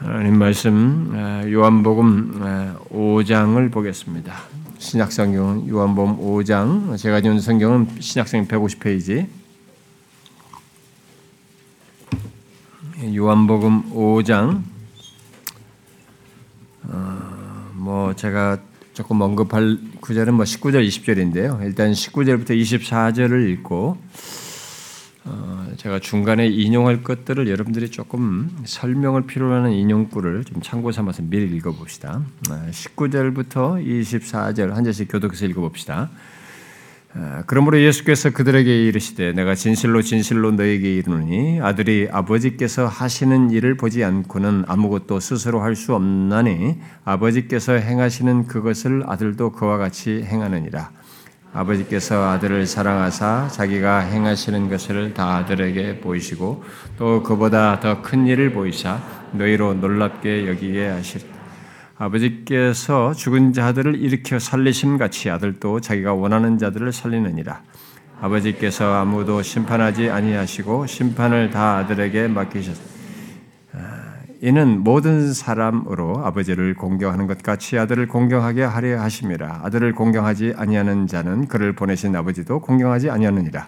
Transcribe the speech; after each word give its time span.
하나님 0.00 0.38
말씀 0.38 1.12
요한복음 1.50 2.40
5장을 2.88 3.72
보겠습니다. 3.72 4.32
신약성경 4.78 5.68
요한복음 5.68 6.18
5장 6.18 6.96
제가 6.96 7.20
지은 7.20 7.40
성경은 7.40 7.88
신약성경 7.98 8.46
150페이지 8.46 9.26
요한복음 13.12 13.90
5장 13.92 14.62
어, 16.84 17.70
뭐 17.74 18.14
제가 18.14 18.58
조금 18.94 19.20
언급할 19.20 19.78
구절은 20.00 20.34
뭐 20.34 20.44
19절 20.44 20.86
20절인데요. 20.86 21.60
일단 21.64 21.90
19절부터 21.90 22.50
24절을 22.50 23.50
읽고 23.50 23.96
어, 23.96 24.47
제가 25.78 26.00
중간에 26.00 26.48
인용할 26.48 27.04
것들을 27.04 27.48
여러분들이 27.48 27.88
조금 27.88 28.50
설명을 28.64 29.26
필요로 29.26 29.54
하는 29.54 29.70
인용구를 29.70 30.42
좀 30.42 30.60
참고 30.60 30.90
삼아서 30.90 31.22
미리 31.22 31.56
읽어봅시다. 31.56 32.20
19절부터 32.42 33.56
어, 33.56 33.74
24절 33.76 34.70
한 34.72 34.82
절씩 34.82 35.06
교독해서 35.08 35.46
읽어봅시다. 35.46 36.10
어, 37.14 37.42
그러므로 37.46 37.80
예수께서 37.80 38.30
그들에게 38.30 38.86
이르시되 38.86 39.32
내가 39.34 39.54
진실로 39.54 40.02
진실로 40.02 40.50
너에게 40.50 40.96
이르노니 40.96 41.60
아들이 41.62 42.08
아버지께서 42.10 42.88
하시는 42.88 43.52
일을 43.52 43.76
보지 43.76 44.02
않고는 44.02 44.64
아무것도 44.66 45.20
스스로 45.20 45.60
할 45.60 45.76
수 45.76 45.94
없나니 45.94 46.80
아버지께서 47.04 47.74
행하시는 47.74 48.48
그것을 48.48 49.04
아들도 49.06 49.52
그와 49.52 49.78
같이 49.78 50.24
행하느니라. 50.24 50.90
아버지께서 51.52 52.30
아들을 52.30 52.66
사랑하사 52.66 53.48
자기가 53.48 54.00
행하시는 54.00 54.68
것을 54.68 55.14
다 55.14 55.36
아들에게 55.36 56.00
보이시고 56.00 56.64
또 56.98 57.22
그보다 57.22 57.80
더 57.80 58.02
큰 58.02 58.26
일을 58.26 58.52
보이사 58.52 59.00
너희로 59.32 59.74
놀랍게 59.74 60.48
여기게 60.48 60.88
하실. 60.88 61.22
아버지께서 61.96 63.12
죽은 63.12 63.52
자들을 63.52 63.96
일으켜 63.96 64.38
살리심 64.38 64.98
같이 64.98 65.30
아들도 65.30 65.80
자기가 65.80 66.14
원하는 66.14 66.58
자들을 66.58 66.92
살리느니라. 66.92 67.60
아버지께서 68.20 68.94
아무도 68.94 69.42
심판하지 69.42 70.10
아니하시고 70.10 70.86
심판을 70.86 71.50
다 71.50 71.78
아들에게 71.78 72.28
맡기셨 72.28 72.97
이는 74.40 74.84
모든 74.84 75.32
사람으로 75.32 76.24
아버지를 76.24 76.74
공경하는 76.74 77.26
것 77.26 77.42
같이 77.42 77.76
아들을 77.76 78.06
공경하게 78.06 78.62
하려 78.62 79.00
하심이라. 79.00 79.62
아들을 79.64 79.92
공경하지 79.94 80.54
아니하는 80.56 81.08
자는 81.08 81.48
그를 81.48 81.72
보내신 81.74 82.14
아버지도 82.14 82.60
공경하지 82.60 83.10
아니하느니라. 83.10 83.66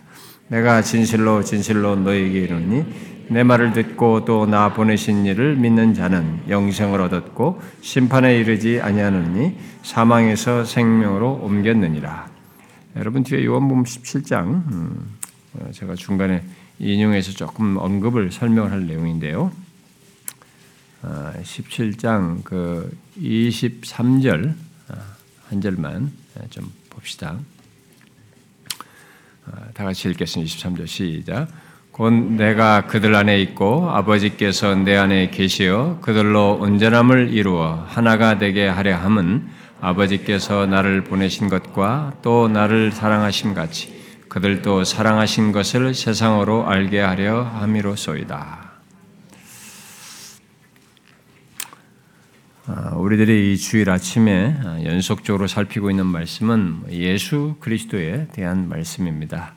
내가 0.48 0.82
진실로 0.82 1.42
진실로 1.42 1.96
너에게 1.96 2.40
이르니 2.40 2.84
내 3.30 3.42
말을 3.42 3.72
듣고 3.72 4.24
또 4.24 4.46
나 4.46 4.72
보내신 4.72 5.26
이를 5.26 5.56
믿는 5.56 5.94
자는 5.94 6.40
영생을 6.48 7.00
얻었고 7.00 7.60
심판에 7.80 8.38
이르지 8.38 8.80
아니하느니 8.80 9.56
사망에서 9.82 10.64
생명으로 10.64 11.40
옮겼느니라. 11.42 12.28
여러분 12.96 13.24
뒤에 13.24 13.44
요한복음 13.44 13.84
17장 13.84 14.46
음, 14.72 15.16
어, 15.54 15.70
제가 15.72 15.94
중간에 15.94 16.42
인용해서 16.78 17.32
조금 17.32 17.76
언급을 17.76 18.30
설명을 18.30 18.70
할 18.70 18.86
내용인데요. 18.86 19.50
17장 21.02 22.38
어, 22.38 22.42
그 22.44 22.96
23절 23.20 24.54
어, 24.88 24.94
한 25.48 25.60
절만 25.60 26.12
어, 26.36 26.40
좀 26.50 26.70
봅시다. 26.90 27.38
다 29.74 29.84
같이 29.84 30.08
읽겠습니다. 30.08 30.54
23절 30.54 30.86
시작. 30.86 31.48
곧 31.90 32.12
내가 32.12 32.86
그들 32.86 33.14
안에 33.14 33.40
있고 33.42 33.90
아버지께서 33.90 34.74
내 34.74 34.96
안에 34.96 35.30
계시어 35.30 35.98
그들로 36.00 36.56
온전함을 36.60 37.32
이루어 37.32 37.84
하나가 37.88 38.38
되게 38.38 38.68
하려 38.68 38.96
함은 38.96 39.48
아버지께서 39.80 40.66
나를 40.66 41.04
보내신 41.04 41.48
것과 41.48 42.14
또 42.22 42.48
나를 42.48 42.92
사랑하심 42.92 43.54
같이 43.54 44.00
그들도 44.28 44.84
사랑하신 44.84 45.50
것을 45.50 45.94
세상으로 45.94 46.68
알게 46.68 47.00
하려 47.00 47.42
함이로소이다. 47.42 48.69
우리들이 52.96 53.52
이 53.52 53.56
주일 53.56 53.90
아침에 53.90 54.56
아, 54.64 54.84
연속적으로 54.84 55.46
살피고 55.46 55.90
있는 55.90 56.06
말씀은 56.06 56.82
예수 56.90 57.56
그리스도에 57.60 58.28
대한 58.32 58.68
말씀입니다. 58.68 59.54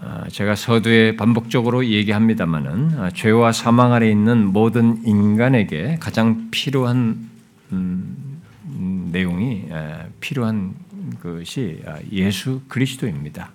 아, 0.00 0.24
제가 0.28 0.54
서두에 0.54 1.16
반복적으로 1.16 1.84
얘기합니다만은 1.84 3.10
죄와 3.14 3.52
사망 3.52 3.92
아래 3.92 4.08
있는 4.08 4.46
모든 4.46 5.02
인간에게 5.04 5.96
가장 6.00 6.48
필요한 6.50 7.28
음, 7.72 8.40
음, 8.66 9.08
내용이 9.12 9.66
필요한 10.20 10.74
것이 11.20 11.82
예수 12.12 12.62
그리스도입니다. 12.68 13.50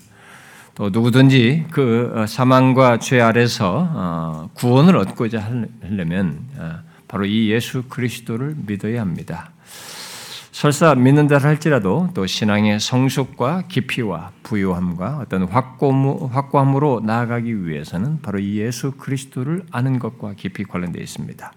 또 0.76 0.90
누구든지 0.90 1.68
그 1.72 2.12
어, 2.14 2.28
사망과 2.28 3.00
죄 3.00 3.22
아래서 3.22 3.88
어, 3.94 4.50
구원을 4.56 4.98
얻고자 4.98 5.42
하려면 5.82 6.42
바로 7.08 7.26
이 7.26 7.50
예수 7.52 7.84
그리스도를 7.84 8.56
믿어야 8.66 9.02
합니다. 9.02 9.52
설사 10.52 10.96
믿는다 10.96 11.38
할지라도 11.38 12.10
또 12.14 12.26
신앙의 12.26 12.80
성숙과 12.80 13.64
깊이와 13.68 14.32
부유함과 14.44 15.20
어떤 15.22 15.44
확고함, 15.44 16.76
으로 16.78 17.02
나아가기 17.04 17.68
위해서는 17.68 18.22
바로 18.22 18.40
이 18.40 18.60
예수 18.60 18.92
그리스도를 18.92 19.64
아는 19.70 20.00
것과 20.00 20.34
깊이 20.38 20.64
관련되어 20.64 21.04
있습니다. 21.04 21.52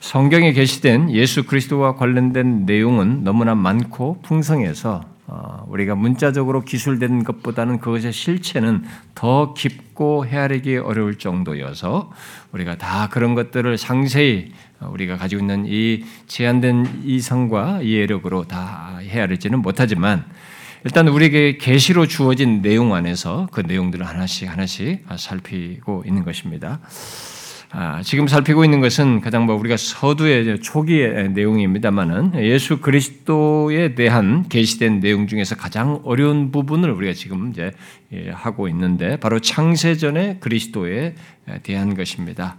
성경에 0.00 0.52
게시된 0.52 1.10
예수 1.10 1.44
그리스도와 1.44 1.96
관련된 1.96 2.64
내용은 2.64 3.22
너무나 3.22 3.54
많고 3.54 4.22
풍성해서 4.22 5.02
어, 5.02 5.15
우리가 5.66 5.94
문자적으로 5.94 6.62
기술된 6.62 7.24
것보다는 7.24 7.80
그것의 7.80 8.12
실체는 8.12 8.84
더 9.14 9.54
깊고 9.54 10.26
헤아리기 10.26 10.76
어려울 10.76 11.18
정도여서 11.18 12.12
우리가 12.52 12.76
다 12.76 13.08
그런 13.08 13.34
것들을 13.34 13.76
상세히 13.76 14.52
우리가 14.80 15.16
가지고 15.16 15.42
있는 15.42 15.64
이 15.66 16.04
제한된 16.26 17.02
이성과 17.04 17.82
이해력으로 17.82 18.44
다 18.44 18.98
헤아리지는 19.02 19.60
못하지만 19.60 20.24
일단 20.84 21.08
우리에게 21.08 21.56
계시로 21.56 22.06
주어진 22.06 22.62
내용 22.62 22.94
안에서 22.94 23.48
그 23.50 23.60
내용들을 23.60 24.06
하나씩 24.06 24.48
하나씩 24.48 25.04
살피고 25.16 26.04
있는 26.06 26.24
것입니다. 26.24 26.78
아, 27.78 28.00
지금 28.02 28.26
살피고 28.26 28.64
있는 28.64 28.80
것은 28.80 29.20
가장 29.20 29.44
뭐 29.44 29.54
우리가 29.54 29.76
서두의 29.76 30.62
초기의 30.62 31.32
내용입니다만은 31.32 32.32
예수 32.36 32.80
그리스도에 32.80 33.94
대한 33.94 34.48
계시된 34.48 35.00
내용 35.00 35.26
중에서 35.26 35.56
가장 35.56 36.00
어려운 36.04 36.50
부분을 36.50 36.90
우리가 36.90 37.12
지금 37.12 37.50
이제 37.50 37.72
예, 38.14 38.30
하고 38.30 38.68
있는데 38.68 39.16
바로 39.18 39.40
창세전의 39.40 40.38
그리스도에 40.40 41.16
대한 41.64 41.94
것입니다. 41.94 42.56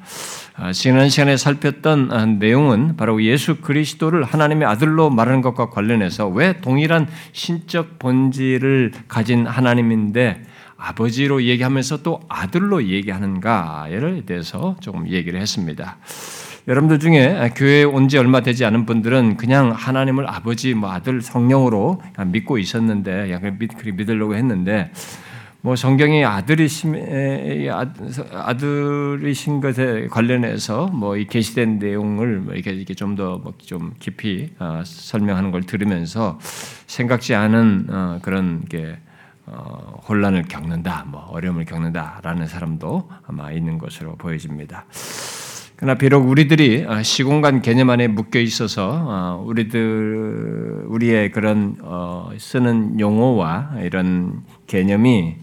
아, 0.55 0.71
지난 0.71 1.09
시간에 1.09 1.35
살폈던 1.35 2.11
아, 2.11 2.27
내용은 2.27 2.95
바로 2.95 3.23
예수 3.23 3.59
그리스도를 3.59 4.23
하나님의 4.23 4.67
아들로 4.67 5.09
말하는 5.09 5.41
것과 5.41 5.71
관련해서 5.71 6.27
왜 6.27 6.61
동일한 6.61 7.07
신적 7.31 7.97
본질을 7.97 8.91
가진 9.07 9.47
하나님인데 9.47 10.43
아버지로 10.77 11.43
얘기하면서 11.43 12.03
또 12.03 12.21
아들로 12.29 12.83
얘기하는가에 12.87 14.21
대해서 14.25 14.75
조금 14.79 15.07
얘기를 15.09 15.39
했습니다. 15.39 15.97
여러분들 16.67 16.99
중에 16.99 17.51
교회에 17.55 17.83
온 17.83 18.07
지 18.09 18.17
얼마 18.17 18.41
되지 18.41 18.65
않은 18.65 18.85
분들은 18.85 19.37
그냥 19.37 19.71
하나님을 19.71 20.29
아버지, 20.29 20.73
뭐 20.73 20.91
아들, 20.91 21.21
성령으로 21.21 22.01
믿고 22.27 22.57
있었는데, 22.57 23.31
약간 23.31 23.57
믿, 23.57 23.71
믿으려고 23.95 24.35
했는데, 24.35 24.91
뭐 25.61 25.75
성경이 25.75 26.23
아들이신 26.23 26.95
아들이신 28.31 29.59
것에 29.59 30.07
관련해서 30.09 30.87
뭐이 30.87 31.25
계시된 31.25 31.79
내용을 31.79 32.39
뭐 32.39 32.53
이렇게 32.53 32.71
이렇게 32.71 32.93
좀 32.93 33.15
더좀 33.15 33.81
뭐 33.81 33.91
깊이 33.99 34.51
어, 34.59 34.83
설명하는 34.85 35.51
걸 35.51 35.63
들으면서 35.63 36.39
생각지 36.85 37.33
않은 37.33 37.87
어, 37.89 38.19
그런 38.21 38.63
게 38.69 38.97
어, 39.47 40.01
혼란을 40.07 40.43
겪는다, 40.43 41.05
뭐 41.07 41.21
어려움을 41.29 41.65
겪는다라는 41.65 42.47
사람도 42.47 43.09
아마 43.25 43.51
있는 43.51 43.77
것으로 43.77 44.15
보여집니다. 44.15 44.85
그러나 45.77 45.95
비록 45.95 46.27
우리들이 46.27 46.85
어, 46.85 47.03
시공간 47.03 47.61
개념 47.61 47.91
안에 47.91 48.07
묶여 48.07 48.39
있어서 48.39 48.89
어, 48.91 49.43
우리들 49.45 50.85
우리의 50.87 51.31
그런 51.31 51.77
어, 51.81 52.31
쓰는 52.39 52.99
용어와 52.99 53.75
이런 53.81 54.43
개념이 54.65 55.35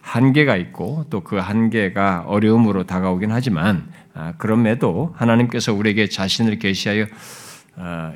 한계가 0.00 0.56
있고 0.56 1.04
또 1.10 1.20
그 1.20 1.36
한계가 1.36 2.24
어려움으로 2.26 2.84
다가오긴 2.84 3.30
하지만 3.30 3.88
아, 4.14 4.32
그럼에도 4.38 5.12
하나님께서 5.16 5.72
우리에게 5.72 6.08
자신을 6.08 6.58
계시하여 6.58 7.06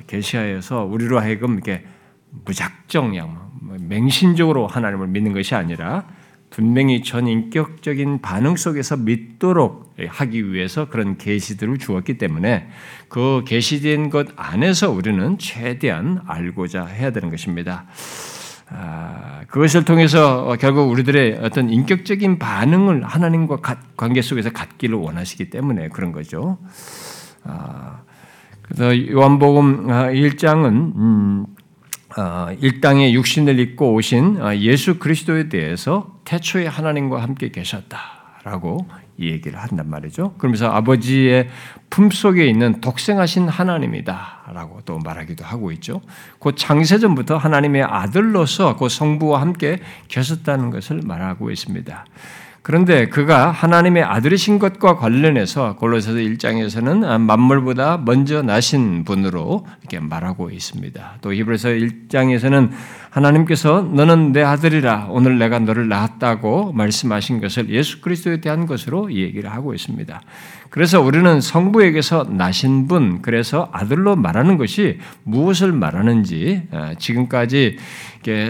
계시하여서 0.07 0.85
우리로 0.85 1.21
하여금 1.21 1.55
이렇게 1.55 1.85
무작정 2.45 3.17
양 3.17 3.44
맹신적으로 3.81 4.67
하나님을 4.67 5.09
믿는 5.09 5.33
것이 5.33 5.55
아니라 5.55 6.05
분명히 6.51 7.03
전인격적인 7.03 8.21
반응 8.21 8.55
속에서 8.55 8.97
믿도록 8.97 9.93
하기 10.07 10.53
위해서 10.53 10.89
그런 10.89 11.19
계시들을 11.19 11.79
주었기 11.79 12.17
때문에 12.17 12.69
그 13.09 13.43
계시된 13.45 14.11
것 14.11 14.29
안에서 14.37 14.91
우리는 14.91 15.37
최대한 15.39 16.21
알고자 16.27 16.87
해야 16.87 17.11
되는 17.11 17.31
것입니다. 17.31 17.87
아, 18.71 19.43
그것을 19.49 19.85
통해서 19.85 20.57
결국 20.61 20.91
우리들의 20.91 21.41
어떤 21.43 21.71
인격적인 21.71 22.39
반응을 22.39 23.03
하나님과 23.05 23.59
관계 23.97 24.23
속에서 24.23 24.51
갖기를 24.51 24.97
원하시기 24.97 25.51
때문에 25.51 25.89
그런 25.89 26.13
거죠. 26.13 26.59
아, 27.43 28.03
그래서 28.63 29.11
요한복음 29.11 29.89
1장은 29.89 30.67
음, 30.97 31.47
어, 31.49 31.54
일당의 32.61 33.15
육신을 33.15 33.59
입고 33.59 33.95
오신 33.95 34.41
어, 34.41 34.55
예수 34.57 34.99
그리스도에 34.99 35.49
대해서 35.49 36.19
태초에 36.25 36.67
하나님과 36.67 37.23
함께 37.23 37.51
계셨다라고 37.51 38.87
얘기를 39.19 39.59
한단 39.59 39.89
말이죠. 39.89 40.35
그러면서 40.39 40.69
아버지의 40.71 41.49
품 41.91 42.11
속에 42.11 42.47
있는 42.47 42.81
독생하신 42.81 43.49
하나님이다라고 43.49 44.81
또 44.85 44.99
말하기도 44.99 45.45
하고 45.45 45.71
있죠. 45.73 46.01
그 46.41 46.55
창세전부터 46.55 47.37
하나님의 47.37 47.85
아들로서 47.85 48.77
그 48.77 48.89
성부와 48.89 49.41
함께 49.41 49.81
계셨다는 50.09 50.71
것을 50.71 51.01
말하고 51.05 51.51
있습니다. 51.51 52.05
그런데 52.65 53.11
그가 53.11 53.51
하나님의 53.51 54.03
아들이신 54.05 54.59
것과 54.59 54.97
관련해서 54.97 55.77
골로새서 55.77 56.17
1장에서는 56.17 57.21
만물보다 57.21 57.99
먼저 57.99 58.41
나신 58.41 59.05
분으로 59.05 59.67
이렇게 59.83 60.01
말하고 60.01 60.49
있습니다. 60.49 61.19
또 61.21 61.35
히브리서 61.35 61.69
1장에서는 61.69 62.71
하나님께서 63.11 63.83
너는 63.83 64.33
내 64.33 64.43
아들이라 64.43 65.09
오늘 65.11 65.39
내가 65.39 65.59
너를 65.59 65.89
낳았다고 65.89 66.73
말씀하신 66.73 67.43
것을 67.43 67.69
예수 67.69 68.01
그리스도에 68.01 68.41
대한 68.41 68.65
것으로 68.65 69.13
얘기를 69.13 69.53
하고 69.53 69.75
있습니다. 69.75 70.23
그래서 70.75 71.01
우리는 71.01 71.41
성부에게서 71.41 72.27
나신 72.31 72.89
분, 72.89 73.23
그래서 73.23 73.69
아들로 73.71 74.17
말하는 74.17 74.57
것이 74.57 74.99
무엇을 75.23 75.71
말하는지 75.71 76.63
아, 76.73 76.95
지금까지 76.99 77.77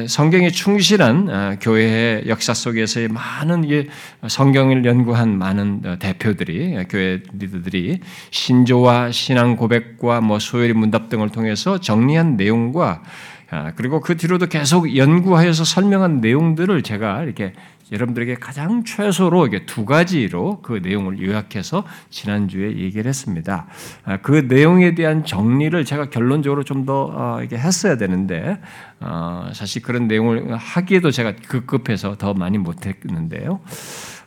성경에 0.09 0.49
충실한 0.49 1.29
아, 1.29 1.57
교회의 1.61 2.27
역사 2.27 2.55
속에서의 2.55 3.09
많은 3.09 3.89
성경을 4.27 4.87
연구한 4.87 5.37
많은 5.37 5.83
어, 5.85 5.97
대표들이 5.99 6.87
교회 6.89 7.21
리더들이 7.35 8.01
신조와 8.31 9.11
신앙 9.11 9.57
고백과 9.57 10.23
뭐 10.23 10.39
소요리 10.39 10.73
문답 10.73 11.11
등을 11.11 11.29
통해서 11.29 11.79
정리한 11.79 12.39
내용과 12.39 13.03
아, 13.51 13.73
그리고 13.77 14.01
그 14.01 14.17
뒤로도 14.17 14.47
계속 14.47 14.97
연구하여서 14.97 15.65
설명한 15.65 16.23
내용들을 16.23 16.83
제가 16.83 17.23
이렇게 17.23 17.53
여러분들에게 17.93 18.37
가장 18.37 18.85
최소로 18.85 19.47
이게 19.47 19.67
두 19.67 19.85
가지로 19.85 20.61
그 20.63 20.81
내용을 20.83 21.21
요약해서 21.23 21.85
지난주에 22.11 22.77
얘기를 22.79 23.07
했습니다. 23.07 23.67
아, 24.05 24.17
그 24.19 24.47
내용에 24.49 24.95
대한 24.95 25.25
정리를 25.25 25.85
제가 25.85 26.11
결론적으로 26.11 26.65
좀더 26.65 27.11
어, 27.13 27.43
이게 27.43 27.57
했어야 27.57 27.97
되는데 27.97 28.61
어, 29.01 29.51
사실 29.53 29.83
그런 29.83 30.09
내용을 30.09 30.57
하기에도 30.57 31.11
제가 31.11 31.37
급급해서 31.37 32.17
더 32.17 32.35
많이 32.35 32.59
못했는데요. 32.59 33.61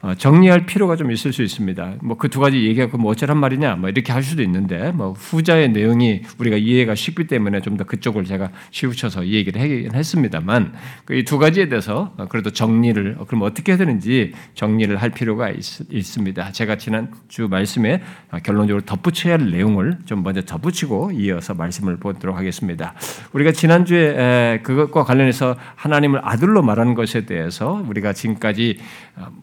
어, 0.08 0.16
정리할 0.16 0.66
필요가 0.66 0.96
좀 0.96 1.12
있을 1.12 1.34
수 1.34 1.44
있습니다. 1.44 1.96
뭐 2.02 2.16
그 2.18 2.30
두 2.30 2.40
가지 2.40 2.64
얘기하고 2.66 2.98
뭐 2.98 3.12
어쩌란 3.12 3.38
말이냐 3.38 3.76
뭐 3.76 3.90
이렇게 3.90 4.14
할 4.14 4.24
수도 4.24 4.42
있는데 4.42 4.92
뭐 4.94 5.12
후자의 5.12 5.70
내용이 5.70 6.22
우리가 6.40 6.56
이해가 6.56 6.96
쉽기 6.96 7.28
때문에 7.28 7.60
좀 7.62 7.78
더 7.78 7.84
그쪽을 7.84 8.24
제가 8.24 8.50
치우쳐서 8.72 9.24
이 9.26 9.34
얘기를 9.36 9.62
하긴 9.62 9.94
했습니다만 9.94 10.74
그이두 11.06 11.38
가지에 11.38 11.68
대해서 11.70 12.16
그래도 12.30 12.50
정리를 12.50 13.18
그럼 13.28 13.42
어떻게 13.44 13.74
해야 13.74 13.78
되는지 13.78 14.34
정리를 14.56 14.96
할 14.98 15.10
필요가 15.12 15.50
있, 15.52 15.62
습니다 16.04 16.52
제가 16.52 16.78
지난 16.78 17.12
주 17.28 17.48
말씀에 17.50 18.02
결론적으로 18.44 18.84
덧붙여야 18.86 19.34
할 19.38 19.52
내용을 19.52 20.00
좀 20.06 20.24
먼저 20.24 20.42
덧붙이고 20.42 21.12
이어서 21.12 21.54
말씀을 21.54 21.98
보도록 21.98 22.36
하겠습니다. 22.38 22.96
우리가 23.34 23.52
지난 23.52 23.86
주에 23.86 24.60
그것과 24.64 25.04
관련해서 25.04 25.56
하나님을 25.76 26.22
아들로 26.24 26.64
말하는 26.64 26.96
것에 26.96 27.26
대해서 27.26 27.84
우리가 27.88 28.14
지금까지 28.14 28.80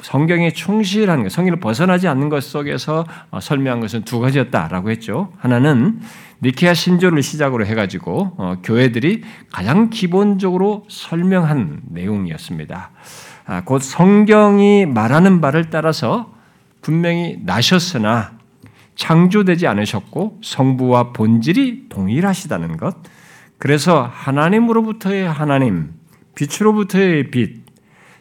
성경에 0.03 0.51
충실한 0.55 1.25
것, 1.25 1.33
성경을 1.33 1.61
벗어나지 1.61 2.09
않는 2.09 2.29
것 2.29 2.43
속에서 2.43 3.05
어, 3.31 3.41
설명한 3.41 3.81
것은 3.81 4.05
두 4.05 4.21
가지였다라고 4.21 4.91
했죠. 4.91 5.33
하나는 5.39 6.01
니케아 6.43 6.75
신조를 6.75 7.23
시작으로 7.23 7.67
해가지고 7.67 8.35
어, 8.37 8.57
교회들이 8.63 9.23
가장 9.53 9.91
기본적으로 9.91 10.85
설명한 10.89 11.83
내용이었습니다. 11.91 12.91
아, 13.47 13.65
곧 13.65 13.83
성경이 13.83 14.87
말하는 14.87 15.41
바를 15.41 15.69
따라서 15.71 16.33
분명히 16.81 17.39
나셨으나 17.43 18.33
창조되지 18.95 19.67
않으셨고 19.67 20.39
성부와 20.43 21.13
본질이 21.13 21.89
동일하시다는 21.89 22.77
것. 22.77 22.97
그래서 23.59 24.09
하나님으로부터의 24.13 25.27
하나님, 25.27 25.95
빛으로부터의 26.35 27.31
빛, 27.31 27.64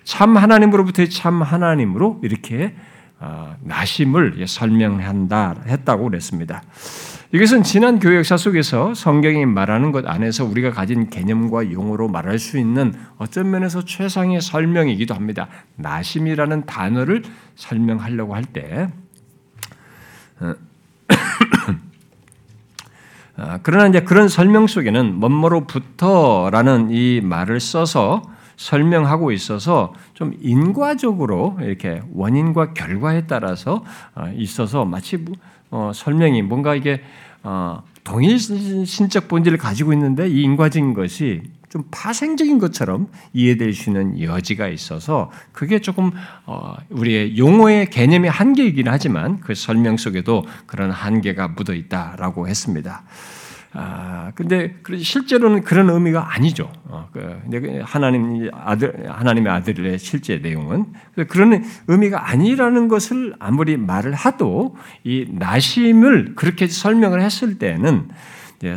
참 0.03 0.37
하나님으로부터의 0.37 1.09
참 1.09 1.41
하나님으로 1.41 2.19
이렇게 2.23 2.75
어, 3.19 3.55
나심을 3.61 4.45
설명한다 4.45 5.63
했다고 5.65 6.09
그랬습니다. 6.09 6.61
이것은 7.33 7.63
지난 7.63 7.99
교회 7.99 8.17
역사 8.17 8.37
속에서 8.37 8.93
성경이 8.93 9.45
말하는 9.47 9.91
것 9.91 10.05
안에서 10.07 10.45
우리가 10.45 10.71
가진 10.71 11.09
개념과 11.09 11.71
용어로 11.71 12.09
말할 12.09 12.37
수 12.37 12.59
있는 12.59 12.93
어떤 13.17 13.49
면에서 13.49 13.83
최상의 13.83 14.39
설명이기도 14.39 15.15
합니다. 15.15 15.47
나심이라는 15.77 16.67
단어를 16.67 17.23
설명하려고 17.55 18.35
할 18.35 18.43
때, 18.43 18.89
어, 20.41 20.53
어, 23.37 23.57
그러나 23.63 23.87
이제 23.87 24.01
그런 24.01 24.27
설명 24.27 24.67
속에는 24.67 25.15
뭐뭐로부터라는 25.15 26.91
이 26.91 27.21
말을 27.23 27.59
써서 27.59 28.21
설명하고 28.57 29.31
있어서 29.31 29.93
좀 30.13 30.35
인과적으로 30.41 31.57
이렇게 31.61 32.01
원인과 32.13 32.73
결과에 32.73 33.25
따라서 33.27 33.83
어, 34.15 34.31
있어서 34.35 34.85
마치 34.85 35.23
어, 35.71 35.91
설명이 35.93 36.41
뭔가 36.43 36.75
이게 36.75 37.01
어, 37.43 37.83
동일 38.03 38.37
신적 38.37 39.27
본질을 39.27 39.57
가지고 39.57 39.93
있는데 39.93 40.29
이 40.29 40.43
인과적인 40.43 40.93
것이 40.93 41.41
좀 41.69 41.83
파생적인 41.89 42.59
것처럼 42.59 43.07
이해될 43.33 43.73
수 43.73 43.89
있는 43.89 44.21
여지가 44.21 44.67
있어서 44.67 45.31
그게 45.51 45.79
조금 45.79 46.11
우리의 46.89 47.35
용어의 47.35 47.89
개념의 47.89 48.29
한계이긴 48.29 48.87
하지만 48.87 49.39
그 49.39 49.55
설명 49.55 49.97
속에도 49.97 50.45
그런 50.67 50.91
한계가 50.91 51.47
묻어 51.47 51.73
있다라고 51.73 52.47
했습니다. 52.47 53.03
아, 53.75 54.31
근데 54.35 54.75
실제로는 54.95 55.63
그런 55.63 55.89
의미가 55.89 56.35
아니죠. 56.35 56.71
어, 56.85 57.09
그, 57.11 57.41
그 57.49 57.81
하나님 57.83 58.49
아들, 58.53 59.09
하나님의 59.09 59.51
아들의 59.51 59.97
실제 59.97 60.37
내용은 60.37 60.85
그런 61.27 61.63
의미가 61.87 62.29
아니라는 62.29 62.87
것을 62.87 63.33
아무리 63.39 63.77
말을 63.77 64.13
하도 64.13 64.75
이 65.03 65.25
나심을 65.27 66.35
그렇게 66.35 66.67
설명을 66.67 67.21
했을 67.21 67.57
때는 67.57 68.09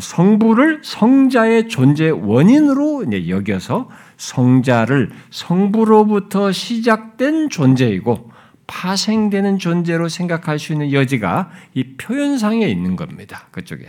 성부를 0.00 0.80
성자의 0.82 1.68
존재 1.68 2.08
원인으로 2.08 3.04
여겨서 3.28 3.90
성자를 4.16 5.10
성부로부터 5.30 6.52
시작된 6.52 7.50
존재이고 7.50 8.30
파생되는 8.66 9.58
존재로 9.58 10.08
생각할 10.08 10.58
수 10.58 10.72
있는 10.72 10.92
여지가 10.92 11.50
이 11.74 11.84
표현상에 11.98 12.66
있는 12.66 12.96
겁니다. 12.96 13.46
그쪽에. 13.52 13.86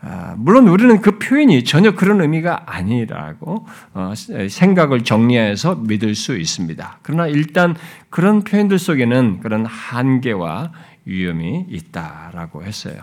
아, 0.00 0.34
물론 0.38 0.68
우리는 0.68 1.00
그 1.00 1.18
표현이 1.18 1.64
전혀 1.64 1.92
그런 1.92 2.20
의미가 2.20 2.64
아니라고 2.66 3.66
어, 3.94 4.12
생각을 4.48 5.02
정리해서 5.02 5.74
믿을 5.74 6.14
수 6.14 6.36
있습니다. 6.36 7.00
그러나 7.02 7.26
일단 7.26 7.74
그런 8.08 8.44
표현들 8.44 8.78
속에는 8.78 9.40
그런 9.40 9.66
한계와 9.66 10.72
위험이 11.04 11.66
있다라고 11.68 12.62
했어요. 12.62 13.02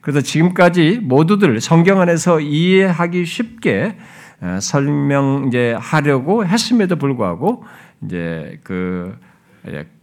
그래서 0.00 0.20
지금까지 0.20 1.00
모두들 1.02 1.60
성경 1.60 2.00
안에서 2.00 2.40
이해하기 2.40 3.24
쉽게 3.24 3.96
어, 4.40 4.58
설명 4.60 5.46
이제 5.48 5.74
하려고 5.78 6.46
했음에도 6.46 6.96
불구하고 6.96 7.64
이제 8.04 8.60
그 8.62 9.18
예, 9.18 9.35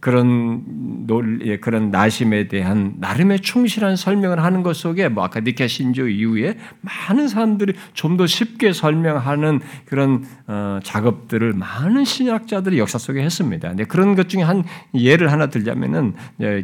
그런 0.00 0.62
논 1.06 1.40
예, 1.44 1.58
그런 1.58 1.90
나심에 1.90 2.48
대한 2.48 2.94
나름의 2.98 3.40
충실한 3.40 3.96
설명을 3.96 4.42
하는 4.42 4.62
것 4.62 4.76
속에 4.76 5.08
뭐 5.08 5.24
아까 5.24 5.40
니케 5.40 5.66
신조 5.68 6.08
이후에 6.08 6.56
많은 6.80 7.28
사람들이 7.28 7.74
좀 7.92 8.14
더 8.16 8.26
쉽게 8.26 8.72
설명하는 8.72 9.60
그런 9.86 10.24
어, 10.46 10.78
작업들을 10.82 11.52
많은 11.52 12.04
신학자들이 12.04 12.78
역사 12.78 12.96
속에 12.98 13.22
했습니다. 13.22 13.68
근데 13.68 13.84
그런 13.84 14.14
것 14.14 14.28
중에 14.28 14.42
한 14.42 14.62
예를 14.94 15.32
하나 15.32 15.46
들자면은 15.48 16.14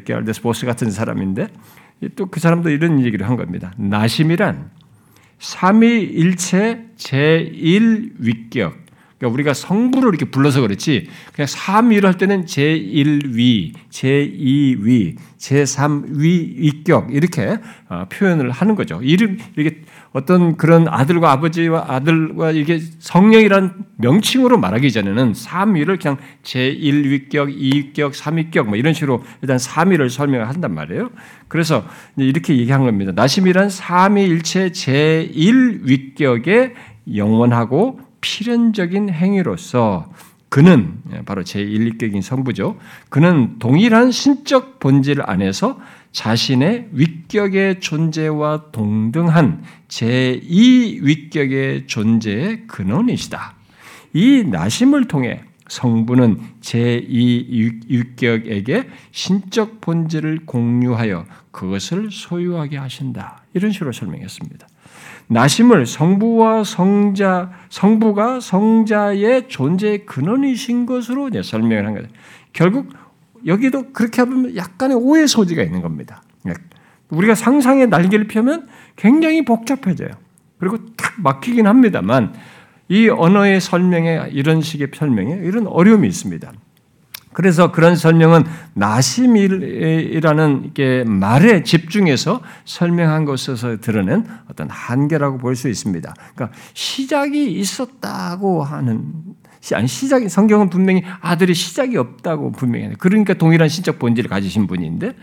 게알데스 0.04 0.42
보스 0.42 0.64
같은 0.66 0.90
사람인데 0.90 1.49
또 2.16 2.26
그 2.26 2.40
사람도 2.40 2.71
이런 2.71 3.00
얘기를 3.04 3.28
한 3.28 3.37
겁니다. 3.37 3.73
나심이란 3.76 4.71
삼위일체 5.38 6.87
제1위격 6.97 8.73
그러니까 9.20 9.34
우리가 9.34 9.54
성부를 9.54 10.08
이렇게 10.08 10.24
불러서 10.24 10.62
그렇지 10.62 11.08
그냥 11.34 11.46
삼위를 11.46 12.08
할 12.08 12.16
때는 12.16 12.46
제1위, 12.46 13.74
제2위, 13.90 15.16
제3위 15.36 16.56
위격 16.56 17.14
이렇게 17.14 17.58
어, 17.90 18.06
표현을 18.10 18.50
하는 18.50 18.74
거죠. 18.74 19.00
이름 19.02 19.38
이렇게 19.56 19.82
어떤 20.12 20.56
그런 20.56 20.88
아들과 20.88 21.32
아버지와 21.32 21.84
아들과 21.88 22.52
이게 22.52 22.80
성령이란 22.98 23.84
명칭으로 23.96 24.58
말하기 24.58 24.90
전에는 24.90 25.34
삼위를 25.34 25.98
그냥 25.98 26.16
제1위격, 26.42 27.94
2위격, 27.94 28.12
3위격 28.12 28.68
뭐 28.68 28.76
이런 28.76 28.94
식으로 28.94 29.22
일단 29.42 29.58
삼위를 29.58 30.08
설명한단 30.08 30.72
말이에요. 30.72 31.10
그래서 31.48 31.84
이렇게 32.16 32.56
얘기한 32.56 32.86
겁니다. 32.86 33.12
나심이란 33.14 33.68
삼위일체 33.68 34.70
제1위격의 34.70 36.72
영원하고 37.14 38.09
필연적인 38.20 39.10
행위로서 39.10 40.12
그는 40.50 40.98
예, 41.14 41.22
바로 41.22 41.42
제1위격인 41.44 42.22
성부죠. 42.22 42.76
그는 43.08 43.58
동일한 43.60 44.10
신적 44.10 44.80
본질 44.80 45.22
안에서 45.24 45.80
자신의 46.12 46.88
위격의 46.92 47.78
존재와 47.80 48.72
동등한 48.72 49.62
제2위격의 49.88 51.86
존재의 51.86 52.66
근원이시다. 52.66 53.54
이 54.12 54.42
나심을 54.44 55.06
통해 55.06 55.44
성부는 55.68 56.40
제2위격에게 56.62 57.68
신적 59.12 59.80
본질을 59.80 60.46
공유하여 60.46 61.26
그것을 61.52 62.10
소유하게 62.10 62.76
하신다. 62.76 63.44
이런 63.54 63.70
식으로 63.70 63.92
설명했습니다. 63.92 64.66
나심을 65.30 65.87
성부와 65.87 66.64
성자, 66.64 67.52
성부가 67.68 68.40
성자의 68.40 69.49
존재의 69.49 70.04
근원이신 70.04 70.87
것으로 70.87 71.28
이제 71.28 71.40
설명을 71.40 71.87
한 71.87 71.94
거죠. 71.94 72.08
결국 72.52 72.92
여기도 73.46 73.92
그렇게 73.92 74.22
하면 74.22 74.56
약간의 74.56 74.96
오해 74.96 75.28
소지가 75.28 75.62
있는 75.62 75.82
겁니다. 75.82 76.22
우리가 77.10 77.37
상상의 77.37 77.88
날개를 77.88 78.26
펴면 78.26 78.66
굉장히 78.96 79.44
복잡해져요. 79.44 80.10
그리고 80.58 80.78
딱 80.96 81.14
막히긴 81.18 81.66
합니다만 81.66 82.34
이 82.88 83.08
언어의 83.08 83.60
설명에 83.60 84.30
이런 84.32 84.60
식의 84.60 84.88
설명에 84.94 85.40
이런 85.44 85.68
어려움이 85.68 86.08
있습니다. 86.08 86.52
그래서 87.32 87.70
그런 87.70 87.94
설명은 87.96 88.44
나심이라는 88.75 90.72
말에 91.06 91.62
집중해서 91.62 92.40
설명한 92.64 93.25
것에서 93.25 93.76
드러낸 93.80 94.25
어떤 94.50 94.68
한계라고 94.68 95.38
볼 95.38 95.54
수 95.54 95.68
있습니다. 95.68 96.14
그러니까 96.34 96.56
시작이 96.75 97.52
있었다고 97.52 98.62
하는 98.64 99.12
아니 99.75 99.87
시작이 99.87 100.28
성경은 100.28 100.70
분명히 100.70 101.02
아들이 101.20 101.52
시작이 101.54 101.96
없다고 101.96 102.52
분명히 102.52 102.87
해요. 102.87 102.94
그러니까 102.99 103.34
동일한 103.34 103.68
신적 103.68 103.99
본질을 103.99 104.30
가지신 104.30 104.66
분인데 104.66 105.14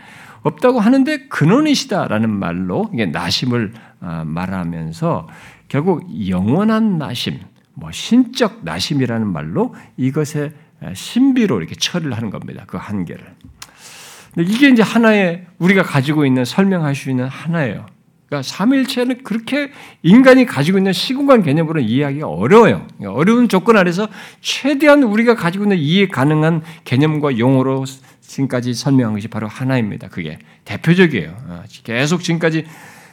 없다고 0.42 0.78
하는데 0.78 1.26
근원이시다라는 1.28 2.30
말로 2.30 2.88
이게 2.92 3.06
나심을 3.06 3.72
어, 4.00 4.22
말하면서 4.24 5.26
결국 5.66 6.04
영원한 6.28 6.98
나심, 6.98 7.40
뭐 7.74 7.90
신적 7.90 8.60
나심이라는 8.62 9.26
말로 9.26 9.74
이것의 9.96 10.52
신비로 10.94 11.58
이렇게 11.58 11.74
처리를 11.74 12.12
하는 12.12 12.30
겁니다. 12.30 12.64
그 12.66 12.76
한계를. 12.76 13.24
이게 14.38 14.68
이제 14.68 14.82
하나의 14.82 15.46
우리가 15.58 15.82
가지고 15.82 16.24
있는 16.24 16.44
설명할 16.44 16.94
수 16.94 17.10
있는 17.10 17.26
하나예요. 17.26 17.86
그러니까 18.28 18.42
삼일체는 18.42 19.22
그렇게 19.24 19.72
인간이 20.02 20.44
가지고 20.44 20.78
있는 20.78 20.92
시공간 20.92 21.42
개념으로 21.42 21.80
이해하기가 21.80 22.28
어려워요. 22.28 22.86
그러니까 22.98 23.18
어려운 23.18 23.48
조건 23.48 23.78
아래서 23.78 24.06
최대한 24.40 25.02
우리가 25.02 25.34
가지고 25.34 25.64
있는 25.64 25.78
이해 25.78 26.08
가능한 26.08 26.62
개념과 26.84 27.38
용어로 27.38 27.86
지금까지 28.20 28.74
설명한 28.74 29.14
것이 29.14 29.28
바로 29.28 29.48
하나입니다. 29.48 30.08
그게 30.08 30.38
대표적이에요. 30.66 31.34
어, 31.48 31.62
계속 31.84 32.22
지금까지 32.22 32.66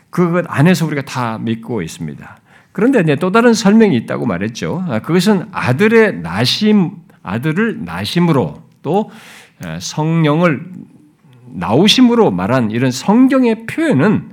그것 0.09 0.45
안에서 0.49 0.85
우리가 0.85 1.03
다 1.03 1.37
믿고 1.39 1.81
있습니다. 1.81 2.37
그런데 2.73 3.15
또 3.15 3.31
다른 3.31 3.53
설명이 3.53 3.95
있다고 3.95 4.25
말했죠. 4.25 4.83
아, 4.89 4.99
그것은 4.99 5.47
아들의 5.53 6.17
나심, 6.17 6.91
아들을 7.25 7.83
나심으로 7.83 8.61
또 8.81 9.09
성령을 9.79 10.63
나오심으로 11.47 12.31
말한 12.31 12.71
이런 12.71 12.91
성경의 12.91 13.65
표현은 13.65 14.29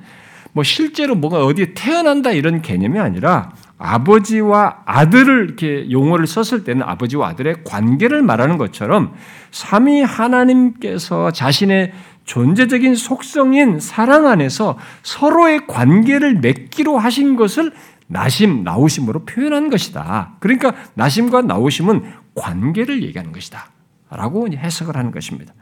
뭐 0.53 0.63
실제로 0.63 1.15
뭐가 1.15 1.45
어디에 1.45 1.73
태어난다 1.75 2.33
이런 2.33 2.61
개념이 2.61 2.99
아니라 2.99 3.53
아버지와 3.79 4.83
아들을 4.85 5.45
이렇게 5.45 5.91
용어를 5.91 6.27
썼을 6.27 6.65
때는 6.65 6.83
아버지와 6.83 7.29
아들의 7.29 7.65
관계를 7.65 8.23
말하는 8.23 8.59
것처럼 8.59 9.15
삼위 9.51 10.03
하나님께서 10.03 11.33
자신의 11.33 11.93
존재적인 12.25 12.95
속성인 12.95 13.81
사랑 13.81 14.27
안에서 14.27 14.79
서로의 15.03 15.67
관계를 15.67 16.35
맺기로 16.37 16.99
하신 16.99 17.35
것을 17.35 17.73
나심, 18.07 18.63
나오심으로 18.63 19.25
표현한 19.25 19.71
것이다. 19.71 20.35
그러니까 20.39 20.75
나심과 20.95 21.43
나오심은 21.43 22.03
관계를 22.35 23.03
얘기하는 23.03 23.33
것이다. 23.33 23.71
라고 24.11 24.47
해석을 24.49 24.97
하는 24.97 25.11
것입니다. 25.11 25.55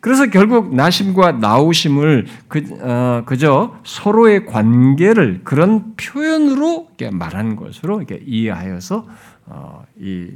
그래서 0.00 0.26
결국 0.26 0.74
나심과 0.74 1.32
나오심을 1.32 2.26
그, 2.48 2.64
어, 2.80 3.22
그저 3.24 3.78
서로의 3.84 4.46
관계를 4.46 5.42
그런 5.44 5.94
표현으로 5.96 6.88
말하는 7.12 7.54
것으로 7.54 8.02
이해하여서 8.26 9.06
어, 9.46 9.84
이 10.00 10.28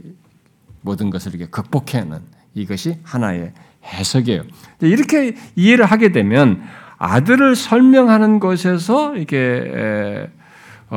모든 0.83 1.11
것을 1.11 1.35
이렇게 1.35 1.51
극복해내는 1.51 2.21
이것이 2.55 2.99
하나의 3.03 3.53
해석이에요. 3.85 4.45
이렇게 4.83 5.35
이해를 5.57 5.85
하게 5.85 6.13
되면 6.13 6.63
아들을 6.99 7.57
설명하는 7.57 8.39
것에서 8.39 9.17
이게 9.17 10.29
어, 10.31 10.36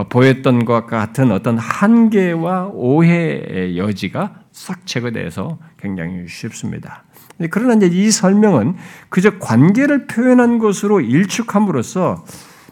보였던 0.09 0.65
것 0.65 0.85
같은 0.85 1.31
어떤 1.31 1.57
한계와 1.57 2.71
오해의 2.73 3.77
여지가 3.77 4.41
싹 4.51 4.85
제거돼서 4.85 5.57
굉장히 5.77 6.27
쉽습니다. 6.27 7.03
그러나 7.49 7.73
이제 7.73 7.87
이 7.87 8.11
설명은 8.11 8.75
그저 9.09 9.39
관계를 9.39 10.07
표현한 10.07 10.59
것으로 10.59 10.99
일축함으로써 11.01 12.25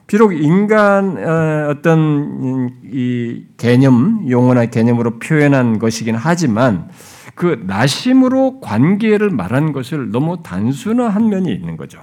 비록 0.08 0.34
인간 0.34 1.18
어, 1.18 1.70
어떤 1.70 2.70
이 2.86 3.44
개념 3.58 4.26
용어나 4.30 4.66
개념으로 4.66 5.20
표현한 5.20 5.80
것이긴 5.80 6.16
하지만 6.16 6.90
그 7.36 7.64
나심으로 7.66 8.62
관계를 8.62 9.30
말한 9.30 9.74
것을 9.74 10.12
너무 10.12 10.42
단순화한 10.44 11.30
면이 11.30 11.52
있는 11.54 11.78
거죠. 11.78 12.02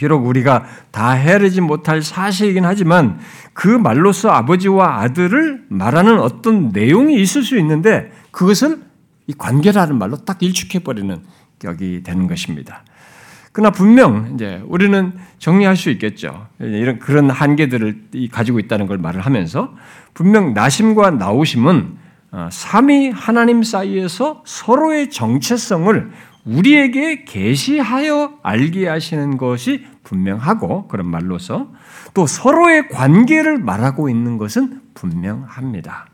비록 0.00 0.26
우리가 0.26 0.64
다 0.90 1.10
헤아리지 1.10 1.60
못할 1.60 2.00
사실이긴 2.00 2.64
하지만 2.64 3.18
그 3.52 3.68
말로서 3.68 4.30
아버지와 4.30 5.02
아들을 5.02 5.66
말하는 5.68 6.18
어떤 6.20 6.70
내용이 6.70 7.20
있을 7.20 7.42
수 7.42 7.58
있는데 7.58 8.10
그것을 8.30 8.78
이 9.26 9.34
관계라는 9.36 9.98
말로 9.98 10.16
딱 10.16 10.42
일축해버리는 10.42 11.20
격이 11.58 12.02
되는 12.02 12.26
것입니다. 12.28 12.82
그러나 13.52 13.70
분명 13.72 14.32
이제 14.32 14.62
우리는 14.64 15.12
정리할 15.38 15.76
수 15.76 15.90
있겠죠. 15.90 16.46
이런 16.60 16.98
그런 16.98 17.28
한계들을 17.28 18.30
가지고 18.32 18.58
있다는 18.58 18.86
걸 18.86 18.96
말을 18.96 19.20
하면서 19.20 19.74
분명 20.14 20.54
나심과 20.54 21.10
나오심은 21.10 21.98
어, 22.32 22.48
삼위 22.50 23.10
하나님 23.10 23.62
사이에서 23.62 24.42
서로의 24.46 25.10
정체성을 25.10 26.10
우리에게 26.44 27.24
계시하여 27.24 28.38
알게 28.42 28.88
하시는 28.88 29.36
것이 29.36 29.84
분명하고 30.04 30.88
그런 30.88 31.08
말로서 31.08 31.70
또 32.14 32.26
서로의 32.26 32.88
관계를 32.88 33.58
말하고 33.58 34.08
있는 34.08 34.38
것은 34.38 34.80
분명합니다. 34.94 36.06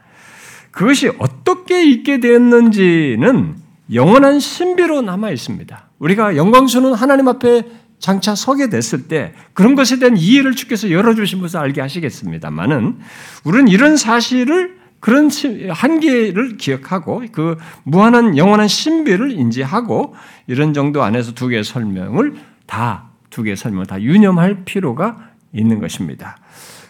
그것이 0.71 1.11
어떻게 1.19 1.85
있게 1.87 2.21
되었는지는 2.21 3.57
영원한 3.95 4.41
신비로 4.41 5.03
남아 5.03 5.31
있습니다. 5.31 5.89
우리가 5.99 6.37
영광스러운 6.37 6.93
하나님 6.95 7.29
앞에 7.29 7.63
장차 7.99 8.35
서게 8.35 8.69
됐을 8.69 9.09
때 9.09 9.33
그런 9.55 9.75
것에 9.75 9.99
대한 9.99 10.17
이해를 10.17 10.55
주께서 10.55 10.91
열어주신 10.91 11.41
것을 11.41 11.59
알게 11.59 11.81
하시겠습니다만은 11.81 12.99
우리는 13.45 13.69
이런 13.69 13.97
사실을 13.97 14.76
그런 15.01 15.29
한계를 15.71 16.57
기억하고 16.57 17.23
그 17.33 17.57
무한한 17.85 18.37
영원한 18.37 18.69
신비를 18.69 19.33
인지하고 19.33 20.15
이런 20.47 20.75
정도 20.75 21.03
안에서 21.03 21.33
두 21.33 21.49
개의 21.49 21.65
설명을 21.65 22.35
다 22.67 23.17
두 23.37 23.43
개의 23.43 23.55
설명을 23.55 23.85
다 23.85 24.01
유념할 24.01 24.65
필요가 24.65 25.19
있는 25.53 25.79
것입니다. 25.79 26.39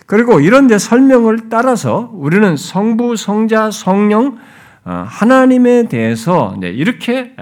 그리고 0.07 0.39
이런 0.39 0.69
데 0.69 0.79
설명을 0.79 1.49
따라서 1.49 2.09
우리는 2.15 2.57
성부, 2.57 3.17
성자, 3.17 3.73
성령 3.73 4.39
어, 4.85 5.05
하나님에 5.09 5.89
대해서 5.89 6.57
이렇게 6.63 7.35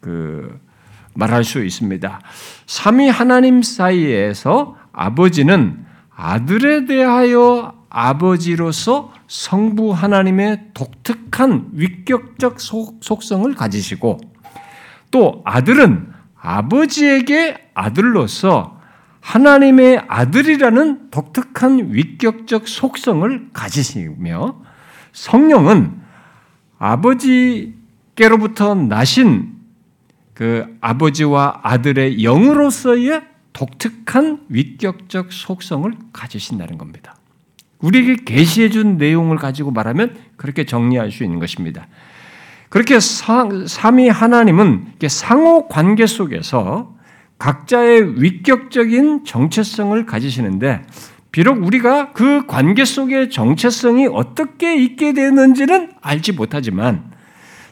그 0.00 0.60
말할 1.14 1.44
수 1.44 1.64
있습니다. 1.64 2.20
삼위 2.66 3.08
하나님 3.08 3.62
사이에서 3.62 4.76
아버지는 4.92 5.86
아들에 6.14 6.84
대하여 6.84 7.73
아버지로서 7.96 9.12
성부 9.28 9.92
하나님의 9.92 10.70
독특한 10.74 11.68
위격적 11.72 12.56
속성을 12.60 13.54
가지시고 13.54 14.18
또 15.12 15.42
아들은 15.44 16.12
아버지에게 16.36 17.70
아들로서 17.72 18.80
하나님의 19.20 20.02
아들이라는 20.08 21.10
독특한 21.12 21.92
위격적 21.92 22.66
속성을 22.66 23.50
가지시며 23.52 24.60
성령은 25.12 26.02
아버지께로부터 26.78 28.74
나신 28.74 29.54
그 30.34 30.76
아버지와 30.80 31.60
아들의 31.62 32.24
영으로서의 32.24 33.22
독특한 33.52 34.40
위격적 34.48 35.32
속성을 35.32 35.92
가지신다는 36.12 36.76
겁니다. 36.76 37.14
우리에게 37.84 38.16
계시해 38.24 38.70
준 38.70 38.96
내용을 38.96 39.36
가지고 39.36 39.70
말하면 39.70 40.16
그렇게 40.36 40.64
정리할 40.64 41.12
수 41.12 41.22
있는 41.22 41.38
것입니다. 41.38 41.86
그렇게 42.70 42.98
삼위 42.98 44.08
하나님은 44.08 44.86
상호 45.08 45.68
관계 45.68 46.06
속에서 46.06 46.94
각자의 47.38 48.22
위격적인 48.22 49.24
정체성을 49.24 50.06
가지시는데 50.06 50.82
비록 51.30 51.62
우리가 51.62 52.12
그 52.12 52.46
관계 52.46 52.84
속의 52.84 53.30
정체성이 53.30 54.06
어떻게 54.06 54.76
있게 54.76 55.12
되는지는 55.12 55.92
알지 56.00 56.32
못하지만 56.32 57.12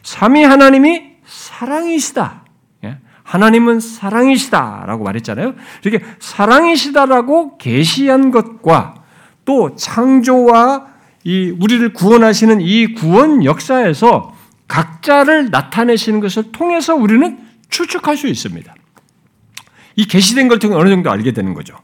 삼위 0.03 0.43
하나님이 0.43 1.13
사랑이시다. 1.25 2.43
예? 2.83 2.97
하나님은 3.23 3.79
사랑이시다라고 3.79 5.05
말했잖아요. 5.05 5.55
이렇게 5.83 6.05
사랑이시다라고 6.19 7.57
계시한 7.57 8.31
것과 8.31 9.02
또 9.45 9.75
창조와 9.75 10.87
이 11.23 11.55
우리를 11.57 11.93
구원하시는 11.93 12.61
이 12.61 12.93
구원 12.93 13.43
역사에서 13.43 14.35
각자를 14.67 15.49
나타내시는 15.49 16.19
것을 16.19 16.51
통해서 16.51 16.95
우리는 16.95 17.37
추측할 17.69 18.17
수 18.17 18.27
있습니다. 18.27 18.73
이 19.95 20.05
계시된 20.05 20.47
걸 20.47 20.59
통해 20.59 20.75
어느 20.75 20.89
정도 20.89 21.11
알게 21.11 21.31
되는 21.31 21.53
거죠. 21.53 21.75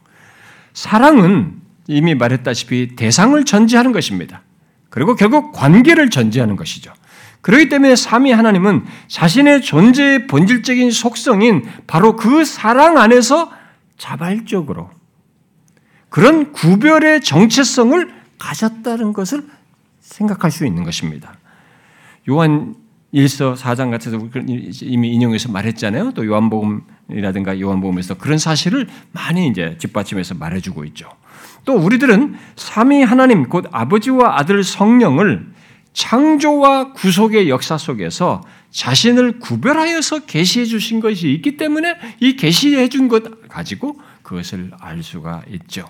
사랑은 0.74 1.62
이미 1.88 2.16
말했다시피 2.16 2.96
대상을 2.96 3.44
전제하는 3.46 3.92
것입니다. 3.92 4.42
그리고 4.90 5.16
결국 5.16 5.52
관계를 5.52 6.10
전제하는 6.10 6.56
것이죠. 6.56 6.94
그렇기 7.42 7.70
때문에 7.70 7.96
삼위 7.96 8.32
하나님은 8.32 8.86
자신의 9.08 9.62
존재의 9.62 10.28
본질적인 10.28 10.92
속성인 10.92 11.66
바로 11.88 12.16
그 12.16 12.44
사랑 12.44 12.98
안에서 12.98 13.52
자발적으로 13.98 14.90
그런 16.10 16.52
구별의 16.52 17.22
정체성을 17.22 18.14
가졌다는 18.38 19.14
것을 19.14 19.46
생각할 20.02 20.52
수 20.52 20.66
있는 20.66 20.84
것입니다. 20.84 21.36
요한 22.30 22.76
1서 23.14 23.56
4장 23.56 23.90
같아서 23.90 24.20
이미 24.82 25.14
인용해서 25.14 25.52
말했잖아요. 25.52 26.12
또 26.12 26.26
요한복음이라든가 26.26 27.60
요한복음에서 27.60 28.16
그런 28.16 28.38
사실을 28.38 28.88
많이 29.12 29.48
이제 29.48 29.78
뒷받침해서 29.80 30.36
말해주고 30.36 30.86
있죠. 30.86 31.10
또 31.66 31.74
우리들은 31.74 32.36
삼위 32.56 33.04
하나님 33.04 33.48
곧 33.50 33.66
아버지와 33.72 34.40
아들 34.40 34.64
성령을 34.64 35.48
창조와 35.94 36.94
구속의 36.94 37.50
역사 37.50 37.78
속에서 37.78 38.42
자신을 38.72 39.40
구별하여서 39.40 40.26
계시해 40.26 40.66
주신 40.66 41.00
것이 41.00 41.32
있기 41.34 41.58
때문에 41.58 41.96
이 42.20 42.36
계시해 42.36 42.90
준 42.90 43.08
것 43.10 43.48
가지고 43.50 44.00
그것을 44.30 44.70
알 44.80 45.02
수가 45.02 45.42
있죠. 45.50 45.86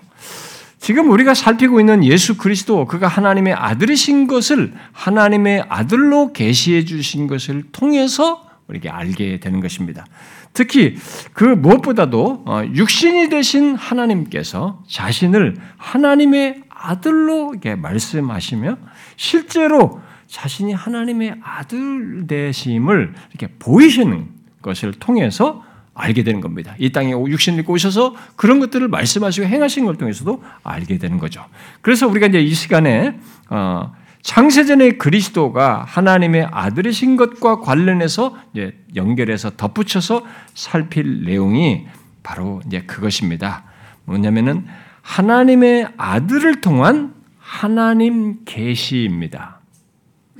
지금 0.78 1.10
우리가 1.10 1.34
살피고 1.34 1.78
있는 1.78 2.02
예수 2.04 2.38
그리스도 2.38 2.86
그가 2.86 3.06
하나님의 3.06 3.52
아들이신 3.52 4.26
것을 4.26 4.72
하나님의 4.92 5.66
아들로 5.68 6.32
계시해 6.32 6.86
주신 6.86 7.26
것을 7.26 7.64
통해서 7.70 8.46
우리에게 8.66 8.88
알게 8.88 9.40
되는 9.40 9.60
것입니다. 9.60 10.06
특히 10.54 10.96
그 11.34 11.44
무엇보다도 11.44 12.44
어, 12.46 12.62
육신이 12.74 13.28
되신 13.28 13.74
하나님께서 13.74 14.82
자신을 14.88 15.56
하나님의 15.76 16.62
아들로 16.70 17.50
이렇게 17.52 17.74
말씀하시며 17.74 18.78
실제로 19.16 20.00
자신이 20.28 20.72
하나님의 20.72 21.36
아들 21.42 22.26
되심을 22.26 23.12
이렇게 23.30 23.54
보이시는 23.58 24.28
것을 24.62 24.92
통해서 24.92 25.62
알게 26.00 26.24
되는 26.24 26.40
겁니다. 26.40 26.74
이 26.78 26.90
땅에 26.90 27.12
육신을 27.12 27.60
입고 27.60 27.74
오셔서 27.74 28.14
그런 28.36 28.58
것들을 28.60 28.88
말씀하시고 28.88 29.46
행하신 29.46 29.84
걸 29.84 29.96
통해서도 29.96 30.42
알게 30.62 30.98
되는 30.98 31.18
거죠. 31.18 31.44
그래서 31.82 32.08
우리가 32.08 32.26
이제 32.26 32.40
이 32.40 32.52
시간에 32.52 33.18
어, 33.48 33.92
창세전의 34.22 34.98
그리스도가 34.98 35.84
하나님의 35.86 36.48
아들이신 36.50 37.16
것과 37.16 37.60
관련해서 37.60 38.36
이제 38.52 38.76
연결해서 38.94 39.50
덧붙여서 39.56 40.24
살필 40.54 41.24
내용이 41.24 41.86
바로 42.22 42.60
이제 42.66 42.82
그것입니다. 42.82 43.64
뭐냐면은 44.04 44.66
하나님의 45.02 45.88
아들을 45.96 46.60
통한 46.60 47.14
하나님 47.38 48.44
계시입니다. 48.44 49.60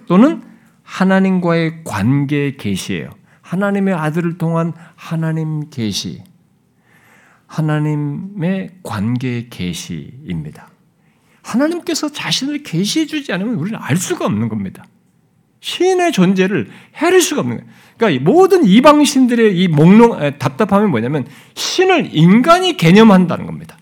또는 0.06 0.42
하나님과의 0.82 1.84
관계 1.84 2.56
계시예요. 2.56 3.10
하나님의 3.50 3.94
아들을 3.94 4.38
통한 4.38 4.72
하나님 4.94 5.70
계시, 5.70 6.22
하나님의 7.48 8.70
관계 8.84 9.48
계시입니다. 9.50 10.68
하나님께서 11.42 12.12
자신을 12.12 12.62
계시해 12.62 13.06
주지 13.06 13.32
않으면 13.32 13.56
우리는 13.56 13.76
알 13.82 13.96
수가 13.96 14.24
없는 14.26 14.48
겁니다. 14.48 14.84
신의 15.58 16.12
존재를 16.12 16.70
헤아릴 16.94 17.20
수가 17.20 17.40
없는 17.40 17.56
거예요. 17.56 17.70
그러니까 17.96 18.30
모든 18.30 18.64
이방신들의 18.64 19.58
이 19.58 19.66
목록 19.66 20.16
답답함이 20.38 20.88
뭐냐면 20.88 21.26
신을 21.54 22.10
인간이 22.12 22.76
개념한다는 22.76 23.46
겁니다. 23.46 23.76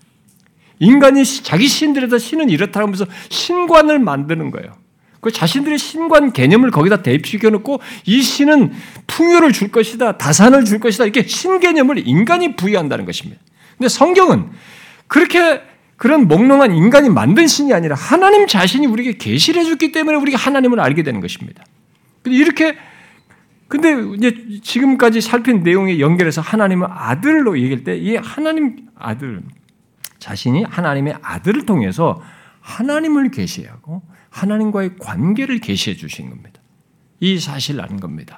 인간이 0.79 1.23
자기 1.43 1.67
신들에서 1.67 2.17
신은 2.17 2.49
이렇다 2.49 2.79
하면서 2.79 3.05
신관을 3.29 3.99
만드는 3.99 4.49
거예요. 4.49 4.88
그 5.21 5.31
자신들의 5.31 5.77
신관 5.77 6.31
개념을 6.31 6.71
거기다 6.71 7.01
대입시켜 7.01 7.49
놓고 7.49 7.81
이 8.05 8.21
신은 8.21 8.71
풍요를 9.07 9.51
줄 9.51 9.69
것이다, 9.69 10.17
다산을 10.17 10.65
줄 10.65 10.79
것이다 10.79 11.03
이렇게 11.05 11.23
신 11.27 11.59
개념을 11.59 12.07
인간이 12.07 12.55
부여한다는 12.55 13.05
것입니다. 13.05 13.41
근데 13.77 13.89
성경은 13.89 14.49
그렇게 15.07 15.61
그런 15.97 16.27
몽롱한 16.27 16.73
인간이 16.73 17.09
만든 17.09 17.47
신이 17.47 17.73
아니라 17.73 17.95
하나님 17.95 18.47
자신이 18.47 18.87
우리에게 18.87 19.17
계시를 19.17 19.61
해줬기 19.61 19.91
때문에 19.91 20.17
우리가 20.17 20.37
하나님을 20.37 20.79
알게 20.79 21.03
되는 21.03 21.19
것입니다. 21.19 21.63
이렇게 22.25 22.77
근데 23.67 23.95
이제 24.17 24.61
지금까지 24.63 25.21
살핀 25.21 25.63
내용에 25.63 25.99
연결해서 25.99 26.41
하나님을 26.41 26.87
아들로 26.89 27.59
얘기할 27.59 27.83
때 27.83 27.97
이 27.97 28.15
하나님 28.15 28.77
아들 28.97 29.41
자신이 30.19 30.63
하나님의 30.63 31.15
아들을 31.21 31.65
통해서 31.65 32.21
하나님을 32.69 33.31
계시하고 33.31 34.01
하나님과의 34.29 34.97
관계를 34.99 35.59
계시해 35.59 35.95
주신 35.95 36.29
겁니다. 36.29 36.61
이 37.19 37.39
사실을 37.39 37.81
아는 37.81 37.99
겁니다. 37.99 38.37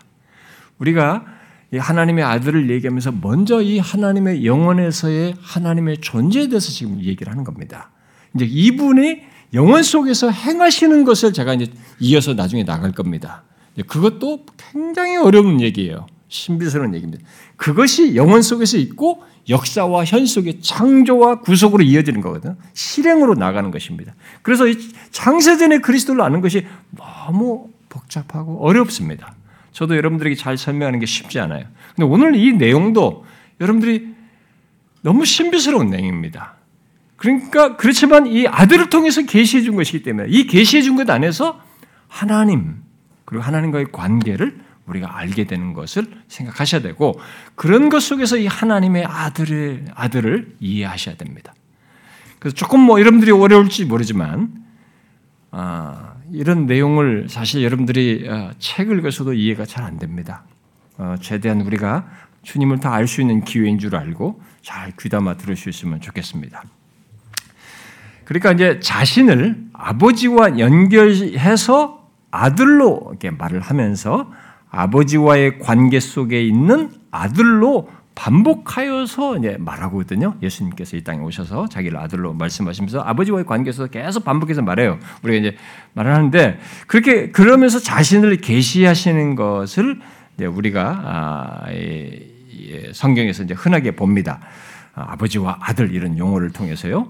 우리가 0.79 1.25
하나님의 1.73 2.23
아들을 2.23 2.69
얘기하면서 2.69 3.13
먼저 3.21 3.61
이 3.61 3.79
하나님의 3.79 4.45
영혼에서의 4.45 5.35
하나님의 5.39 5.97
존재에 6.01 6.47
대해서 6.47 6.71
지금 6.71 6.99
얘기를 7.01 7.31
하는 7.31 7.43
겁니다. 7.43 7.91
이제 8.35 8.45
이분이 8.45 9.21
영혼 9.53 9.83
속에서 9.83 10.29
행하시는 10.31 11.03
것을 11.03 11.33
제가 11.33 11.53
이제 11.53 11.71
이어서 11.99 12.33
나중에 12.33 12.63
나갈 12.63 12.91
겁니다. 12.91 13.43
그것도 13.87 14.45
굉장히 14.57 15.17
어려운 15.17 15.61
얘기예요. 15.61 16.07
신비스러운 16.31 16.95
얘기입니다. 16.95 17.23
그것이 17.57 18.15
영혼 18.15 18.41
속에서 18.41 18.77
있고 18.77 19.23
역사와 19.49 20.05
현 20.05 20.25
속의 20.25 20.61
창조와 20.61 21.41
구속으로 21.41 21.83
이어지는 21.83 22.21
거거든. 22.21 22.55
실행으로 22.73 23.35
나가는 23.35 23.69
것입니다. 23.69 24.15
그래서 24.41 24.65
이 24.67 24.77
창세전의 25.11 25.81
그리스도를 25.81 26.21
아는 26.21 26.39
것이 26.41 26.65
너무 26.97 27.69
복잡하고 27.89 28.65
어렵습니다. 28.65 29.35
저도 29.73 29.97
여러분들에게 29.97 30.35
잘 30.35 30.57
설명하는 30.57 30.99
게 30.99 31.05
쉽지 31.05 31.39
않아요. 31.41 31.65
근데 31.95 32.09
오늘 32.09 32.35
이 32.35 32.53
내용도 32.53 33.25
여러분들이 33.59 34.07
너무 35.01 35.25
신비스러운 35.25 35.89
내용입니다. 35.89 36.55
그러니까 37.17 37.75
그렇지만 37.75 38.25
이 38.25 38.47
아들을 38.47 38.89
통해서 38.89 39.21
계시해 39.23 39.63
준 39.63 39.75
것이기 39.75 40.01
때문에 40.03 40.29
이 40.29 40.47
계시해 40.47 40.81
준 40.81 40.95
것 40.95 41.09
안에서 41.09 41.61
하나님 42.07 42.77
그리고 43.25 43.43
하나님과의 43.43 43.87
관계를 43.91 44.59
우리가 44.91 45.17
알게 45.17 45.45
되는 45.45 45.73
것을 45.73 46.05
생각하셔야 46.27 46.81
되고 46.81 47.19
그런 47.55 47.89
것 47.89 48.01
속에서 48.01 48.37
이 48.37 48.47
하나님의 48.47 49.05
아들을 49.05 49.85
아들을 49.95 50.55
이해하셔야 50.59 51.15
됩니다. 51.15 51.53
그래서 52.39 52.55
조금 52.55 52.79
뭐 52.81 52.99
여러분들이 52.99 53.31
어려울지 53.31 53.85
모르지만 53.85 54.61
아, 55.51 56.13
이런 56.31 56.65
내용을 56.65 57.27
사실 57.29 57.63
여러분들이 57.63 58.27
어, 58.29 58.51
책을 58.59 58.99
읽어서도 58.99 59.33
이해가 59.33 59.65
잘 59.65 59.83
안 59.83 59.97
됩니다. 59.99 60.43
어, 60.97 61.15
최대한 61.19 61.61
우리가 61.61 62.07
주님을 62.43 62.79
다 62.79 62.93
알 62.93 63.07
수 63.07 63.21
있는 63.21 63.43
기회인 63.43 63.79
줄 63.79 63.95
알고 63.95 64.41
잘 64.61 64.91
귀담아 64.99 65.37
들을 65.37 65.55
수 65.55 65.69
있으면 65.69 65.99
좋겠습니다. 66.01 66.63
그러니까 68.25 68.51
이제 68.53 68.79
자신을 68.79 69.65
아버지와 69.73 70.57
연결해서 70.57 72.09
아들로 72.31 73.07
이렇게 73.09 73.29
말을 73.29 73.59
하면서 73.59 74.31
아버지와의 74.71 75.59
관계 75.59 75.99
속에 75.99 76.41
있는 76.41 76.89
아들로 77.11 77.89
반복하여서 78.15 79.37
이제 79.37 79.57
말하거든요. 79.59 80.35
예수님께서 80.41 80.97
이 80.97 81.03
땅에 81.03 81.19
오셔서 81.19 81.67
자기를 81.67 81.97
아들로 81.97 82.33
말씀하시면서 82.33 83.01
아버지와의 83.01 83.45
관계에서 83.45 83.87
계속 83.87 84.23
반복해서 84.23 84.61
말해요. 84.61 84.99
우리가 85.23 85.39
이제 85.39 85.57
말을 85.93 86.13
하는데 86.13 86.59
그렇게 86.87 87.31
그러면서 87.31 87.79
자신을 87.79 88.37
계시하시는 88.37 89.35
것을 89.35 89.99
우리가 90.39 91.01
아, 91.03 91.65
성경에서 92.93 93.43
이제 93.43 93.53
흔하게 93.53 93.91
봅니다. 93.91 94.39
아, 94.93 95.13
아버지와 95.13 95.57
아들 95.61 95.93
이런 95.93 96.17
용어를 96.17 96.51
통해서요. 96.51 97.07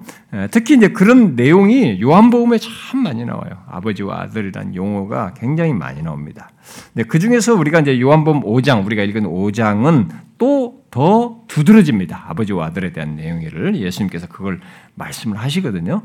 특히 0.52 0.76
이제 0.76 0.89
그런 0.89 1.36
내용이 1.36 2.02
요한복음에 2.02 2.58
참 2.60 3.02
많이 3.04 3.26
나와요. 3.26 3.63
아버지와 3.70 4.22
아들이란 4.22 4.76
용어가 4.76 5.34
굉장히 5.34 5.74
많이 5.74 6.02
나옵니다. 6.02 6.50
그 7.08 7.20
중에서 7.20 7.56
우리가 7.56 7.80
이제 7.80 8.00
요한복음 8.00 8.41
5장 8.41 8.86
우리가 8.86 9.04
읽은 9.04 9.24
5장은 9.24 10.10
또 10.38 10.82
더 10.91 11.40
두드러집니다. 11.52 12.24
아버지와 12.30 12.68
아들에 12.68 12.94
대한 12.94 13.18
내용을 13.18 13.76
예수님께서 13.76 14.28
그걸 14.28 14.62
말씀을 14.96 15.38
하시거든요. 15.38 16.02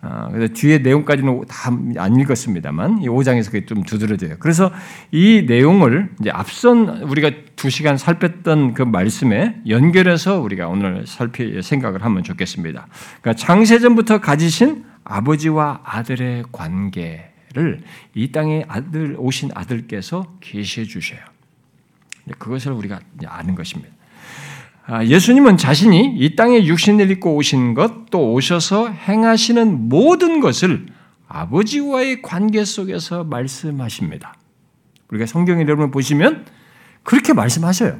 아, 0.00 0.28
그래서 0.32 0.52
뒤에 0.52 0.78
내용까지는 0.78 1.44
다 1.46 1.70
안 1.96 2.18
읽었습니다만 2.18 3.02
이 3.02 3.08
5장에서 3.08 3.46
그게 3.46 3.66
좀 3.66 3.84
두드러져요. 3.84 4.36
그래서 4.40 4.72
이 5.12 5.44
내용을 5.46 6.10
이제 6.20 6.30
앞선 6.30 7.02
우리가 7.02 7.30
두 7.54 7.70
시간 7.70 7.96
살폈던 7.96 8.74
그 8.74 8.82
말씀에 8.82 9.60
연결해서 9.68 10.40
우리가 10.40 10.66
오늘 10.66 11.06
살필 11.06 11.62
생각을 11.62 12.04
하면 12.04 12.24
좋겠습니다. 12.24 12.88
그러니까 13.20 13.34
창세전부터 13.34 14.20
가지신 14.20 14.84
아버지와 15.04 15.82
아들의 15.84 16.46
관계를 16.50 17.82
이 18.14 18.32
땅에 18.32 18.64
아들 18.66 19.14
오신 19.18 19.50
아들께서 19.54 20.34
계시해 20.40 20.86
주셔요. 20.86 21.20
그것을 22.38 22.72
우리가 22.72 22.98
아는 23.26 23.54
것입니다. 23.54 23.99
아, 24.92 25.04
예수님은 25.04 25.56
자신이 25.56 26.16
이 26.18 26.34
땅에 26.34 26.64
육신을 26.64 27.12
입고 27.12 27.36
오신 27.36 27.74
것, 27.74 28.10
또 28.10 28.32
오셔서 28.32 28.88
행하시는 28.88 29.88
모든 29.88 30.40
것을 30.40 30.86
아버지와의 31.28 32.22
관계 32.22 32.64
속에서 32.64 33.22
말씀하십니다. 33.22 34.34
우리가 35.08 35.26
성경에 35.26 35.62
여러분 35.62 35.92
보시면 35.92 36.44
그렇게 37.04 37.32
말씀하셔요. 37.32 37.98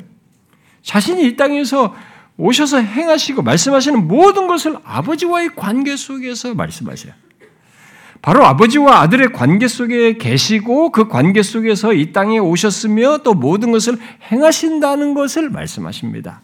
자신이 0.83 1.29
이 1.29 1.37
땅에서 1.37 1.94
오셔서 2.37 2.79
행하시고 2.79 3.42
말씀하시는 3.42 4.09
모든 4.09 4.48
것을 4.48 4.76
아버지와의 4.83 5.55
관계 5.55 5.94
속에서 5.94 6.55
말씀하셔요. 6.55 7.12
바로 8.20 8.44
아버지와 8.44 9.03
아들의 9.03 9.33
관계 9.33 9.68
속에 9.68 10.18
계시고 10.18 10.90
그 10.90 11.07
관계 11.07 11.44
속에서 11.44 11.92
이 11.92 12.11
땅에 12.11 12.40
오셨으며 12.40 13.18
또 13.18 13.35
모든 13.35 13.70
것을 13.70 13.96
행하신다는 14.33 15.14
것을 15.14 15.50
말씀하십니다. 15.50 16.42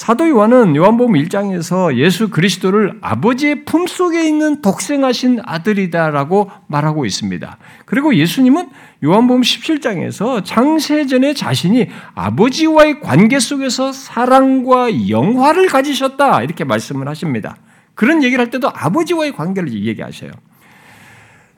사도 0.00 0.26
요한은 0.30 0.76
요한복음 0.76 1.12
1장에서 1.12 1.94
예수 1.98 2.30
그리스도를 2.30 2.96
아버지의 3.02 3.66
품속에 3.66 4.26
있는 4.26 4.62
독생하신 4.62 5.40
아들이다라고 5.44 6.50
말하고 6.68 7.04
있습니다. 7.04 7.58
그리고 7.84 8.14
예수님은 8.14 8.70
요한복음 9.04 9.42
17장에서 9.42 10.42
창세전에 10.42 11.34
자신이 11.34 11.88
아버지와의 12.14 13.00
관계 13.00 13.38
속에서 13.38 13.92
사랑과 13.92 15.10
영화를 15.10 15.66
가지셨다 15.66 16.44
이렇게 16.44 16.64
말씀을 16.64 17.06
하십니다. 17.06 17.58
그런 17.94 18.22
얘기를 18.22 18.42
할 18.42 18.50
때도 18.50 18.70
아버지와의 18.72 19.32
관계를 19.32 19.70
얘기하셔요. 19.70 20.30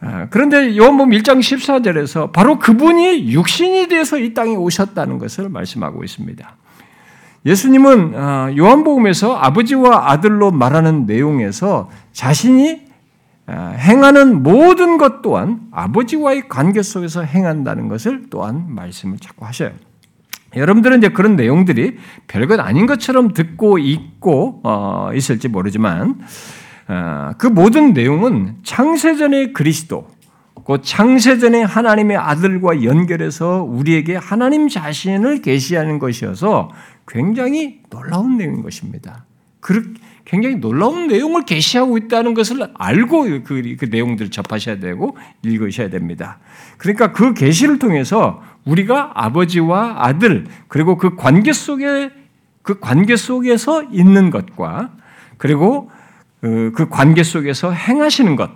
아, 0.01 0.27
그런데 0.31 0.77
요한복음 0.77 1.13
1장 1.13 1.39
14절에서 1.39 2.33
바로 2.33 2.59
그분이 2.59 3.33
육신이 3.35 3.87
돼서 3.87 4.19
이 4.19 4.35
땅에 4.35 4.57
오셨다는 4.57 5.19
것을 5.19 5.49
말씀하고 5.49 6.03
있습니다. 6.03 6.57
예수님은 7.45 8.13
아, 8.15 8.53
요한복음에서 8.57 9.37
아버지와 9.37 10.11
아들로 10.11 10.51
말하는 10.51 11.07
내용에서 11.07 11.91
자신이 12.13 12.83
아, 13.47 13.75
행하는 13.77 14.43
모든 14.43 14.99
것 14.99 15.23
또한 15.23 15.61
아버지와의 15.73 16.49
관계 16.49 16.83
속에서 16.83 17.23
행한다는 17.23 17.89
것을 17.89 18.27
또한 18.31 18.67
말씀을 18.69 19.19
자꾸 19.19 19.45
하셔요. 19.45 19.73
여러분들은 20.55 20.99
이제 20.99 21.09
그런 21.09 21.35
내용들이 21.35 21.97
별것 22.29 22.61
아닌 22.61 22.87
것처럼 22.87 23.33
듣고 23.33 23.79
있고 23.79 24.61
어, 24.63 25.11
있을지 25.15 25.49
모르지만 25.49 26.21
어, 26.89 27.31
그 27.39 27.47
모든 27.47 27.93
내용은 27.93 28.57
창세전의 28.63 29.53
그리스도, 29.53 30.09
곧 30.55 30.83
창세전의 30.85 31.65
하나님의 31.67 32.17
아들과 32.17 32.85
연결해서 32.85 33.63
우리에게 33.63 34.17
하나님 34.17 34.69
자신을 34.69 35.43
계시하는 35.43 35.99
것이어서 35.99 36.71
굉장히 37.07 37.81
놀라운 37.91 38.37
내용인 38.37 38.63
것입니다. 38.63 39.25
굉장히 40.25 40.57
놀라운 40.57 41.07
내용을 41.07 41.45
계시하고 41.45 41.99
있다는 41.99 42.35
것을 42.35 42.69
알고 42.75 43.23
그, 43.45 43.77
그 43.79 43.85
내용들을 43.85 44.31
접하셔야 44.31 44.79
되고 44.79 45.17
읽으셔야 45.43 45.91
됩니다. 45.91 46.39
그러니까 46.79 47.13
그 47.13 47.35
계시를 47.35 47.79
통해서 47.79 48.43
우리가 48.65 49.13
아버지와 49.15 50.07
아들 50.07 50.47
그리고 50.69 50.97
그 50.97 51.17
관계 51.17 51.53
속에 51.53 52.11
그 52.63 52.79
관계 52.81 53.17
속에서 53.17 53.83
있는 53.85 54.31
것과 54.31 54.93
그리고 55.39 55.91
그, 56.41 56.73
그 56.75 56.89
관계 56.89 57.23
속에서 57.23 57.73
행하시는 57.73 58.35
것, 58.37 58.51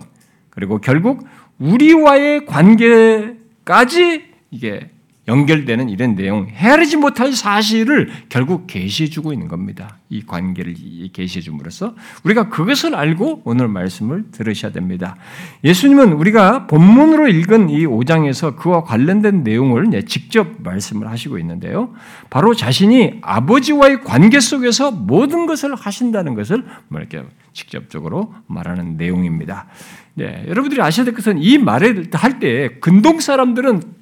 그리고 0.49 0.79
결국 0.79 1.25
우리와의 1.59 2.45
관계까지 2.45 4.25
이게 4.51 4.89
연결되는 5.27 5.89
이런 5.89 6.15
내용, 6.15 6.47
헤아리지 6.47 6.97
못할 6.97 7.33
사실을 7.33 8.09
결국 8.29 8.65
계시해 8.67 9.09
주고 9.09 9.33
있는 9.33 9.47
겁니다. 9.47 9.97
이 10.09 10.23
관계를 10.25 10.73
계시해 11.11 11.41
줌으로써 11.41 11.95
우리가 12.23 12.47
그것을 12.49 12.95
알고 12.95 13.41
오늘 13.43 13.67
말씀을 13.67 14.31
들으셔야 14.31 14.71
됩니다. 14.71 15.17
예수님은 15.63 16.13
우리가 16.13 16.67
본문으로 16.67 17.27
읽은 17.27 17.69
이 17.69 17.85
5장에서 17.85 18.55
그와 18.55 18.83
관련된 18.83 19.43
내용을 19.43 19.87
직접 20.05 20.47
말씀을 20.63 21.09
하시고 21.09 21.37
있는데요. 21.39 21.93
바로 22.29 22.55
자신이 22.55 23.19
아버지와의 23.21 24.03
관계 24.03 24.39
속에서 24.39 24.91
모든 24.91 25.45
것을 25.45 25.75
하신다는 25.75 26.35
것을 26.35 26.63
뭐 26.87 26.99
이렇게 27.01 27.23
직접적으로 27.51 28.33
말하는 28.47 28.97
내용입니다. 28.97 29.67
네, 30.13 30.45
여러분들이 30.47 30.81
아셔야 30.81 31.05
될 31.05 31.13
것은 31.13 31.37
이 31.39 31.57
말을 31.57 32.09
할 32.13 32.39
때 32.39 32.79
근동 32.79 33.19
사람들은 33.19 33.96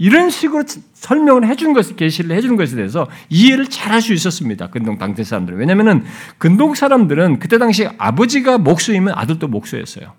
이런 0.00 0.30
식으로 0.30 0.64
설명을 0.94 1.46
해준 1.46 1.74
것, 1.74 1.94
계시를 1.94 2.34
해주는 2.34 2.56
것에 2.56 2.74
대해서 2.74 3.06
이해를 3.28 3.66
잘 3.66 3.90
할 3.90 4.00
수 4.00 4.14
있었습니다. 4.14 4.68
근동 4.68 4.96
당대 4.96 5.22
사람들은. 5.22 5.58
왜냐면은 5.58 6.04
근동 6.38 6.74
사람들은 6.74 7.38
그때 7.38 7.58
당시 7.58 7.86
아버지가 7.98 8.56
목수이면 8.56 9.12
아들도 9.14 9.46
목수였어요. 9.48 10.12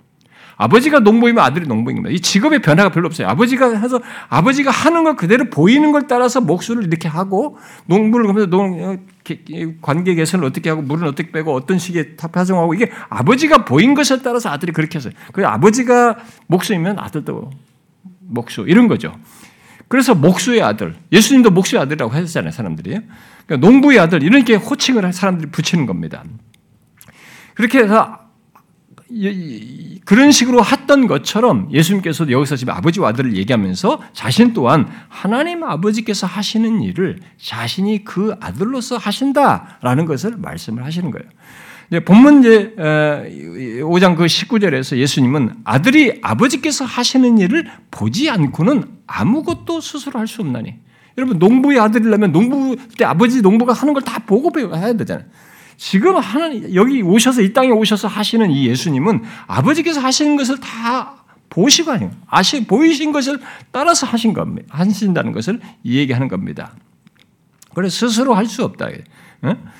아버지가 0.57 0.99
농부이면 0.99 1.43
아들이 1.43 1.65
농부입니다. 1.65 2.09
이 2.09 2.19
직업의 2.19 2.61
변화가 2.61 2.91
별로 2.91 3.07
없어요. 3.07 3.27
아버지가 3.29 3.75
해서 3.79 3.99
아버지가 4.29 4.69
하는 4.69 5.03
걸 5.03 5.15
그대로 5.15 5.45
보이는 5.45 5.91
걸 5.91 6.05
따라서 6.05 6.41
목수를 6.41 6.83
이렇게 6.83 7.07
하고 7.07 7.57
농부를 7.87 8.29
하면서 8.29 8.47
농 8.47 8.99
관계 9.81 10.13
개선을 10.13 10.45
어떻게 10.45 10.69
하고 10.69 10.83
물은 10.83 11.07
어떻게 11.07 11.31
빼고 11.31 11.55
어떤 11.55 11.79
식의 11.79 12.17
파종하고 12.17 12.75
이게 12.75 12.91
아버지가 13.09 13.65
보인 13.65 13.95
것에 13.95 14.21
따라서 14.21 14.49
아들이 14.49 14.73
그렇게 14.73 14.99
했어요. 14.99 15.13
그 15.33 15.43
아버지가 15.47 16.17
목수이면 16.45 16.99
아들도 16.99 17.49
목수 18.19 18.65
이런 18.67 18.87
거죠. 18.87 19.15
그래서 19.91 20.15
목수의 20.15 20.61
아들, 20.61 20.95
예수님도 21.11 21.51
목수의 21.51 21.81
아들이라고 21.81 22.13
하셨잖아요, 22.13 22.53
사람들이. 22.53 23.01
그러니까 23.45 23.67
농부의 23.67 23.99
아들, 23.99 24.23
이렇게 24.23 24.55
호칭을 24.55 25.11
사람들이 25.11 25.51
붙이는 25.51 25.85
겁니다. 25.85 26.23
그렇게 27.55 27.79
해서 27.79 28.17
그런 30.05 30.31
식으로 30.31 30.63
했던 30.63 31.07
것처럼 31.07 31.67
예수님께서도 31.73 32.31
여기서 32.31 32.55
지금 32.55 32.73
아버지와 32.73 33.09
아들을 33.09 33.35
얘기하면서 33.35 34.01
자신 34.13 34.53
또한 34.53 34.89
하나님 35.09 35.61
아버지께서 35.65 36.25
하시는 36.25 36.81
일을 36.81 37.19
자신이 37.37 38.05
그 38.05 38.33
아들로서 38.39 38.95
하신다라는 38.95 40.05
것을 40.05 40.37
말씀을 40.37 40.85
하시는 40.85 41.11
거예요. 41.11 41.29
본문 41.99 42.39
이제 42.39 42.73
5장 42.77 44.15
그 44.15 44.25
19절에서 44.25 44.95
예수님은 44.97 45.55
아들이 45.65 46.19
아버지께서 46.21 46.85
하시는 46.85 47.37
일을 47.37 47.65
보지 47.91 48.29
않고는 48.29 48.85
아무것도 49.07 49.81
스스로 49.81 50.19
할 50.19 50.27
수 50.27 50.41
없나니. 50.41 50.75
여러분 51.17 51.37
농부의 51.37 51.77
아들이라면 51.79 52.31
농부 52.31 52.77
때 52.97 53.03
아버지 53.03 53.41
농부가 53.41 53.73
하는 53.73 53.93
걸 53.93 54.01
다 54.03 54.19
보고 54.19 54.51
해야 54.57 54.93
되잖아요. 54.93 55.25
지금 55.75 56.15
하나님 56.15 56.73
여기 56.73 57.01
오셔서 57.01 57.41
이 57.41 57.51
땅에 57.51 57.69
오셔서 57.71 58.07
하시는 58.07 58.49
이 58.49 58.67
예수님은 58.67 59.23
아버지께서 59.47 59.99
하시는 59.99 60.37
것을 60.37 60.59
다 60.59 61.25
보시고 61.49 61.91
아니 61.91 62.07
아시 62.27 62.65
보이신 62.65 63.11
것을 63.11 63.39
따라서 63.71 64.07
하신 64.07 64.31
겁니다. 64.31 64.67
하신다는 64.69 65.33
것을 65.33 65.59
이 65.83 65.97
얘기하는 65.97 66.29
겁니다. 66.29 66.73
그래서 67.73 68.07
스스로 68.07 68.33
할 68.33 68.45
수 68.45 68.63
없다. 68.63 68.87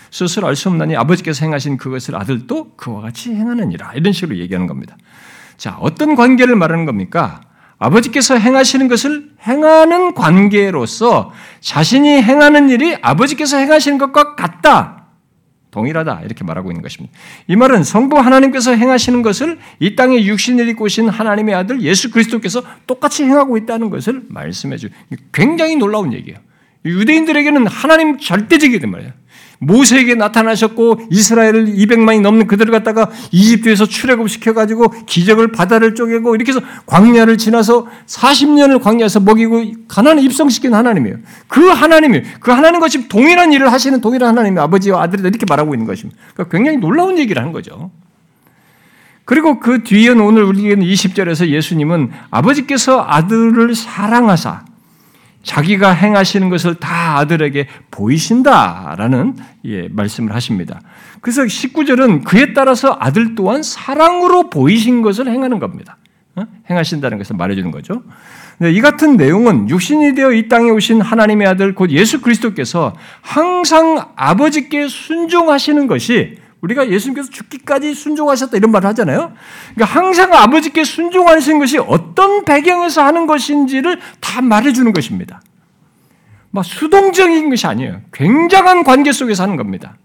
스스로 0.10 0.48
알 0.48 0.56
수 0.56 0.70
없나니 0.70 0.96
아버지께서 0.96 1.46
행하신 1.46 1.78
그것을 1.78 2.16
아들도 2.16 2.72
그와 2.76 3.02
같이 3.02 3.34
행하느니라. 3.34 3.94
이런 3.96 4.14
식으로 4.14 4.38
얘기하는 4.38 4.68
겁니다. 4.68 4.98
자, 5.58 5.78
어떤 5.80 6.16
관계를 6.16 6.56
말하는 6.56 6.86
겁니까? 6.86 7.42
아버지께서 7.78 8.38
행하시는 8.38 8.88
것을 8.88 9.32
행하는 9.48 10.14
관계로서 10.14 11.32
자신이 11.62 12.22
행하는 12.22 12.70
일이 12.70 12.96
아버지께서 13.02 13.58
행하시는 13.58 13.98
것과 13.98 14.36
같다. 14.36 14.98
동일하다. 15.72 16.22
이렇게 16.26 16.44
말하고 16.44 16.70
있는 16.70 16.84
것입니다. 16.84 17.18
이 17.48 17.56
말은 17.56 17.84
성부 17.84 18.20
하나님께서 18.20 18.76
행하시는 18.76 19.22
것을 19.22 19.58
이 19.80 19.96
땅에 19.96 20.24
육신을 20.26 20.68
입고 20.70 20.86
오신 20.86 21.10
하나님의 21.10 21.56
아들 21.56 21.82
예수 21.82 22.12
그리스도께서 22.12 22.62
똑같이 22.86 23.24
행하고 23.24 23.58
있다는 23.58 23.90
것을 23.90 24.24
말씀해 24.28 24.78
주 24.78 24.90
굉장히 25.32 25.78
놀라운 25.78 26.14
얘기예요. 26.14 26.40
유대인들에게는 26.86 27.68
하나님 27.68 28.18
절대적이단 28.20 28.92
말이에요. 28.92 29.14
모세에게 29.62 30.16
나타나셨고 30.16 31.02
이스라엘을 31.12 31.68
200만이 31.68 32.22
넘는 32.22 32.48
그들을 32.48 32.72
갖다가 32.72 33.10
이집트에서 33.32 33.86
출애굽시켜 33.86 34.54
가지고 34.54 34.90
기적을 35.06 35.52
바다를 35.52 35.94
쪼개고 35.94 36.36
이렇게 36.36 36.52
해서 36.52 36.62
광야를 36.88 37.38
지나서 37.38 37.88
40년을 38.08 38.82
광야에서 38.82 39.20
먹이고 39.20 39.64
가난을 39.88 40.24
입성시킨 40.24 40.74
하나님이에요. 40.74 41.18
그 41.48 41.68
하나님이 41.68 42.24
그 42.40 42.52
하나님과 42.52 42.90
지금 42.90 43.08
동일한 43.08 43.54
일을 43.54 43.72
하시는 43.72 44.02
동일한 44.02 44.30
하나님이 44.30 44.60
아버지와 44.60 45.04
아들이다 45.04 45.28
이렇게 45.28 45.46
말하고 45.48 45.76
있는 45.76 45.86
것입니다. 45.86 46.20
그러니까 46.34 46.58
굉장히 46.58 46.78
놀라운 46.80 47.20
얘기를 47.20 47.40
하는 47.40 47.54
거죠. 47.54 47.92
그리고 49.26 49.60
그 49.60 49.84
뒤에는 49.84 50.20
오늘 50.20 50.44
우리에게는 50.44 50.84
20절에서 50.84 51.48
예수님은 51.48 52.10
아버지께서 52.32 53.06
아들을 53.08 53.76
사랑하사 53.76 54.71
자기가 55.44 55.92
행하시는 55.92 56.50
것을 56.50 56.76
다 56.76 57.18
아들에게 57.18 57.68
보이신다라는 57.90 59.36
예, 59.66 59.88
말씀을 59.90 60.34
하십니다. 60.36 60.82
그래서 61.22 61.44
19절은 61.44 62.24
그에 62.24 62.54
따라서 62.54 62.98
아들 63.00 63.36
또한 63.36 63.64
사랑으로 63.64 64.50
보이신 64.50 65.02
것을 65.02 65.28
행하는 65.28 65.60
겁니다. 65.60 65.98
어? 66.36 66.46
행하신다는 66.70 67.18
것을 67.18 67.36
말해주는 67.36 67.72
거죠. 67.72 68.04
이 68.62 68.80
같은 68.80 69.18
내용은 69.18 69.70
육신이 69.70 70.14
되어 70.14 70.32
이 70.34 70.48
땅에 70.48 70.70
오신 70.70 71.02
하나님의 71.02 71.48
아들 71.48 71.74
곧 71.74 71.90
예수 71.92 72.22
그리스도께서 72.22 72.96
항상 73.22 74.06
아버지께 74.16 74.88
순종하시는 74.88 75.88
것이 75.88 76.38
우리가 76.62 76.90
예수님께서 76.90 77.30
죽기까지 77.30 77.94
순종하셨다 77.94 78.56
이런 78.56 78.72
말을 78.72 78.88
하잖아요. 78.90 79.34
그러니까 79.74 80.00
항상 80.00 80.34
아버지께 80.34 80.84
순종하시는 80.84 81.60
것이 81.60 81.80
어떤 81.80 82.46
배경에서 82.46 83.04
하는 83.04 83.26
것인지를 83.26 84.00
다 84.20 84.42
말해주는 84.42 84.94
것입니다. 84.94 85.42
막 86.52 86.64
수동적인 86.64 87.50
것이 87.50 87.66
아니에요. 87.66 88.02
굉장한 88.14 88.84
관계 88.84 89.12
속에서 89.12 89.44
하는 89.44 89.56
겁니다. 89.56 89.98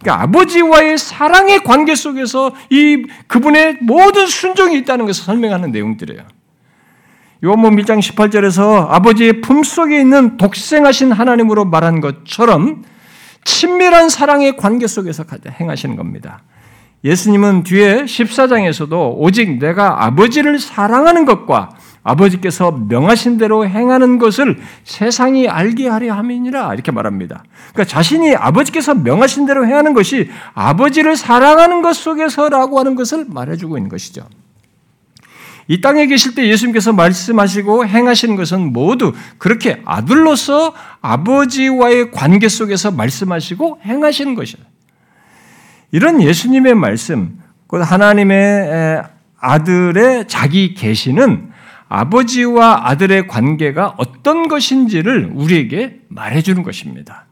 그러니까 0.00 0.22
아버지와의 0.22 0.98
사랑의 0.98 1.64
관계 1.64 1.94
속에서 1.96 2.52
이 2.70 3.04
그분의 3.26 3.78
모든 3.80 4.26
순종이 4.26 4.78
있다는 4.78 5.06
것을 5.06 5.24
설명하는 5.24 5.72
내용들이에요. 5.72 6.22
요한복음 7.44 7.76
1장 7.78 8.00
18절에서 8.00 8.88
아버지의 8.90 9.40
품 9.40 9.62
속에 9.62 10.00
있는 10.00 10.36
독생하신 10.36 11.12
하나님으로 11.12 11.64
말한 11.64 12.00
것처럼 12.00 12.84
친밀한 13.44 14.08
사랑의 14.08 14.56
관계 14.56 14.86
속에서 14.86 15.24
행하시는 15.60 15.96
겁니다. 15.96 16.42
예수님은 17.04 17.62
뒤에 17.62 18.04
14장에서도 18.04 19.14
오직 19.16 19.58
내가 19.58 20.04
아버지를 20.04 20.58
사랑하는 20.58 21.24
것과 21.24 21.70
아버지께서 22.02 22.72
명하신 22.72 23.38
대로 23.38 23.66
행하는 23.66 24.18
것을 24.18 24.58
세상이 24.84 25.48
알게 25.48 25.88
하려 25.88 26.14
함이니라 26.14 26.74
이렇게 26.74 26.90
말합니다. 26.90 27.44
그러니까 27.72 27.84
자신이 27.84 28.34
아버지께서 28.34 28.94
명하신 28.94 29.46
대로 29.46 29.66
행하는 29.66 29.92
것이 29.94 30.30
아버지를 30.54 31.16
사랑하는 31.16 31.82
것 31.82 31.94
속에서라고 31.94 32.78
하는 32.78 32.94
것을 32.94 33.26
말해주고 33.28 33.76
있는 33.76 33.90
것이죠. 33.90 34.22
이 35.68 35.82
땅에 35.82 36.06
계실 36.06 36.34
때 36.34 36.48
예수님께서 36.48 36.94
말씀하시고 36.94 37.86
행하시는 37.86 38.36
것은 38.36 38.72
모두 38.72 39.12
그렇게 39.36 39.82
아들로서 39.84 40.74
아버지와의 41.02 42.10
관계 42.10 42.48
속에서 42.48 42.90
말씀하시고 42.90 43.80
행하시는 43.84 44.34
것이에요. 44.34 44.64
이런 45.92 46.22
예수님의 46.22 46.74
말씀, 46.74 47.38
하나님의 47.70 49.02
아들의 49.38 50.26
자기 50.26 50.72
계시는 50.72 51.50
아버지와 51.88 52.88
아들의 52.88 53.28
관계가 53.28 53.94
어떤 53.98 54.48
것인지를 54.48 55.32
우리에게 55.34 56.00
말해주는 56.08 56.62
것입니다. 56.62 57.26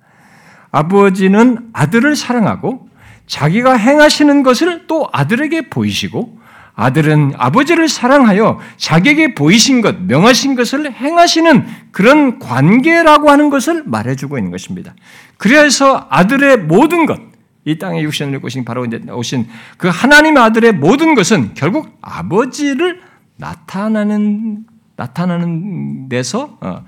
아버지는 0.70 1.70
아들을 1.72 2.16
사랑하고 2.16 2.88
자기가 3.26 3.76
행하시는 3.76 4.42
것을 4.42 4.86
또 4.86 5.08
아들에게 5.12 5.70
보이시고 5.70 6.38
아들은 6.76 7.32
아버지를 7.36 7.88
사랑하여 7.88 8.60
자기에게 8.76 9.34
보이신 9.34 9.80
것, 9.80 9.98
명하신 10.02 10.54
것을 10.54 10.92
행하시는 10.92 11.66
그런 11.90 12.38
관계라고 12.38 13.30
하는 13.30 13.48
것을 13.48 13.82
말해주고 13.86 14.36
있는 14.36 14.50
것입니다. 14.50 14.94
그래서 15.38 16.06
아들의 16.10 16.58
모든 16.58 17.06
것, 17.06 17.18
이 17.64 17.78
땅에 17.78 18.02
육신을 18.02 18.40
오신 18.44 18.66
바로 18.66 18.84
이제 18.84 19.02
오신 19.10 19.48
그 19.78 19.88
하나님의 19.88 20.42
아들의 20.42 20.72
모든 20.72 21.14
것은 21.14 21.54
결국 21.54 21.98
아버지를 22.02 23.00
나타나는 23.36 24.66
나타나는 24.96 26.08
데서 26.08 26.58
어, 26.60 26.84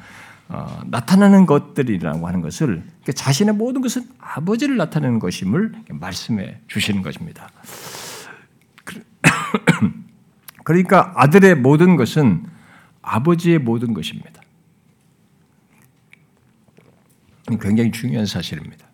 어, 0.50 0.80
나타나는 0.86 1.46
것들이라고 1.46 2.26
하는 2.26 2.40
것을 2.42 2.66
그러니까 2.66 3.12
자신의 3.12 3.54
모든 3.54 3.80
것은 3.80 4.04
아버지를 4.18 4.76
나타내는 4.76 5.18
것임을 5.18 5.72
말씀해 5.90 6.58
주시는 6.68 7.02
것입니다. 7.02 7.48
그러니까 10.68 11.14
아들의 11.16 11.54
모든 11.54 11.96
것은 11.96 12.44
아버지의 13.00 13.58
모든 13.58 13.94
것입니다. 13.94 14.42
굉장히 17.58 17.90
중요한 17.90 18.26
사실입니다. 18.26 18.86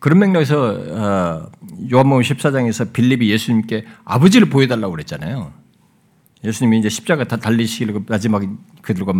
그런 0.00 0.18
맥락에서 0.18 0.64
어, 0.64 1.50
요한복음 1.92 2.22
14장에서 2.22 2.92
빌립이 2.92 3.30
예수님께 3.30 3.86
아버지를 4.04 4.50
보여달라고 4.50 4.90
그랬잖아요. 4.90 5.52
예수님이 6.42 6.80
이제 6.80 6.88
십자가 6.88 7.22
다 7.22 7.36
달리시기를 7.36 8.00
마지막 8.08 8.42
그들과 8.82 9.12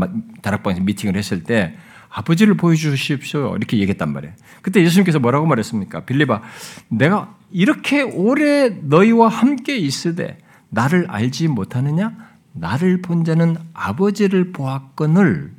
다락방에서 0.43 0.83
미팅을 0.83 1.15
했을 1.15 1.45
때 1.45 1.77
아버지를 2.09 2.55
보여주십시오 2.55 3.55
이렇게 3.57 3.79
얘기했단 3.79 4.13
말이에요. 4.13 4.35
그때 4.61 4.83
예수님께서 4.83 5.21
뭐라고 5.21 5.47
말했습니까? 5.47 6.01
빌립아, 6.01 6.43
내가 6.89 7.37
이렇게 7.53 8.03
오래 8.03 8.71
너희와 8.71 9.29
함께 9.29 9.77
있으되 9.77 10.37
나를 10.71 11.07
알지 11.09 11.49
못하느냐? 11.49 12.13
나를 12.53 13.03
본 13.03 13.25
자는 13.25 13.57
아버지를 13.75 14.53
보았거늘 14.53 15.53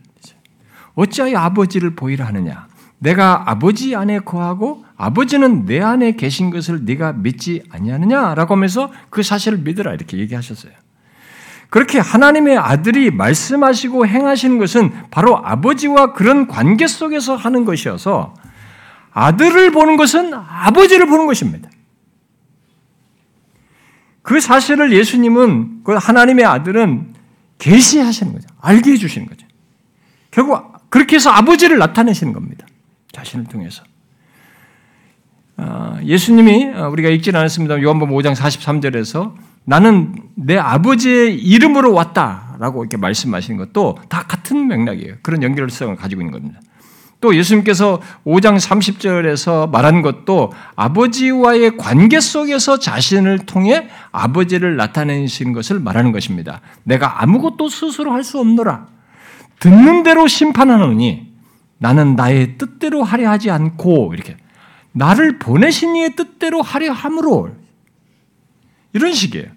어찌하여 0.95 1.37
아버지를 1.37 1.95
보이라 1.95 2.25
하느냐? 2.25 2.67
내가 2.99 3.49
아버지 3.49 3.95
안에 3.95 4.19
거하고 4.19 4.85
아버지는 4.95 5.65
내 5.65 5.81
안에 5.81 6.11
계신 6.13 6.51
것을 6.51 6.85
네가 6.85 7.13
믿지 7.13 7.63
아니하느냐라고 7.71 8.53
하면서 8.53 8.91
그 9.09 9.23
사실을 9.23 9.57
믿으라 9.59 9.93
이렇게 9.93 10.17
얘기하셨어요. 10.17 10.71
그렇게 11.71 11.99
하나님의 11.99 12.57
아들이 12.57 13.09
말씀하시고 13.09 14.05
행하시는 14.05 14.59
것은 14.59 14.91
바로 15.09 15.37
아버지와 15.37 16.13
그런 16.13 16.47
관계 16.47 16.85
속에서 16.85 17.35
하는 17.35 17.65
것이어서 17.65 18.35
아들을 19.13 19.71
보는 19.71 19.97
것은 19.97 20.33
아버지를 20.33 21.07
보는 21.07 21.25
것입니다. 21.25 21.69
그 24.21 24.39
사실을 24.39 24.93
예수님은 24.93 25.83
그 25.83 25.93
하나님의 25.93 26.45
아들은 26.45 27.13
계시하시는 27.57 28.33
거죠. 28.33 28.47
알게 28.59 28.91
해주시는 28.91 29.27
거죠. 29.27 29.45
결국 30.29 30.89
그렇게 30.89 31.15
해서 31.15 31.29
아버지를 31.29 31.77
나타내시는 31.77 32.33
겁니다. 32.33 32.65
자신을 33.11 33.45
통해서. 33.45 33.83
아, 35.57 35.99
예수님이 36.03 36.71
아, 36.73 36.87
우리가 36.87 37.09
읽지 37.09 37.29
않았습니다. 37.29 37.81
요한복음 37.81 38.15
5장 38.15 38.35
43절에서 38.35 39.35
나는 39.63 40.15
내 40.35 40.57
아버지의 40.57 41.37
이름으로 41.37 41.93
왔다라고 41.93 42.83
이렇게 42.83 42.97
말씀하시는 42.97 43.57
것도 43.57 43.99
다 44.09 44.23
같은 44.23 44.67
맥락이에요. 44.67 45.15
그런 45.21 45.43
연결성을 45.43 45.95
가지고 45.95 46.21
있는 46.21 46.31
겁니다. 46.31 46.59
또 47.21 47.35
예수님께서 47.35 48.01
5장 48.25 48.59
30절에서 48.59 49.69
말한 49.69 50.01
것도 50.01 50.51
아버지와의 50.75 51.77
관계 51.77 52.19
속에서 52.19 52.79
자신을 52.79 53.45
통해 53.45 53.87
아버지를 54.11 54.75
나타내신 54.75 55.53
것을 55.53 55.79
말하는 55.79 56.11
것입니다. 56.11 56.61
내가 56.83 57.21
아무것도 57.21 57.69
스스로 57.69 58.11
할 58.11 58.23
수 58.23 58.39
없노라. 58.39 58.87
듣는 59.59 60.03
대로 60.03 60.27
심판하노니 60.27 61.31
나는 61.77 62.15
나의 62.15 62.57
뜻대로 62.57 63.03
하려 63.03 63.29
하지 63.29 63.49
않고 63.49 64.13
이렇게 64.13 64.37
나를 64.91 65.39
보내신 65.39 65.95
이의 65.95 66.15
뜻대로 66.15 66.61
하려 66.61 66.91
함으로 66.91 67.49
이런 68.93 69.13
식이에요. 69.13 69.47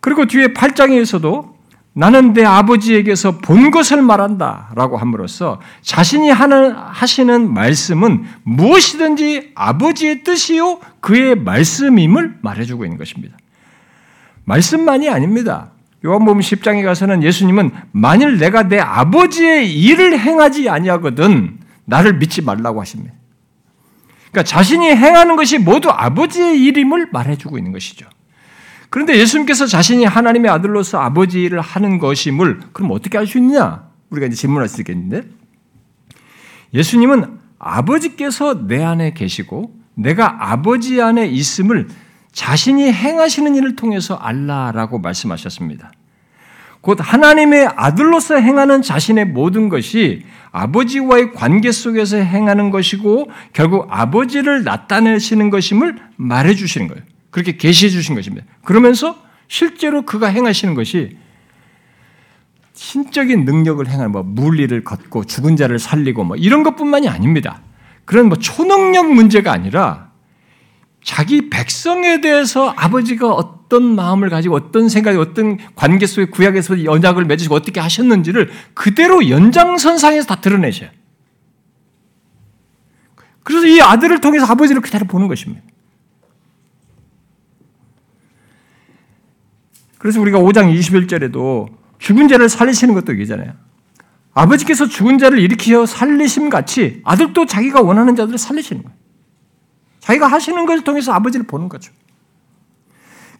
그리고 0.00 0.26
뒤에 0.26 0.48
8장에서도 0.48 1.51
나는 1.94 2.32
내 2.32 2.44
아버지에게서 2.44 3.38
본 3.38 3.70
것을 3.70 4.00
말한다. 4.00 4.72
라고 4.74 4.96
함으로써 4.96 5.60
자신이 5.82 6.30
하는, 6.30 6.74
하시는 6.74 7.52
말씀은 7.52 8.24
무엇이든지 8.44 9.52
아버지의 9.54 10.24
뜻이요, 10.24 10.80
그의 11.00 11.34
말씀임을 11.36 12.38
말해주고 12.40 12.84
있는 12.84 12.98
것입니다. 12.98 13.36
말씀만이 14.44 15.08
아닙니다. 15.10 15.70
요한복음 16.04 16.40
10장에 16.40 16.82
가서는 16.84 17.22
예수님은 17.22 17.70
만일 17.92 18.38
내가 18.38 18.64
내 18.64 18.78
아버지의 18.78 19.72
일을 19.72 20.18
행하지 20.18 20.68
아니하거든 20.68 21.58
나를 21.84 22.14
믿지 22.14 22.42
말라고 22.42 22.80
하십니다. 22.80 23.14
그러니까 24.30 24.42
자신이 24.44 24.88
행하는 24.88 25.36
것이 25.36 25.58
모두 25.58 25.90
아버지의 25.90 26.60
일임을 26.64 27.10
말해주고 27.12 27.58
있는 27.58 27.70
것이죠. 27.70 28.06
그런데 28.92 29.16
예수님께서 29.18 29.64
자신이 29.64 30.04
하나님의 30.04 30.50
아들로서 30.50 30.98
아버지 31.00 31.42
일을 31.42 31.62
하는 31.62 31.98
것임을 31.98 32.60
그럼 32.74 32.90
어떻게 32.90 33.16
알 33.16 33.26
수 33.26 33.38
있느냐? 33.38 33.88
우리가 34.10 34.26
이제 34.26 34.36
질문할 34.36 34.68
수 34.68 34.82
있겠는데 34.82 35.22
예수님은 36.74 37.38
아버지께서 37.58 38.66
내 38.66 38.84
안에 38.84 39.14
계시고 39.14 39.74
내가 39.94 40.52
아버지 40.52 41.00
안에 41.00 41.26
있음을 41.26 41.88
자신이 42.32 42.92
행하시는 42.92 43.54
일을 43.54 43.76
통해서 43.76 44.14
알라라고 44.14 44.98
말씀하셨습니다. 44.98 45.90
곧 46.82 46.98
하나님의 47.00 47.70
아들로서 47.74 48.34
행하는 48.34 48.82
자신의 48.82 49.24
모든 49.28 49.70
것이 49.70 50.22
아버지와의 50.50 51.32
관계 51.32 51.72
속에서 51.72 52.18
행하는 52.18 52.68
것이고 52.68 53.30
결국 53.54 53.86
아버지를 53.88 54.64
나타내시는 54.64 55.48
것임을 55.48 55.96
말해 56.16 56.54
주시는 56.54 56.88
거예요. 56.88 57.11
그렇게 57.32 57.56
계시해 57.56 57.90
주신 57.90 58.14
것입니다. 58.14 58.46
그러면서 58.62 59.20
실제로 59.48 60.02
그가 60.02 60.28
행하시는 60.28 60.74
것이 60.74 61.16
신적인 62.74 63.44
능력을 63.44 63.84
행하는 63.88 64.12
뭐 64.12 64.22
물리를 64.22 64.84
걷고 64.84 65.24
죽은 65.24 65.56
자를 65.56 65.78
살리고 65.80 66.24
뭐 66.24 66.36
이런 66.36 66.62
것뿐만이 66.62 67.08
아닙니다. 67.08 67.62
그런 68.04 68.28
뭐 68.28 68.38
초능력 68.38 69.12
문제가 69.12 69.52
아니라 69.52 70.12
자기 71.02 71.50
백성에 71.50 72.20
대해서 72.20 72.70
아버지가 72.76 73.32
어떤 73.32 73.94
마음을 73.96 74.28
가지고 74.28 74.54
어떤 74.54 74.88
생각이 74.88 75.16
어떤 75.16 75.58
관계 75.74 76.06
속에 76.06 76.26
구약에서 76.26 76.84
연약을 76.84 77.24
맺으시고 77.24 77.54
어떻게 77.54 77.80
하셨는지를 77.80 78.50
그대로 78.74 79.28
연장선상에서 79.28 80.26
다 80.26 80.40
드러내셔요. 80.40 80.90
그래서 83.42 83.66
이 83.66 83.80
아들을 83.80 84.20
통해서 84.20 84.46
아버지를 84.46 84.82
그대로 84.82 85.06
보는 85.06 85.28
것입니다. 85.28 85.62
그래서 90.02 90.20
우리가 90.20 90.40
5장 90.40 90.76
21절에도 90.76 91.68
죽은 92.00 92.26
자를 92.26 92.48
살리시는 92.48 92.92
것도 92.92 93.12
얘기잖아요. 93.12 93.52
아버지께서 94.34 94.88
죽은 94.88 95.18
자를 95.18 95.38
일으키어 95.38 95.86
살리심 95.86 96.50
같이 96.50 97.00
아들도 97.04 97.46
자기가 97.46 97.82
원하는 97.82 98.16
자들을 98.16 98.36
살리시는 98.36 98.82
거예요. 98.82 98.96
자기가 100.00 100.26
하시는 100.26 100.66
것을 100.66 100.82
통해서 100.82 101.12
아버지를 101.12 101.46
보는 101.46 101.68
거죠. 101.68 101.92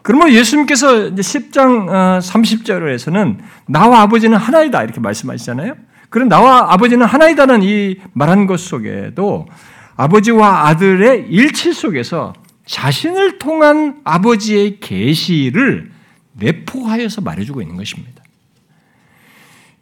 그러면 0.03 0.31
예수님께서 0.31 1.09
이제 1.09 1.21
10장 1.21 2.21
30절에서는 2.21 3.41
어, 3.41 3.45
나와 3.67 4.03
아버지는 4.03 4.39
하나이다 4.39 4.85
이렇게 4.85 5.01
말씀하시잖아요. 5.01 5.75
그럼 6.11 6.29
나와 6.29 6.73
아버지는 6.73 7.05
하나이다는 7.05 7.65
이 7.65 7.97
말한 8.13 8.47
것 8.47 8.61
속에도 8.61 9.49
아버지와 9.97 10.69
아들의 10.69 11.27
일치 11.29 11.73
속에서 11.73 12.35
자신을 12.67 13.41
통한 13.41 14.01
아버지의 14.05 14.79
계시를 14.79 15.91
내포하여서 16.35 17.21
말해주고 17.21 17.63
있는 17.63 17.77
것입니다. 17.77 18.23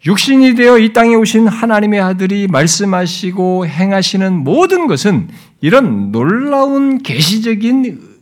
육신이 0.07 0.55
되어 0.55 0.79
이 0.79 0.93
땅에 0.93 1.15
오신 1.15 1.47
하나님의 1.47 2.01
아들이 2.01 2.47
말씀하시고 2.47 3.67
행하시는 3.67 4.35
모든 4.35 4.87
것은 4.87 5.29
이런 5.61 6.11
놀라운 6.11 7.03
계시적인 7.03 8.19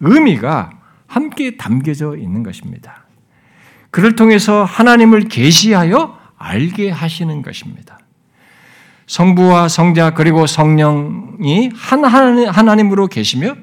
의미가 0.00 0.70
함께 1.06 1.56
담겨져 1.56 2.16
있는 2.16 2.42
것입니다. 2.42 3.04
그를 3.90 4.16
통해서 4.16 4.64
하나님을 4.64 5.28
계시하여 5.28 6.18
알게 6.36 6.90
하시는 6.90 7.42
것입니다. 7.42 7.98
성부와 9.06 9.68
성자 9.68 10.14
그리고 10.14 10.46
성령이 10.46 11.70
한 11.74 12.04
하나님으로 12.04 13.06
계시며 13.08 13.54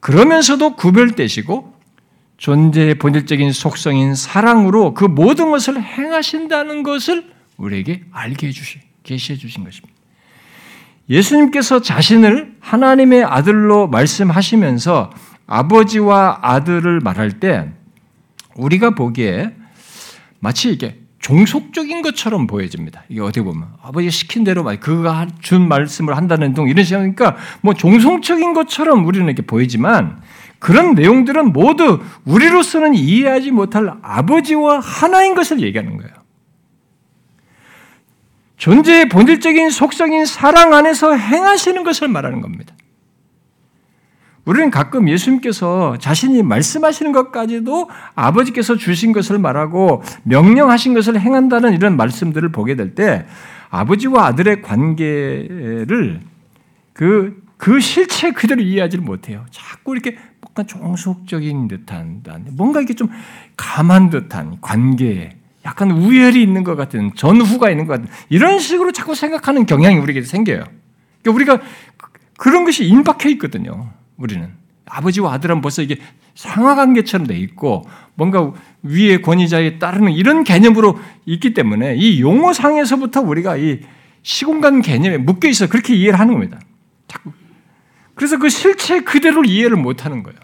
그러면서도 0.00 0.76
구별되시고 0.76 1.75
존재의 2.36 2.96
본질적인 2.96 3.52
속성인 3.52 4.14
사랑으로 4.14 4.94
그 4.94 5.04
모든 5.04 5.50
것을 5.50 5.82
행하신다는 5.82 6.82
것을 6.82 7.30
우리에게 7.56 8.02
알게 8.12 8.48
해주시, 8.48 8.80
계시해 9.02 9.38
주신 9.38 9.64
것입니다. 9.64 9.94
예수님께서 11.08 11.80
자신을 11.80 12.56
하나님의 12.60 13.24
아들로 13.24 13.86
말씀하시면서 13.88 15.10
아버지와 15.46 16.40
아들을 16.42 17.00
말할 17.00 17.38
때 17.40 17.70
우리가 18.56 18.90
보기에 18.90 19.54
마치 20.40 20.72
이게 20.72 20.98
종속적인 21.20 22.02
것처럼 22.02 22.46
보여집니다. 22.46 23.04
이게 23.08 23.20
어떻게 23.20 23.42
보면 23.42 23.68
아버지가 23.82 24.10
시킨 24.10 24.44
대로 24.44 24.64
그가 24.78 25.26
준 25.40 25.66
말씀을 25.68 26.16
한다는 26.16 26.54
등 26.54 26.68
이런 26.68 26.84
식이니까 26.84 27.36
뭐 27.62 27.74
종속적인 27.74 28.52
것처럼 28.52 29.06
우리는 29.06 29.26
이렇게 29.26 29.42
보이지만 29.42 30.20
그런 30.66 30.96
내용들은 30.96 31.52
모두 31.52 32.00
우리로서는 32.24 32.94
이해하지 32.94 33.52
못할 33.52 33.88
아버지와 34.02 34.80
하나인 34.80 35.36
것을 35.36 35.60
얘기하는 35.60 35.96
거예요. 35.96 36.12
존재의 38.56 39.08
본질적인 39.08 39.70
속성인 39.70 40.26
사랑 40.26 40.74
안에서 40.74 41.14
행하시는 41.14 41.84
것을 41.84 42.08
말하는 42.08 42.40
겁니다. 42.40 42.74
우리는 44.44 44.72
가끔 44.72 45.08
예수님께서 45.08 45.98
자신이 46.00 46.42
말씀하시는 46.42 47.12
것까지도 47.12 47.88
아버지께서 48.16 48.74
주신 48.74 49.12
것을 49.12 49.38
말하고 49.38 50.02
명령하신 50.24 50.94
것을 50.94 51.20
행한다는 51.20 51.74
이런 51.74 51.96
말씀들을 51.96 52.50
보게 52.50 52.74
될 52.74 52.96
때 52.96 53.24
아버지와 53.70 54.26
아들의 54.26 54.62
관계를 54.62 56.22
그, 56.92 57.40
그 57.56 57.78
실체 57.78 58.32
그대로 58.32 58.62
이해하지를 58.62 59.04
못해요. 59.04 59.46
자꾸 59.52 59.92
이렇게 59.92 60.18
약간 60.56 60.66
종속적인 60.66 61.68
듯한, 61.68 62.22
뭔가 62.52 62.80
이게 62.80 62.94
좀 62.94 63.10
감한 63.58 64.08
듯한 64.08 64.58
관계에 64.62 65.36
약간 65.66 65.90
우열이 65.90 66.42
있는 66.42 66.64
것 66.64 66.76
같은, 66.76 67.12
전후가 67.14 67.68
있는 67.68 67.86
것 67.86 67.98
같은, 68.00 68.08
이런 68.30 68.58
식으로 68.58 68.90
자꾸 68.92 69.14
생각하는 69.14 69.66
경향이 69.66 69.98
우리에게 69.98 70.22
생겨요. 70.22 70.64
그러니까 71.22 71.56
우리가 71.56 71.60
그런 72.38 72.64
것이 72.64 72.86
임박해 72.86 73.30
있거든요. 73.32 73.90
우리는. 74.16 74.48
아버지와 74.86 75.34
아들은 75.34 75.60
벌써 75.60 75.82
이게 75.82 75.98
상하관계처럼 76.34 77.26
돼 77.26 77.36
있고, 77.36 77.86
뭔가 78.14 78.54
위의 78.82 79.20
권위자에 79.20 79.78
따르는 79.78 80.12
이런 80.12 80.42
개념으로 80.42 80.98
있기 81.26 81.52
때문에 81.52 81.96
이 81.96 82.22
용어상에서부터 82.22 83.20
우리가 83.20 83.58
이 83.58 83.80
시공간 84.22 84.80
개념에 84.80 85.18
묶여 85.18 85.48
있어 85.48 85.66
그렇게 85.66 85.94
이해를 85.94 86.18
하는 86.18 86.32
겁니다. 86.32 86.58
자꾸. 87.08 87.32
그래서 88.14 88.38
그 88.38 88.48
실체 88.48 89.00
그대로 89.00 89.44
이해를 89.44 89.76
못 89.76 90.06
하는 90.06 90.22
거예요. 90.22 90.38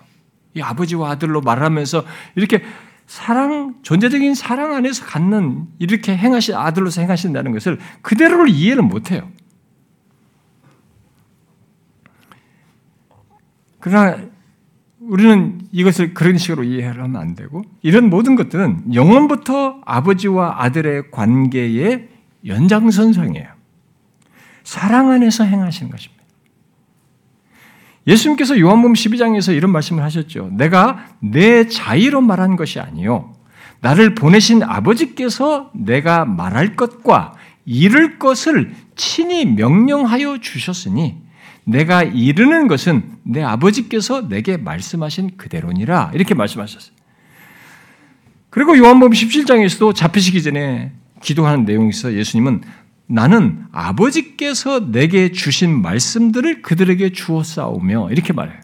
이 0.55 0.61
아버지와 0.61 1.11
아들로 1.12 1.41
말하면서 1.41 2.05
이렇게 2.35 2.62
사랑, 3.07 3.75
존재적인 3.83 4.35
사랑 4.35 4.75
안에서 4.75 5.05
갖는 5.05 5.67
이렇게 5.79 6.17
행하신 6.17 6.55
아들로서 6.55 7.01
행하신다는 7.03 7.53
것을 7.53 7.79
그대로를 8.01 8.49
이해를 8.49 8.83
못해요. 8.83 9.29
그러나 13.81 14.17
우리는 15.01 15.61
이것을 15.73 16.15
그런 16.15 16.38
식으로 16.38 16.62
이해하면 16.62 17.17
안 17.17 17.35
되고 17.35 17.62
이런 17.83 18.09
모든 18.09 18.37
것들은 18.37 18.95
영원부터 18.95 19.81
아버지와 19.85 20.62
아들의 20.62 21.11
관계의 21.11 22.09
연장선상이에요. 22.47 23.49
사랑 24.62 25.11
안에서 25.11 25.45
행하시는 25.45 25.91
것입니다. 25.91 26.22
예수님께서 28.07 28.59
요한복음 28.59 28.95
12장에서 28.95 29.55
이런 29.55 29.71
말씀을 29.71 30.03
하셨죠. 30.03 30.51
내가 30.53 31.07
내 31.21 31.69
자의로 31.69 32.21
말한 32.21 32.57
것이 32.57 32.81
아니요 32.81 33.35
나를 33.81 34.15
보내신 34.15 34.62
아버지께서 34.62 35.71
내가 35.75 36.25
말할 36.25 36.77
것과 36.77 37.35
이룰 37.65 38.19
것을 38.19 38.75
친히 38.97 39.44
명령하여 39.44 40.38
주셨으니 40.40 41.17
내가 41.65 42.03
이르는 42.03 42.67
것은 42.67 43.05
내 43.23 43.42
아버지께서 43.42 44.29
내게 44.29 44.57
말씀하신 44.57 45.37
그대로니라 45.37 46.11
이렇게 46.15 46.35
말씀하셨어요. 46.35 46.94
그리고 48.50 48.77
요한복음 48.77 49.13
17장에서도 49.13 49.94
잡히시기 49.94 50.42
전에 50.42 50.92
기도하는 51.23 51.88
있어 51.88 52.13
예수님은 52.13 52.63
나는 53.13 53.67
아버지께서 53.73 54.90
내게 54.90 55.33
주신 55.33 55.83
말씀들을 55.83 56.63
그들에게 56.63 57.13
주어 57.13 57.42
싸우며 57.42 58.10
이렇게 58.10 58.33
말해요. 58.33 58.58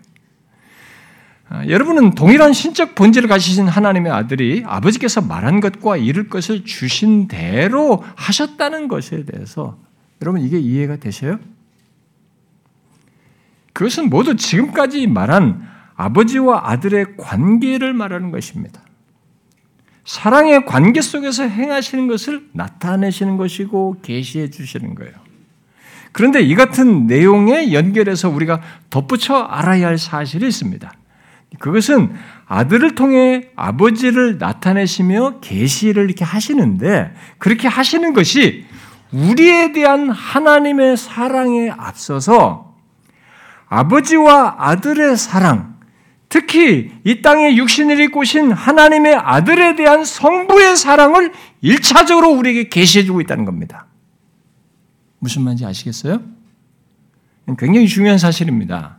아, 1.51 1.67
여러분은 1.67 2.15
동일한 2.15 2.55
신적 2.55 2.95
본질을 2.95 3.29
가지신 3.29 3.69
하나님의 3.69 4.11
아들이 4.11 4.63
아버지께서 4.67 5.21
말한 5.21 5.61
것과 5.61 5.99
이룰 5.99 6.31
것을 6.31 6.65
주신 6.65 7.29
대로 7.29 8.03
하셨다는 8.17 8.89
것에 8.89 9.27
대해서 9.27 9.79
여러분 10.23 10.41
이게 10.41 10.59
이해가 10.59 10.97
되셔요? 10.97 11.39
그것은 13.75 14.09
모두 14.09 14.35
지금까지 14.35 15.09
말한 15.09 15.63
아버지와 15.95 16.71
아들의 16.71 17.19
관계를 17.19 17.93
말하는 17.93 18.31
것입니다. 18.31 18.81
사랑의 20.09 20.65
관계 20.65 21.03
속에서 21.03 21.47
행하시는 21.47 22.09
것을 22.09 22.49
나타내시는 22.53 23.37
것이고 23.37 23.99
계시해 24.01 24.49
주시는 24.49 24.95
거예요. 24.95 25.13
그런데 26.13 26.41
이 26.41 26.55
같은 26.55 27.07
내용에 27.07 27.75
연결해서 27.75 28.31
우리가 28.31 28.63
덧붙여 28.89 29.37
알아야 29.37 29.89
할 29.89 29.99
사실이 29.99 30.49
있습니다. 30.49 30.91
그것은 31.59 32.15
아들을 32.47 32.95
통해 32.95 33.51
아버지를 33.55 34.39
나타내시며 34.39 35.41
계시를 35.41 36.05
이렇게 36.05 36.25
하시는데 36.25 37.13
그렇게 37.37 37.69
하시는 37.69 38.15
것이 38.15 38.65
우리에 39.13 39.73
대한 39.73 40.09
하나님의 40.09 40.97
사랑에 40.97 41.69
앞서서 41.69 42.75
아버지와 43.69 44.57
아들의 44.59 45.19
사랑, 45.19 45.78
특히 46.29 46.91
이 47.05 47.23
땅에 47.23 47.57
육신을 47.57 48.01
입고 48.01 48.21
오신 48.21 48.53
하나님의 48.53 49.15
아들에 49.15 49.77
대한 49.77 50.05
성부의 50.05 50.77
사랑을 50.77 51.33
일차적으로 51.63 52.31
우리에게 52.31 52.69
계시해 52.69 53.05
주고 53.05 53.21
있다는 53.21 53.45
겁니다. 53.45 53.87
무슨 55.19 55.43
말인지 55.43 55.65
아시겠어요? 55.65 56.21
굉장히 57.59 57.89
중요한 57.89 58.19
사실입니다. 58.19 58.99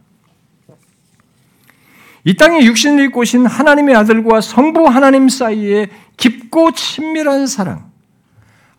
이 2.24 2.34
땅에 2.36 2.66
육신을 2.66 3.06
입고 3.06 3.22
오신 3.22 3.46
하나님의 3.46 3.96
아들과 3.96 4.42
성부 4.42 4.88
하나님 4.88 5.30
사이에 5.30 5.88
깊고 6.18 6.72
친밀한 6.72 7.46
사랑, 7.48 7.90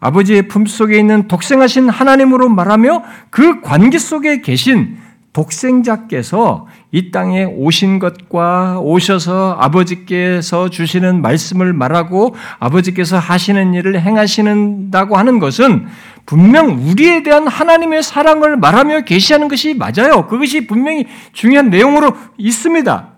아버지의 0.01 0.49
품 0.49 0.67
속에 0.67 0.99
있는 0.99 1.29
독생하신 1.29 1.89
하나님으로 1.89 2.49
말하며 2.49 3.05
그 3.31 3.61
관계 3.61 3.99
속에 3.99 4.41
계신 4.41 4.99
독생자께서 5.33 6.67
이 6.93 7.13
땅에 7.13 7.45
오신 7.45 8.01
것과 8.01 8.81
오셔서 8.81 9.57
아버지께서 9.61 10.71
주시는 10.71 11.23
말씀을 11.23 11.73
말하고 11.73 12.35
아버지께서 12.59 13.17
하시는 13.19 13.75
일을 13.75 14.01
행하시는다고 14.01 15.17
하는 15.17 15.39
것은 15.39 15.87
분명 16.27 16.89
우리에 16.89 17.23
대한 17.23 17.47
하나님의 17.47 18.03
사랑을 18.03 18.57
말하며 18.57 19.03
계시하는 19.03 19.47
것이 19.47 19.75
맞아요. 19.75 20.27
그것이 20.27 20.67
분명히 20.67 21.07
중요한 21.33 21.71
내용으로 21.71 22.17
있습니다. 22.37 23.09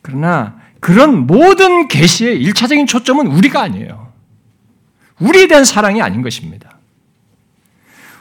그러나 0.00 0.56
그런 0.80 1.26
모든 1.26 1.88
계시의 1.88 2.40
일차적인 2.40 2.86
초점은 2.86 3.26
우리가 3.26 3.60
아니에요. 3.60 4.12
우리에 5.20 5.46
대한 5.46 5.64
사랑이 5.64 6.00
아닌 6.00 6.22
것입니다. 6.22 6.78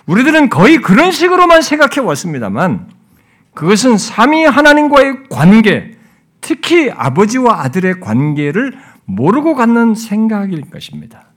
우리들은 0.05 0.49
거의 0.49 0.77
그런 0.77 1.11
식으로만 1.11 1.61
생각해 1.61 2.05
왔습니다만 2.05 2.87
그것은 3.53 3.97
삼위 3.97 4.45
하나님과의 4.45 5.29
관계, 5.29 5.91
특히 6.41 6.89
아버지와 6.91 7.63
아들의 7.63 7.99
관계를 7.99 8.77
모르고 9.05 9.55
갖는 9.55 9.95
생각일 9.95 10.69
것입니다. 10.69 11.27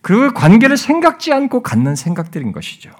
그 0.00 0.32
관계를 0.32 0.76
생각지 0.76 1.32
않고 1.32 1.62
갖는 1.62 1.96
생각들인 1.96 2.52
것이죠. 2.52 2.90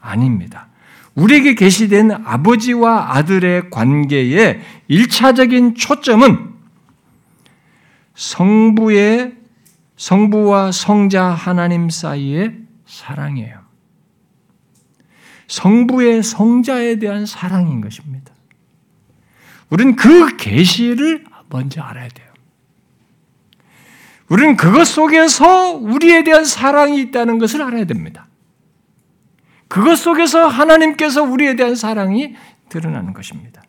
아닙니다. 0.00 0.68
우리에게 1.14 1.54
계시된 1.54 2.12
아버지와 2.12 3.16
아들의 3.16 3.70
관계의 3.70 4.60
일차적인 4.86 5.74
초점은 5.74 6.54
성부의 8.14 9.34
성부와 9.96 10.72
성자 10.72 11.24
하나님 11.24 11.90
사이의 11.90 12.54
사랑이에요. 12.86 13.57
성부의 15.48 16.22
성자에 16.22 16.96
대한 16.96 17.26
사랑인 17.26 17.80
것입니다. 17.80 18.32
우리는 19.70 19.96
그 19.96 20.36
계시를 20.36 21.24
먼저 21.48 21.82
알아야 21.82 22.08
돼요. 22.08 22.28
우리는 24.28 24.56
그것 24.56 24.84
속에서 24.84 25.72
우리에 25.72 26.22
대한 26.22 26.44
사랑이 26.44 27.00
있다는 27.00 27.38
것을 27.38 27.62
알아야 27.62 27.84
됩니다. 27.86 28.28
그것 29.68 29.96
속에서 29.96 30.48
하나님께서 30.48 31.22
우리에 31.22 31.56
대한 31.56 31.74
사랑이 31.74 32.36
드러나는 32.68 33.12
것입니다. 33.14 33.62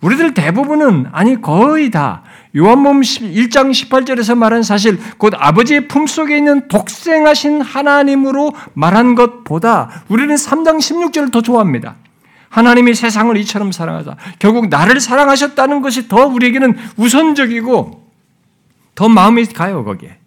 우리들 0.00 0.34
대부분은 0.34 1.06
아니 1.12 1.40
거의 1.40 1.90
다 1.90 2.22
요한복음 2.54 3.00
1장 3.00 3.70
18절에서 3.70 4.36
말한 4.36 4.62
사실 4.62 4.98
곧 5.18 5.32
아버지의 5.36 5.88
품속에 5.88 6.36
있는 6.36 6.68
독생하신 6.68 7.60
하나님으로 7.60 8.52
말한 8.74 9.14
것보다 9.14 10.04
우리는 10.08 10.34
3장 10.34 10.78
16절을 10.78 11.32
더 11.32 11.40
좋아합니다. 11.40 11.96
하나님이 12.48 12.94
세상을 12.94 13.36
이처럼 13.38 13.72
사랑하다. 13.72 14.16
결국 14.38 14.68
나를 14.68 15.00
사랑하셨다는 15.00 15.82
것이 15.82 16.08
더 16.08 16.26
우리에게는 16.26 16.76
우선적이고 16.96 18.06
더 18.94 19.08
마음이 19.08 19.46
가요 19.46 19.84
거기에. 19.84 20.18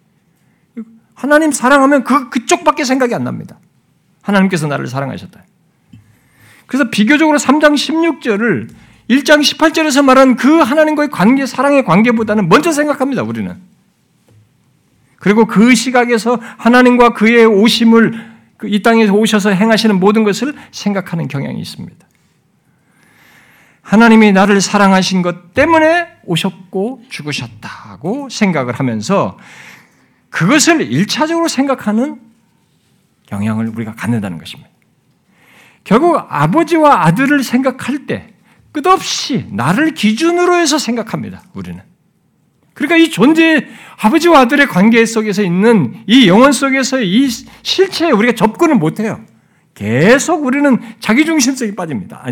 하나님 1.14 1.52
사랑하면 1.52 2.04
그 2.04 2.30
그쪽밖에 2.30 2.84
생각이 2.84 3.14
안 3.14 3.24
납니다. 3.24 3.58
하나님께서 4.22 4.66
나를 4.66 4.86
사랑하셨다. 4.86 5.42
그래서 6.66 6.88
비교적으로 6.88 7.38
3장 7.38 7.74
16절을 7.74 8.68
1장 9.10 9.40
18절에서 9.40 10.04
말한 10.04 10.36
그 10.36 10.60
하나님과의 10.60 11.10
관계, 11.10 11.44
사랑의 11.44 11.84
관계보다는 11.84 12.48
먼저 12.48 12.70
생각합니다, 12.70 13.22
우리는. 13.22 13.60
그리고 15.18 15.46
그 15.46 15.74
시각에서 15.74 16.38
하나님과 16.58 17.12
그의 17.14 17.44
오심을 17.44 18.30
그이 18.56 18.82
땅에 18.82 19.08
오셔서 19.08 19.50
행하시는 19.50 19.98
모든 19.98 20.22
것을 20.22 20.54
생각하는 20.70 21.26
경향이 21.26 21.60
있습니다. 21.60 22.06
하나님이 23.82 24.30
나를 24.30 24.60
사랑하신 24.60 25.22
것 25.22 25.54
때문에 25.54 26.06
오셨고 26.24 27.02
죽으셨다고 27.08 28.28
생각을 28.30 28.74
하면서 28.74 29.36
그것을 30.28 30.82
일차적으로 30.82 31.48
생각하는 31.48 32.20
경향을 33.26 33.66
우리가 33.66 33.94
갖는다는 33.94 34.38
것입니다. 34.38 34.70
결국 35.82 36.24
아버지와 36.28 37.06
아들을 37.06 37.42
생각할 37.42 38.06
때 38.06 38.29
끝없이 38.72 39.46
나를 39.50 39.94
기준으로 39.94 40.56
해서 40.56 40.78
생각합니다. 40.78 41.42
우리는. 41.54 41.80
그러니까 42.74 42.96
이 42.96 43.10
존재 43.10 43.66
아버지와 44.00 44.40
아들의 44.40 44.66
관계 44.68 45.04
속에서 45.04 45.42
있는 45.42 45.94
이 46.06 46.28
영혼 46.28 46.52
속에서 46.52 47.00
이 47.00 47.28
실체에 47.28 48.10
우리가 48.10 48.34
접근을 48.34 48.76
못 48.76 49.00
해요. 49.00 49.20
계속 49.74 50.44
우리는 50.44 50.78
자기 50.98 51.24
중심성이 51.24 51.74
빠집니다. 51.74 52.24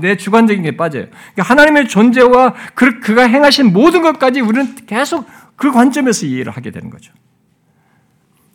내 0.00 0.16
주관적인 0.16 0.62
게 0.62 0.76
빠져요. 0.76 1.06
그러니까 1.10 1.42
하나님의 1.42 1.88
존재와 1.88 2.54
그, 2.74 3.00
그가 3.00 3.22
행하신 3.22 3.72
모든 3.72 4.02
것까지 4.02 4.40
우리는 4.40 4.74
계속 4.86 5.26
그 5.56 5.70
관점에서 5.70 6.26
이해를 6.26 6.52
하게 6.52 6.70
되는 6.70 6.90
거죠. 6.90 7.12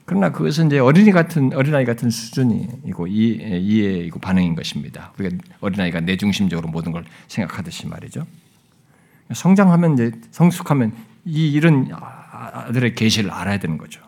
그러나 0.07 0.31
그것은 0.31 0.67
이제 0.67 0.79
어린이 0.79 1.11
같은 1.11 1.51
어린아이 1.53 1.83
같은 1.83 2.09
수준이고 2.09 3.07
이해이고 3.07 4.19
반응인 4.19 4.55
것입니다. 4.55 5.11
우리가 5.19 5.35
어린아이가 5.59 5.99
내 5.99 6.15
중심적으로 6.15 6.69
모든 6.69 6.93
걸 6.93 7.03
생각하듯이 7.27 7.87
말이죠. 7.87 8.25
성장하면 9.33 9.95
이제 9.95 10.13
성숙하면 10.31 10.93
이 11.25 11.51
이런 11.51 11.89
아들의 11.91 12.95
계시를 12.95 13.31
알아야 13.31 13.59
되는 13.59 13.77
거죠. 13.77 14.01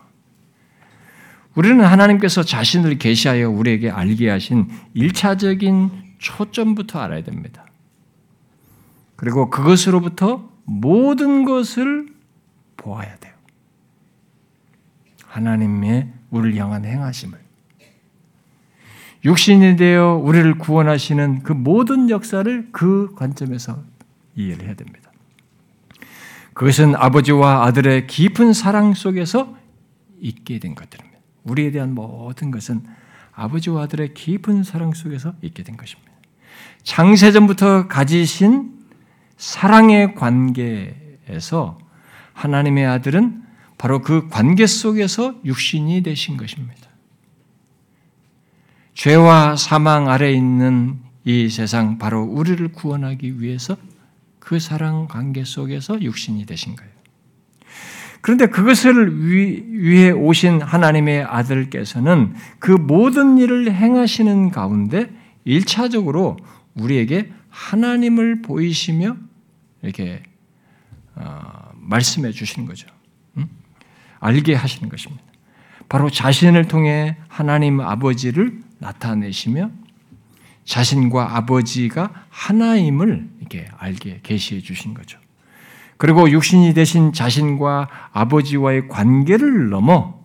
우리는 1.55 1.83
하나님께서 1.83 2.43
자신을 2.43 2.97
계시하여 2.97 3.49
우리에게 3.49 3.89
알게 3.89 4.29
하신 4.29 4.69
일차적인 4.93 5.91
초점부터 6.19 6.99
알아야 6.99 7.23
됩니다. 7.25 7.65
그리고 9.17 9.49
그것으로부터 9.49 10.49
모든 10.63 11.43
것을 11.43 12.07
보아야 12.77 13.17
돼요. 13.17 13.28
하나님의 15.29 16.11
우리를 16.31 16.57
향한 16.57 16.85
행하심을 16.85 17.39
육신이 19.25 19.75
되어 19.75 20.15
우리를 20.15 20.57
구원하시는 20.57 21.43
그 21.43 21.51
모든 21.53 22.09
역사를 22.09 22.69
그 22.71 23.13
관점에서 23.15 23.83
이해를 24.35 24.65
해야 24.65 24.73
됩니다. 24.75 25.11
그것은 26.53 26.95
아버지와 26.95 27.65
아들의 27.65 28.07
깊은 28.07 28.53
사랑 28.53 28.93
속에서 28.93 29.57
있게 30.19 30.59
된 30.59 30.75
것들입니다. 30.75 31.19
우리에 31.43 31.71
대한 31.71 31.93
모든 31.93 32.51
것은 32.51 32.83
아버지와 33.33 33.83
아들의 33.83 34.13
깊은 34.13 34.63
사랑 34.63 34.93
속에서 34.93 35.33
있게 35.41 35.63
된 35.63 35.77
것입니다. 35.77 36.11
창세전부터 36.83 37.87
가지신 37.87 38.73
사랑의 39.37 40.15
관계에서 40.15 41.77
하나님의 42.33 42.85
아들은 42.85 43.48
바로 43.79 44.01
그 44.01 44.27
관계 44.27 44.67
속에서 44.67 45.35
육신이 45.45 46.03
되신 46.03 46.35
것입니다. 46.35 46.89
죄와 48.93 49.55
사망 49.55 50.09
아래 50.09 50.33
있는 50.33 50.99
이 51.23 51.49
세상 51.49 51.97
바로 51.97 52.21
우리를 52.21 52.73
구원하기 52.73 53.41
위해서 53.41 53.77
그 54.39 54.59
사랑 54.59 55.07
관계 55.07 55.45
속에서 55.45 56.01
육신이 56.01 56.45
되신 56.45 56.75
거예요. 56.75 56.91
그런데 58.19 58.47
그것을 58.47 59.25
위해 59.25 60.11
오신 60.11 60.61
하나님의 60.61 61.23
아들께서는 61.23 62.35
그 62.59 62.71
모든 62.71 63.37
일을 63.37 63.71
행하시는 63.73 64.51
가운데 64.51 65.09
1차적으로 65.47 66.37
우리에게 66.73 67.31
하나님을 67.47 68.41
보이시며 68.41 69.15
이렇게 69.83 70.21
어, 71.15 71.71
말씀해 71.75 72.33
주시는 72.33 72.67
거죠. 72.67 72.98
응? 74.23 74.27
알게 74.27 74.55
하시는 74.55 74.89
것입니다. 74.89 75.23
바로 75.87 76.09
자신을 76.09 76.67
통해 76.67 77.17
하나님 77.27 77.81
아버지를 77.81 78.61
나타내시며 78.77 79.71
자신과 80.65 81.35
아버지가 81.35 82.11
하나임을 82.29 83.27
이렇게 83.39 83.67
알게 83.77 84.19
계시해 84.21 84.61
주신 84.61 84.93
거죠. 84.93 85.17
그리고 85.97 86.29
육신이 86.29 86.73
되신 86.73 87.11
자신과 87.11 87.89
아버지와의 88.13 88.87
관계를 88.87 89.69
넘어 89.69 90.19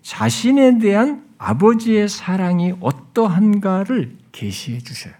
자신에 0.00 0.78
대한 0.78 1.24
아버지의 1.38 2.08
사랑이 2.08 2.74
어떠한가를 2.80 4.16
계시해 4.32 4.78
주셔요. 4.78 5.12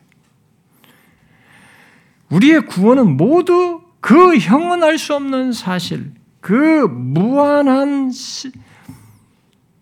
우리의 2.31 2.66
구원은 2.66 3.16
모두 3.16 3.83
그 4.01 4.39
형언할 4.39 4.99
수 4.99 5.14
없는 5.14 5.53
사실, 5.53 6.12
그 6.41 6.86
무한한 6.88 8.12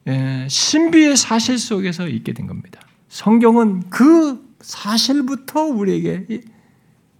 예, 0.07 0.47
신비의 0.49 1.17
사실 1.17 1.59
속에서 1.59 2.09
있게 2.09 2.33
된 2.33 2.47
겁니다. 2.47 2.81
성경은 3.09 3.91
그 3.91 4.55
사실부터 4.61 5.65
우리에게 5.65 6.27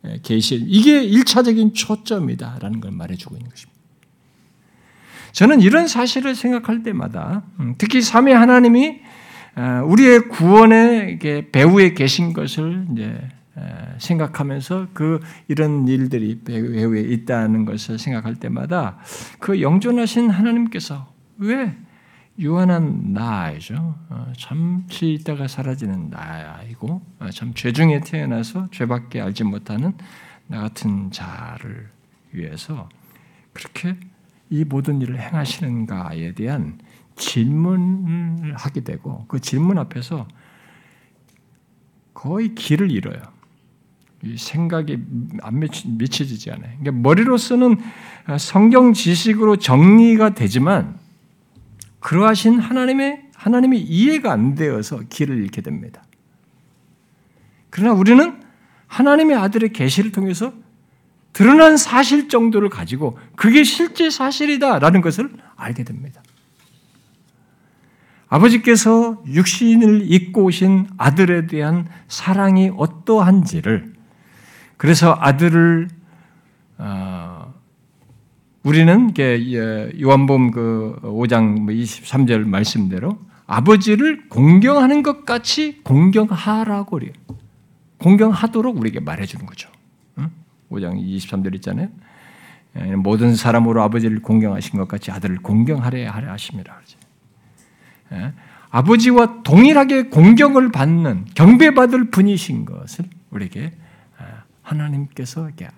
예, 0.05 0.21
계시 0.23 0.57
이게 0.67 1.07
1차적인 1.07 1.75
초점이다라는 1.75 2.81
걸 2.81 2.93
말해주고 2.93 3.37
있는 3.37 3.51
것입니다. 3.51 3.79
저는 5.33 5.61
이런 5.61 5.87
사실을 5.87 6.35
생각할 6.35 6.83
때마다 6.83 7.45
음, 7.61 7.75
특히 7.79 8.01
삼위 8.01 8.33
하나님이 8.33 9.01
어, 9.57 9.83
우리의 9.85 10.29
구원의 10.29 11.19
배후에 11.53 11.95
계신 11.95 12.33
것을 12.33 12.87
이제 12.93 13.19
생각하면서 13.99 14.89
그 14.93 15.21
이런 15.49 15.87
일들이 15.89 16.41
배후에 16.41 17.01
있다는 17.01 17.65
것을 17.65 17.99
생각할 17.99 18.37
때마다 18.37 18.99
그 19.39 19.61
영존하신 19.61 20.31
하나님께서 20.31 21.13
왜 21.39 21.77
유한한 22.39 23.13
나이죠. 23.13 23.97
어, 24.11 24.33
잠시 24.37 25.13
있다가 25.15 25.49
사라지는 25.49 26.11
나이고 26.11 27.03
어, 27.19 27.31
참 27.31 27.53
죄중에 27.53 28.01
태어나서 28.01 28.69
죄밖에 28.71 29.21
알지 29.21 29.43
못하는 29.45 29.93
나 30.47 30.61
같은 30.61 31.11
자를 31.11 31.91
위해서 32.31 32.89
그렇게 33.53 33.97
이 34.51 34.65
모든 34.65 35.03
일을 35.03 35.21
행하시는가에 35.21 36.35
대한 36.35 36.79
질문을 37.17 38.55
하게 38.55 38.83
되고 38.83 39.25
그 39.27 39.41
질문 39.41 39.79
앞에서 39.79 40.29
거의 42.15 42.55
길을 42.55 42.91
잃어요. 42.91 43.21
생각이 44.37 44.99
안 45.43 45.61
미쳐지지 45.61 46.51
않아요. 46.51 46.71
그러니까 46.81 47.03
머리로서는 47.03 47.77
성경 48.39 48.93
지식으로 48.93 49.57
정리가 49.57 50.35
되지만 50.35 50.99
그러하신 52.01 52.59
하나님의 52.59 53.29
하나님이 53.35 53.79
이해가 53.79 54.33
안 54.33 54.55
되어서 54.55 55.01
길을 55.09 55.39
잃게 55.39 55.61
됩니다. 55.61 56.03
그러나 57.71 57.93
우리는 57.95 58.41
하나님의 58.89 59.37
아들의 59.37 59.73
계시를 59.73 60.13
통해서 60.13 60.53
드러난 61.33 61.77
사실 61.77 62.29
정도를 62.29 62.69
가지고 62.69 63.19
그게 63.37 63.63
실제 63.63 64.11
사실이다라는 64.11 65.01
것을 65.01 65.31
알게 65.57 65.85
됩니다. 65.85 66.23
아버지께서 68.29 69.23
육신을 69.27 70.11
입고 70.11 70.45
오신 70.45 70.89
아들에 70.97 71.47
대한 71.47 71.89
사랑이 72.09 72.73
어떠한지를 72.77 73.98
그래서 74.79 75.15
아들을 75.21 75.89
어, 76.79 77.53
우리는 78.63 79.13
요한복음 80.01 80.51
그 80.51 80.99
5장 81.03 81.67
23절 81.67 82.41
뭐 82.41 82.51
말씀대로 82.51 83.19
아버지를 83.47 84.29
공경하는 84.29 85.03
것 85.03 85.27
같이 85.27 85.81
공경하라고 85.83 86.99
그래요. 86.99 87.13
공경하도록 87.99 88.79
우리에게 88.79 89.01
말해주는 89.01 89.45
거죠. 89.45 89.69
5장 90.71 91.03
23절 91.03 91.55
있잖아요. 91.57 91.89
예, 92.79 92.95
모든 92.95 93.35
사람으로 93.35 93.83
아버지를 93.83 94.21
공경하신 94.21 94.79
것 94.79 94.87
같이 94.87 95.11
아들을 95.11 95.39
공경하려 95.39 96.11
하려 96.11 96.31
그러죠. 96.73 96.99
예, 98.13 98.33
아버지와 98.71 99.43
동일하게 99.43 100.05
공경을 100.05 100.71
받는 100.71 101.27
경배받을 101.35 102.11
분이신 102.11 102.67
것을 102.67 103.07
우리에게 103.31 103.73
아, 103.73 103.88
하나님께서 104.69 105.47
이렇게 105.47 105.69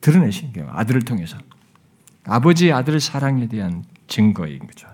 드러내신 0.00 0.52
거예요. 0.52 0.70
아들을 0.72 1.02
통해서. 1.02 1.36
아버지 2.24 2.72
아들 2.72 3.00
사랑에 3.00 3.48
대한 3.48 3.84
증거인 4.06 4.60
거죠. 4.60 4.88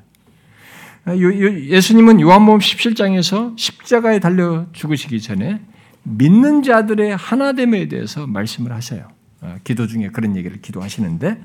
예수님은 1.07 2.20
요한복음 2.20 2.59
17장에서 2.59 3.57
십자가에 3.59 4.18
달려 4.18 4.66
죽으시기 4.72 5.20
전에 5.20 5.61
믿는 6.03 6.62
자들의 6.62 7.16
하나됨에 7.16 7.89
대해서 7.89 8.26
말씀을 8.26 8.72
하셔요. 8.72 9.09
어, 9.41 9.57
기도 9.64 9.87
중에 9.87 10.09
그런 10.09 10.37
얘기를 10.37 10.61
기도하시는데, 10.61 11.41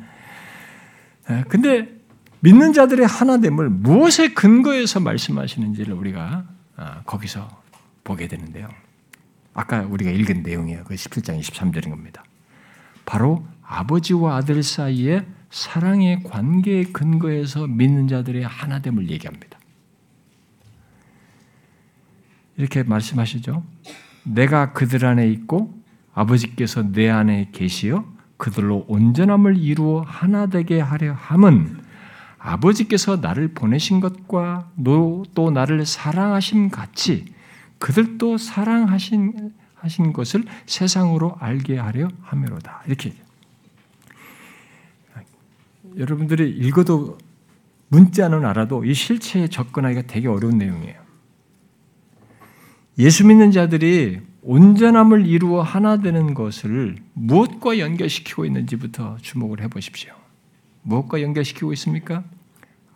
근데 1.47 1.89
믿는 2.41 2.73
자들의 2.73 3.07
하나됨을 3.07 3.69
무엇에 3.69 4.33
근거해서 4.33 4.99
말씀하시는지를 4.99 5.93
우리가 5.93 6.45
어, 6.77 7.01
거기서 7.05 7.49
보게 8.03 8.27
되는데요. 8.27 8.69
아까 9.55 9.81
우리가 9.83 10.11
읽은 10.11 10.43
내용이에요. 10.43 10.83
그 10.83 10.93
17장 10.93 11.39
23절인 11.39 11.89
겁니다. 11.89 12.23
바로 13.05 13.47
아버지와 13.63 14.35
아들 14.35 14.61
사이에 14.61 15.25
사랑의 15.49 16.23
관계의 16.23 16.91
근거에서 16.91 17.65
믿는 17.65 18.07
자들의 18.09 18.43
하나됨을 18.43 19.09
얘기합니다. 19.09 19.57
이렇게 22.57 22.83
말씀하시죠. 22.83 23.63
내가 24.23 24.73
그들 24.73 25.05
안에 25.05 25.27
있고 25.29 25.73
아버지께서 26.13 26.91
내 26.91 27.09
안에 27.09 27.49
계시어 27.51 28.05
그들로 28.37 28.85
온전함을 28.87 29.57
이루어 29.57 30.01
하나 30.01 30.47
되게 30.47 30.81
하려 30.81 31.13
함은 31.13 31.79
아버지께서 32.37 33.17
나를 33.17 33.49
보내신 33.53 34.01
것과 34.01 34.69
또 35.33 35.51
나를 35.51 35.85
사랑하심 35.85 36.69
같이 36.69 37.34
그들도 37.79 38.37
사랑하신 38.37 39.53
하신 39.75 40.13
것을 40.13 40.43
세상으로 40.65 41.35
알게 41.39 41.77
하려 41.77 42.07
함이로다. 42.21 42.83
이렇게 42.87 43.13
여러분들이 45.97 46.49
읽어도 46.49 47.17
문자는 47.89 48.45
알아도 48.45 48.83
이 48.83 48.93
실체에 48.93 49.47
접근하기가 49.47 50.07
되게 50.07 50.27
어려운 50.27 50.57
내용이에요. 50.57 50.99
예수 52.97 53.25
믿는 53.25 53.51
자들이 53.51 54.21
온전함을 54.41 55.25
이루어 55.25 55.61
하나 55.61 55.97
되는 55.97 56.33
것을 56.33 56.97
무엇과 57.13 57.79
연결시키고 57.79 58.45
있는지부터 58.45 59.17
주목을 59.21 59.61
해 59.61 59.67
보십시오. 59.67 60.13
무엇과 60.83 61.21
연결시키고 61.21 61.73
있습니까? 61.73 62.23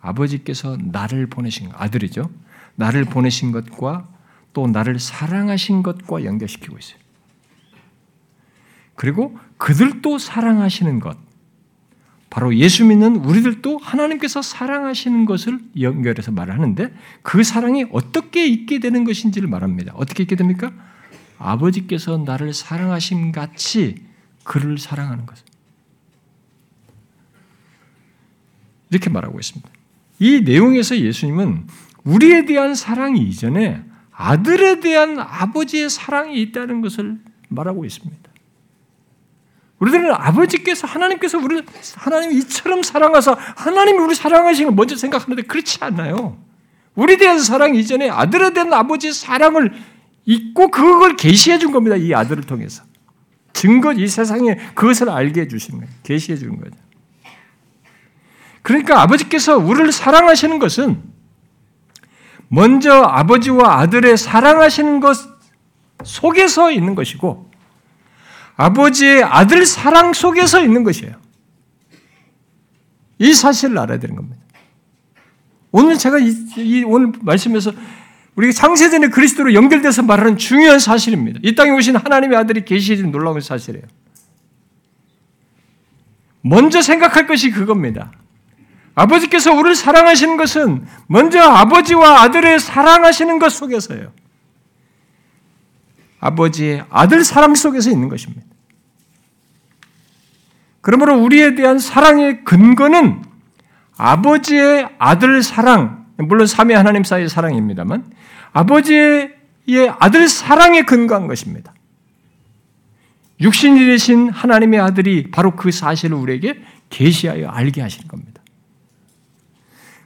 아버지께서 0.00 0.76
나를 0.80 1.26
보내신 1.26 1.70
아들이죠. 1.72 2.30
나를 2.76 3.04
보내신 3.04 3.52
것과 3.52 4.08
또 4.52 4.66
나를 4.66 4.98
사랑하신 4.98 5.82
것과 5.82 6.24
연결시키고 6.24 6.78
있어요. 6.78 6.98
그리고 8.94 9.38
그들도 9.56 10.18
사랑하시는 10.18 11.00
것, 11.00 11.16
바로 12.28 12.54
예수 12.54 12.84
믿는 12.84 13.16
우리들도 13.16 13.78
하나님께서 13.78 14.40
사랑하시는 14.40 15.24
것을 15.24 15.58
연결해서 15.80 16.30
말을 16.30 16.54
하는데 16.54 16.94
그 17.22 17.42
사랑이 17.42 17.86
어떻게 17.92 18.46
있게 18.46 18.78
되는 18.78 19.04
것인지를 19.04 19.48
말합니다. 19.48 19.92
어떻게 19.96 20.22
있게 20.22 20.36
됩니까? 20.36 20.72
아버지께서 21.38 22.18
나를 22.18 22.54
사랑하심 22.54 23.32
같이 23.32 23.96
그를 24.44 24.78
사랑하는 24.78 25.26
것. 25.26 25.38
이렇게 28.90 29.10
말하고 29.10 29.38
있습니다. 29.38 29.68
이 30.20 30.40
내용에서 30.42 30.98
예수님은 30.98 31.66
우리에 32.04 32.44
대한 32.44 32.74
사랑이 32.74 33.20
이전에 33.22 33.82
아들에 34.20 34.80
대한 34.80 35.18
아버지의 35.18 35.88
사랑이 35.88 36.40
있다는 36.42 36.82
것을 36.82 37.18
말하고 37.48 37.86
있습니다. 37.86 38.30
우리들은 39.78 40.12
아버지께서 40.12 40.86
하나님께서 40.86 41.38
우리를 41.38 41.64
하나님 41.96 42.32
이처럼 42.32 42.82
사랑하사 42.82 43.34
하나님이 43.56 43.98
우리 43.98 44.14
사랑하신 44.14 44.66
걸 44.66 44.74
먼저 44.74 44.94
생각하는데 44.94 45.42
그렇지 45.44 45.78
않나요? 45.80 46.36
우리 46.94 47.16
대한 47.16 47.38
사랑 47.38 47.74
이전에 47.74 48.10
아들에 48.10 48.52
대한 48.52 48.74
아버지의 48.74 49.14
사랑을 49.14 49.72
잊고 50.26 50.70
그걸 50.70 51.16
계시해 51.16 51.58
준 51.58 51.72
겁니다. 51.72 51.96
이 51.96 52.12
아들을 52.12 52.42
통해서. 52.42 52.82
증거, 53.54 53.94
이 53.94 54.06
세상에 54.06 54.54
그것을 54.74 55.08
알게 55.08 55.42
해 55.42 55.48
주신 55.48 55.78
거예요. 55.78 55.90
계시해 56.02 56.36
주는 56.36 56.58
거죠. 56.58 56.76
그러니까 58.60 59.00
아버지께서 59.00 59.56
우리를 59.56 59.90
사랑하시는 59.90 60.58
것은 60.58 61.02
먼저 62.52 63.02
아버지와 63.02 63.78
아들의 63.78 64.16
사랑하시는 64.16 64.98
것 64.98 65.16
속에서 66.04 66.72
있는 66.72 66.96
것이고 66.96 67.48
아버지의 68.56 69.22
아들 69.22 69.64
사랑 69.64 70.12
속에서 70.12 70.60
있는 70.60 70.82
것이에요. 70.82 71.14
이 73.18 73.32
사실을 73.32 73.78
알아야 73.78 73.98
되는 74.00 74.16
겁니다. 74.16 74.36
오늘 75.70 75.96
제가 75.96 76.18
이, 76.18 76.34
이 76.56 76.82
오늘 76.84 77.12
말씀에서 77.20 77.72
우리 78.34 78.52
창세전에 78.52 79.08
그리스도로 79.10 79.54
연결돼서 79.54 80.02
말하는 80.02 80.36
중요한 80.36 80.80
사실입니다. 80.80 81.38
이 81.44 81.54
땅에 81.54 81.70
오신 81.70 81.96
하나님의 81.96 82.36
아들이 82.36 82.64
계시해진 82.64 83.12
놀라운 83.12 83.40
사실이에요. 83.40 83.84
먼저 86.42 86.82
생각할 86.82 87.28
것이 87.28 87.50
그겁니다. 87.50 88.10
아버지께서 88.94 89.52
우리를 89.52 89.74
사랑하시는 89.74 90.36
것은 90.36 90.86
먼저 91.06 91.40
아버지와 91.40 92.22
아들의 92.22 92.58
사랑하시는 92.58 93.38
것 93.38 93.50
속에서요. 93.50 94.12
아버지의 96.20 96.84
아들 96.90 97.24
사랑 97.24 97.54
속에서 97.54 97.90
있는 97.90 98.08
것입니다. 98.08 98.46
그러므로 100.82 101.18
우리에 101.18 101.54
대한 101.54 101.78
사랑의 101.78 102.44
근거는 102.44 103.22
아버지의 103.96 104.88
아들 104.98 105.42
사랑, 105.42 106.06
물론 106.16 106.46
삼위 106.46 106.74
하나님 106.74 107.04
사이의 107.04 107.28
사랑입니다만 107.28 108.10
아버지의 108.52 109.34
아들 109.98 110.28
사랑에 110.28 110.82
근거한 110.82 111.26
것입니다. 111.26 111.74
육신이 113.40 113.86
되신 113.86 114.28
하나님의 114.28 114.80
아들이 114.80 115.30
바로 115.30 115.56
그 115.56 115.70
사실을 115.70 116.16
우리에게 116.16 116.60
계시하여 116.90 117.48
알게 117.48 117.80
하신 117.80 118.06
겁니다. 118.08 118.29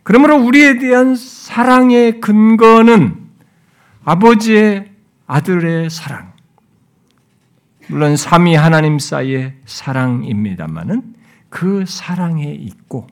그러므로 0.05 0.37
우리에 0.37 0.79
대한 0.79 1.17
사랑의 1.17 2.21
근거는 2.21 3.17
아버지의 4.05 4.93
아들의 5.27 5.89
사랑, 5.91 6.33
물론 7.89 8.17
삼위 8.17 8.55
하나님 8.55 8.99
사이의 8.99 9.55
사랑입니다만은 9.65 11.15
그 11.49 11.85
사랑에 11.87 12.53
있고 12.53 13.07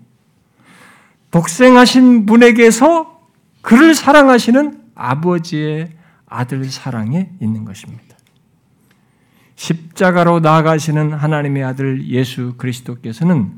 독생하신 1.30 2.26
분에게서 2.26 3.20
그를 3.62 3.95
사랑하시는 3.95 4.82
아버지의 4.95 5.90
아들 6.26 6.64
사랑에 6.66 7.30
있는 7.40 7.64
것입니다. 7.64 8.16
십자가로 9.57 10.40
나아가시는 10.40 11.12
하나님의 11.12 11.64
아들 11.64 12.07
예수 12.09 12.55
그리스도께서는 12.59 13.53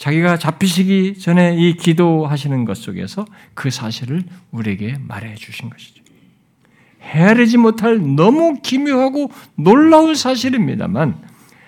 자기가 0.00 0.38
잡히시기 0.38 1.18
전에 1.18 1.56
이 1.58 1.76
기도하시는 1.76 2.64
것 2.64 2.78
속에서 2.78 3.26
그 3.52 3.70
사실을 3.70 4.24
우리에게 4.50 4.96
말해 5.06 5.34
주신 5.34 5.68
것이죠. 5.68 6.02
헤아리지 7.02 7.58
못할 7.58 7.98
너무 8.16 8.56
기묘하고 8.62 9.30
놀라운 9.56 10.14
사실입니다만 10.14 11.20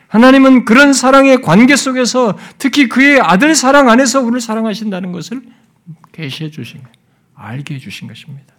하나님은 0.09 0.65
그런 0.65 0.95
사랑의 0.95 1.43
관계 1.43 1.77
속에서 1.77 2.39
특히 2.57 2.89
그의 2.89 3.21
아들 3.21 3.55
사랑 3.55 3.91
안에서 3.91 4.23
우리를 4.23 4.41
사랑하신다는 4.41 5.13
것을 5.13 5.43
계시해 6.13 6.51
주신 6.51 6.81
알게 7.35 7.75
해 7.75 7.79
주신 7.79 8.09
것입니다. 8.09 8.55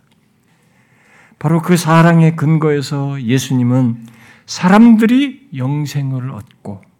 바로 1.39 1.63
그 1.63 1.77
사랑의 1.77 2.35
근거에서 2.35 3.19
예수님은 3.23 4.05
사람들이 4.45 5.49
영생을 5.55 6.29
얻고 6.29 6.92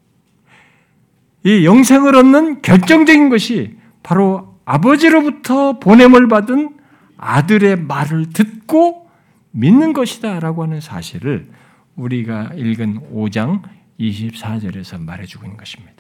이 1.44 1.66
영생을 1.66 2.16
얻는 2.16 2.62
결정적인 2.62 3.30
것이 3.30 3.78
바로 4.02 4.58
아버지로부터 4.66 5.80
보냄을 5.80 6.28
받은 6.28 6.78
아들의 7.18 7.78
말을 7.82 8.30
듣고 8.30 9.10
믿는 9.52 9.94
것이다 9.94 10.40
라고 10.40 10.64
하는 10.64 10.82
사실을 10.82 11.50
우리가 11.96 12.52
읽은 12.56 13.12
5장 13.14 13.62
24절에서 14.00 15.02
말해주고 15.02 15.46
있는 15.46 15.58
것입니다. 15.58 15.94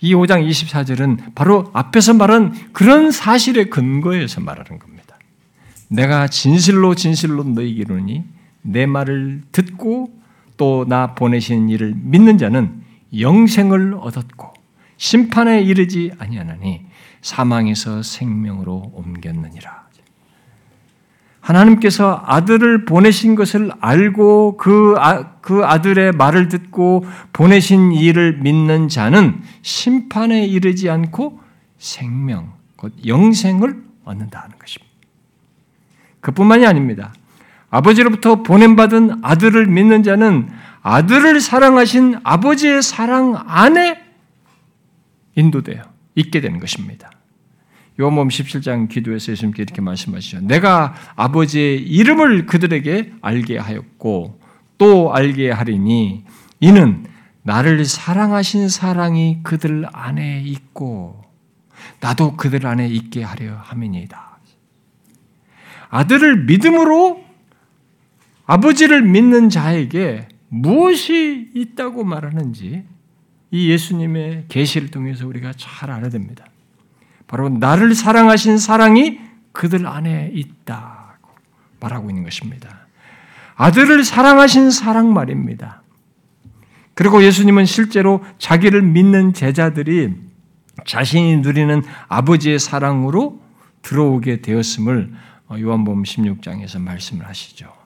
이 0.00 0.14
5장 0.14 0.48
24절은 0.48 1.34
바로 1.34 1.70
앞에서 1.72 2.14
말한 2.14 2.72
그런 2.72 3.12
사실의 3.12 3.70
근거에서 3.70 4.40
말하는 4.40 4.78
겁니다. 4.78 5.16
내가 5.88 6.26
진실로 6.26 6.94
진실로 6.94 7.44
너희에게 7.44 7.82
이르니 7.82 8.24
내 8.62 8.86
말을 8.86 9.42
듣고 9.52 10.10
또 10.56 10.84
나 10.86 11.14
보내신 11.14 11.68
이를 11.68 11.94
믿는 11.96 12.38
자는 12.38 12.81
영생을 13.18 13.94
얻었고 13.94 14.52
심판에 14.96 15.62
이르지 15.62 16.12
아니하나니 16.18 16.86
사망에서 17.20 18.02
생명으로 18.02 18.92
옮겼느니라. 18.94 19.82
하나님께서 21.40 22.22
아들을 22.24 22.84
보내신 22.84 23.34
것을 23.34 23.72
알고 23.80 24.56
그, 24.56 24.94
아, 24.98 25.32
그 25.40 25.64
아들의 25.64 26.12
말을 26.12 26.48
듣고 26.48 27.04
보내신 27.32 27.92
이를 27.92 28.38
믿는 28.38 28.88
자는 28.88 29.42
심판에 29.62 30.46
이르지 30.46 30.88
않고 30.88 31.40
생명, 31.78 32.52
곧 32.76 32.94
영생을 33.04 33.82
얻는다는 34.04 34.56
것입니다. 34.56 34.92
그뿐만이 36.20 36.64
아닙니다. 36.64 37.12
아버지로부터 37.70 38.44
보냄받은 38.44 39.24
아들을 39.24 39.66
믿는 39.66 40.04
자는 40.04 40.48
아들을 40.82 41.40
사랑하신 41.40 42.20
아버지의 42.24 42.82
사랑 42.82 43.36
안에 43.46 44.02
인도되어 45.36 45.82
있게 46.16 46.40
되는 46.40 46.58
것입니다. 46.58 47.10
요한복음 48.00 48.28
17장 48.28 48.88
기도에서 48.88 49.32
예수님께 49.32 49.62
이렇게 49.62 49.80
말씀하시죠. 49.80 50.40
내가 50.40 50.94
아버지의 51.14 51.82
이름을 51.82 52.46
그들에게 52.46 53.12
알게 53.20 53.58
하였고 53.58 54.40
또 54.78 55.14
알게 55.14 55.50
하리니 55.50 56.24
이는 56.60 57.06
나를 57.42 57.84
사랑하신 57.84 58.68
사랑이 58.68 59.40
그들 59.42 59.86
안에 59.92 60.42
있고 60.42 61.22
나도 62.00 62.36
그들 62.36 62.66
안에 62.66 62.88
있게 62.88 63.22
하려 63.22 63.56
함이니이다. 63.56 64.38
아들을 65.90 66.44
믿음으로 66.44 67.22
아버지를 68.46 69.02
믿는 69.02 69.50
자에게 69.50 70.28
무엇이 70.54 71.50
있다고 71.54 72.04
말하는지 72.04 72.84
이 73.52 73.70
예수님의 73.70 74.44
계시를 74.48 74.90
통해서 74.90 75.26
우리가 75.26 75.52
잘 75.56 75.90
알아야 75.90 76.10
됩니다. 76.10 76.44
바로 77.26 77.48
나를 77.48 77.94
사랑하신 77.94 78.58
사랑이 78.58 79.18
그들 79.52 79.86
안에 79.86 80.30
있다고 80.34 81.30
말하고 81.80 82.10
있는 82.10 82.22
것입니다. 82.22 82.86
아들을 83.54 84.04
사랑하신 84.04 84.70
사랑 84.70 85.14
말입니다. 85.14 85.80
그리고 86.92 87.22
예수님은 87.22 87.64
실제로 87.64 88.22
자기를 88.36 88.82
믿는 88.82 89.32
제자들이 89.32 90.14
자신이 90.84 91.38
누리는 91.38 91.82
아버지의 92.08 92.58
사랑으로 92.58 93.40
들어오게 93.80 94.42
되었음을 94.42 95.14
요한복음 95.50 96.02
16장에서 96.02 96.78
말씀을 96.78 97.26
하시죠. 97.26 97.81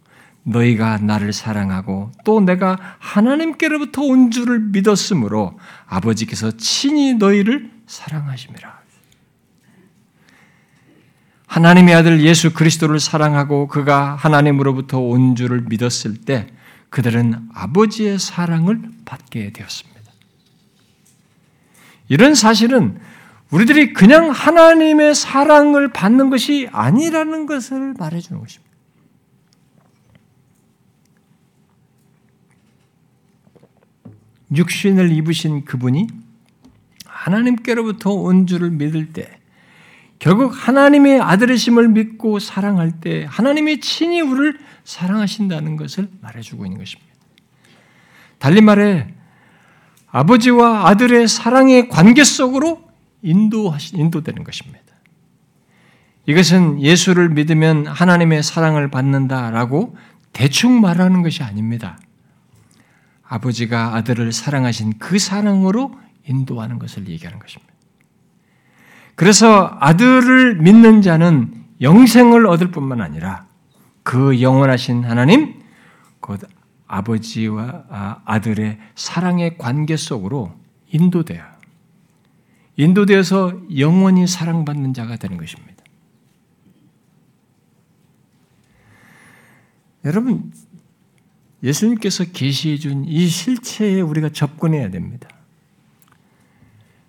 너희가 0.47 0.99
나를 0.99 1.33
사랑하고 1.33 2.13
또 2.25 2.41
내가 2.41 2.79
하나님께로부터 2.99 4.03
온 4.03 4.31
줄을 4.31 4.61
믿었으므로 4.61 5.59
아버지께서 5.87 6.53
친히 6.57 7.15
너희를 7.15 7.71
사랑하심이라. 7.87 8.77
하나님의 11.47 11.95
아들 11.95 12.21
예수 12.23 12.53
그리스도를 12.53 13.01
사랑하고 13.01 13.67
그가 13.69 14.15
하나님으로부터 14.15 15.01
온 15.01 15.37
줄을 15.37 15.65
믿었을 15.69 16.17
때 16.25 16.49
그들은 16.91 17.49
아버지의 17.55 18.19
사랑을 18.19 18.83
받게 19.05 19.53
되었습니다. 19.53 19.97
이런 22.09 22.35
사실은 22.35 23.01
우리들이 23.51 23.93
그냥 23.95 24.31
하나님의 24.31 25.15
사랑을 25.15 25.93
받는 25.93 26.31
것이 26.31 26.69
아니라는 26.73 27.47
것을 27.47 27.95
말해주는 27.99 28.41
것입니다. 28.41 28.66
육신을 34.55 35.13
입으신 35.13 35.65
그분이 35.65 36.07
하나님께로부터 37.05 38.11
온 38.11 38.47
줄을 38.47 38.71
믿을 38.71 39.13
때 39.13 39.39
결국 40.19 40.53
하나님의 40.55 41.21
아들이심을 41.21 41.89
믿고 41.89 42.39
사랑할 42.39 43.01
때 43.01 43.27
하나님이 43.29 43.81
친히 43.81 44.21
우리를 44.21 44.59
사랑하신다는 44.85 45.77
것을 45.77 46.09
말해주고 46.21 46.65
있는 46.65 46.79
것입니다. 46.79 47.13
달리 48.39 48.61
말해 48.61 49.09
아버지와 50.07 50.89
아들의 50.89 51.29
사랑의 51.29 51.89
관계 51.89 52.25
속으로 52.25 52.89
인도하시, 53.23 53.97
인도되는 53.97 54.45
것입니다. 54.45 54.81
이것은 56.27 56.81
예수를 56.81 57.29
믿으면 57.31 57.87
하나님의 57.87 58.43
사랑을 58.43 58.91
받는다라고 58.91 59.97
대충 60.33 60.81
말하는 60.81 61.23
것이 61.23 61.43
아닙니다. 61.43 61.99
아버지가 63.29 63.95
아들을 63.97 64.33
사랑하신 64.33 64.99
그 64.99 65.19
사랑으로 65.19 65.99
인도하는 66.27 66.79
것을 66.79 67.09
얘기하는 67.09 67.39
것입니다. 67.39 67.73
그래서 69.15 69.77
아들을 69.81 70.57
믿는 70.57 71.03
자는 71.03 71.65
영생을 71.81 72.47
얻을 72.47 72.71
뿐만 72.71 73.01
아니라 73.01 73.47
그 74.03 74.41
영원하신 74.41 75.05
하나님, 75.05 75.63
곧 76.21 76.41
아버지와 76.87 77.85
아, 77.89 78.23
아들의 78.25 78.79
사랑의 78.95 79.59
관계 79.59 79.97
속으로 79.97 80.53
인도되어 80.93 81.43
인도되어서 82.77 83.63
영원히 83.79 84.27
사랑받는 84.27 84.95
자가 84.95 85.17
되는 85.17 85.39
것입니다. 85.39 85.83
여러분 90.05 90.53
예수님께서 91.63 92.25
계시해 92.25 92.77
준 92.79 93.05
이 93.07 93.27
실체에 93.29 94.01
우리가 94.01 94.29
접근해야 94.31 94.91
됩니다. 94.91 95.29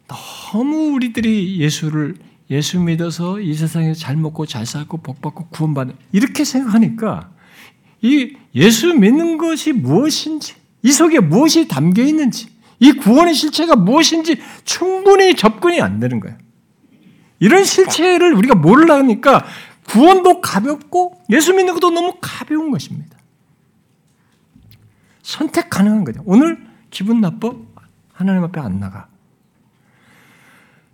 너무 0.08 0.94
우리들이 0.94 1.60
예수를 1.60 2.16
예수 2.50 2.80
믿어서 2.80 3.42
이 3.42 3.54
세상에서 3.54 4.00
잘 4.00 4.16
먹고 4.16 4.46
잘 4.46 4.66
살고 4.66 4.98
복 4.98 5.22
받고 5.22 5.48
구원받는 5.50 5.96
이렇게 6.14 6.46
생각하니까 6.46 7.30
이 8.02 8.38
예수 8.56 8.94
믿는 8.94 9.38
것이 9.38 9.74
무엇인지 9.74 10.56
이 10.84 10.92
속에 10.92 11.20
무엇이 11.20 11.68
담겨 11.68 12.04
있는지 12.04 12.48
이 12.80 12.94
구원의 12.94 13.34
실체가 13.34 13.76
무엇인지 13.76 14.40
충분히 14.64 15.36
접근이 15.36 15.82
안 15.82 16.00
되는 16.00 16.20
거예요. 16.22 16.38
이런 17.40 17.66
실체를 17.66 18.34
우리가 18.34 18.56
모르려니까 18.56 19.46
구원도 19.88 20.40
가볍고 20.42 21.22
예수 21.32 21.54
믿는 21.54 21.74
것도 21.74 21.90
너무 21.90 22.16
가벼운 22.22 22.72
것입니다. 22.72 23.17
선택 25.28 25.70
가능한 25.70 26.06
거죠. 26.06 26.22
오늘 26.26 26.58
기분 26.90 27.20
나빠? 27.20 27.52
하나님 28.14 28.46
앞에 28.46 28.62
안 28.62 28.80
나가. 28.80 29.10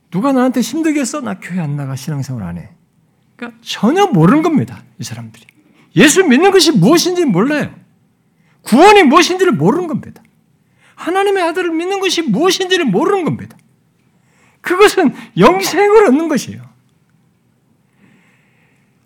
누가 0.09 0.31
나한테 0.31 0.61
힘들게 0.61 1.01
했어? 1.01 1.21
나 1.21 1.39
교회 1.39 1.59
안 1.59 1.75
나가. 1.75 1.95
신앙생활 1.95 2.41
안 2.41 2.57
해. 2.57 2.71
그러니까 3.35 3.59
전혀 3.61 4.07
모르는 4.07 4.41
겁니다. 4.41 4.81
이 4.97 5.03
사람들이. 5.03 5.45
예수 5.95 6.23
믿는 6.23 6.49
것이 6.49 6.71
무엇인지 6.71 7.25
몰라요. 7.25 7.75
구원이 8.63 9.03
무엇인지를 9.03 9.53
모르는 9.53 9.85
겁니다. 9.85 10.23
하나님의 10.95 11.43
아들을 11.43 11.69
믿는 11.69 11.99
것이 11.99 12.23
무엇인지를 12.23 12.85
모르는 12.85 13.25
겁니다. 13.25 13.55
그것은 14.61 15.13
영생을 15.37 16.07
얻는 16.07 16.27
것이에요. 16.27 16.72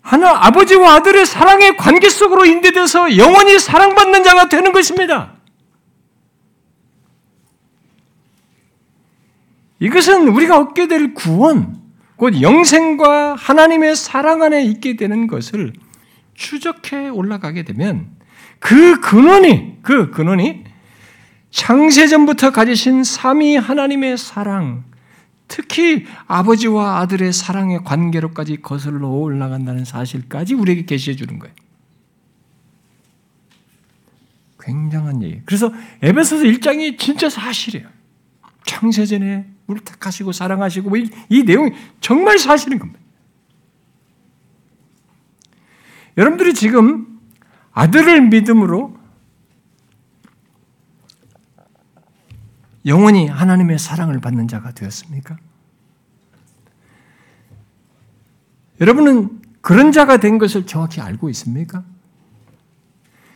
하나 0.08 0.46
아버지와 0.46 0.94
아들의 0.94 1.26
사랑의 1.26 1.76
관계 1.76 2.08
속으로 2.08 2.46
인도돼서 2.46 3.18
영원히 3.18 3.58
사랑받는 3.58 4.24
자가 4.24 4.48
되는 4.48 4.72
것입니다. 4.72 5.34
이것은 9.80 10.28
우리가 10.28 10.58
얻게 10.58 10.88
될 10.88 11.12
구원, 11.12 11.82
곧 12.16 12.40
영생과 12.40 13.34
하나님의 13.34 13.96
사랑 13.96 14.42
안에 14.42 14.64
있게 14.64 14.96
되는 14.96 15.26
것을 15.26 15.74
추적해 16.32 17.10
올라가게 17.10 17.64
되면 17.64 18.08
그 18.60 19.00
근원이, 19.00 19.82
그 19.82 20.10
근원이 20.10 20.64
창세전부터 21.50 22.52
가지신 22.52 23.04
삼위 23.04 23.56
하나님의 23.56 24.16
사랑, 24.16 24.84
특히 25.48 26.06
아버지와 26.26 27.00
아들의 27.00 27.32
사랑의 27.32 27.82
관계로까지 27.82 28.58
거슬러 28.60 29.08
올라간다는 29.08 29.84
사실까지 29.84 30.54
우리에게 30.54 30.84
계시해 30.84 31.16
주는 31.16 31.38
거예요. 31.38 31.54
굉장한 34.60 35.22
얘기. 35.22 35.40
그래서 35.46 35.72
에베소서 36.02 36.44
1장이 36.44 36.98
진짜 36.98 37.30
사실이에요. 37.30 37.88
창세전에 38.66 39.46
우리 39.66 39.80
택하시고 39.80 40.32
사랑하시고 40.32 40.94
이, 40.96 41.10
이 41.30 41.42
내용이 41.42 41.72
정말 42.00 42.38
사실인 42.38 42.78
겁니다. 42.78 43.00
여러분들이 46.18 46.52
지금 46.52 47.20
아들을 47.72 48.28
믿음으로 48.28 48.97
영원히 52.88 53.28
하나님의 53.28 53.78
사랑을 53.78 54.20
받는 54.20 54.48
자가 54.48 54.72
되었습니까? 54.72 55.36
여러분은 58.80 59.40
그런 59.60 59.92
자가 59.92 60.16
된 60.16 60.38
것을 60.38 60.66
정확히 60.66 61.00
알고 61.00 61.28
있습니까? 61.30 61.84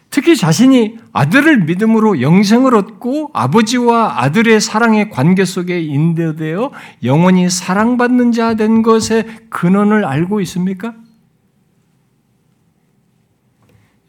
특히 0.08 0.36
자신이 0.36 0.98
아들을 1.12 1.64
믿음으로 1.64 2.20
영생을 2.20 2.74
얻고 2.74 3.30
아버지와 3.32 4.22
아들의 4.22 4.60
사랑의 4.60 5.10
관계 5.10 5.44
속에 5.44 5.80
인도되어 5.82 6.70
영원히 7.02 7.48
사랑받는 7.48 8.32
자 8.32 8.54
된 8.54 8.82
것의 8.82 9.48
근원을 9.48 10.04
알고 10.04 10.40
있습니까? 10.42 10.94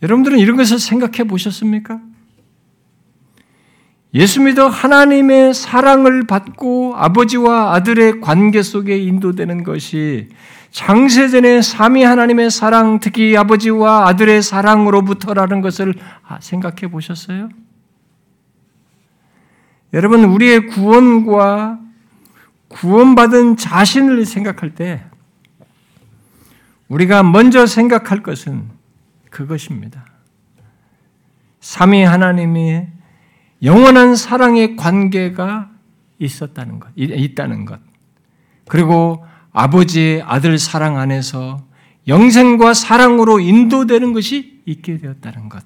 여러분들은 0.02 0.40
이런 0.40 0.58
것을 0.58 0.80
생각해 0.80 1.24
보셨습니까? 1.24 2.02
예수 4.16 4.42
믿어 4.42 4.68
하나님의 4.68 5.56
사랑을 5.56 6.28
받고 6.28 6.94
아버지와 6.96 7.74
아들의 7.74 8.22
관계 8.22 8.62
속에 8.62 8.98
인도되는 8.98 9.64
것이 9.64 10.30
장세전의 10.70 11.64
삼위 11.64 12.04
하나님의 12.04 12.50
사랑, 12.50 13.00
특히 13.00 13.38
아버지와 13.38 14.08
아들의 14.08 14.42
사랑으로부터라는 14.42 15.62
것을 15.62 15.94
아, 16.28 16.40
생각해 16.42 16.90
보셨어요? 16.92 17.50
여러분, 19.94 20.24
우리의 20.24 20.68
구원과 20.68 21.80
구원받은 22.70 23.58
자신을 23.58 24.26
생각할 24.26 24.74
때 24.74 25.04
우리가 26.88 27.22
먼저 27.22 27.68
생각할 27.68 28.24
것은 28.24 28.70
그것입니다. 29.30 30.06
삼위 31.60 32.04
하나님의 32.04 32.90
영원한 33.64 34.16
사랑의 34.16 34.76
관계가 34.76 35.72
있었다는 36.20 36.80
것, 36.80 36.90
있다는 36.96 37.66
것. 37.66 37.80
그리고 38.68 39.26
아버지의 39.52 40.22
아들 40.24 40.58
사랑 40.58 40.98
안에서 40.98 41.66
영생과 42.08 42.74
사랑으로 42.74 43.40
인도되는 43.40 44.14
것이 44.14 44.62
있게 44.66 44.98
되었다는 44.98 45.50
것. 45.50 45.64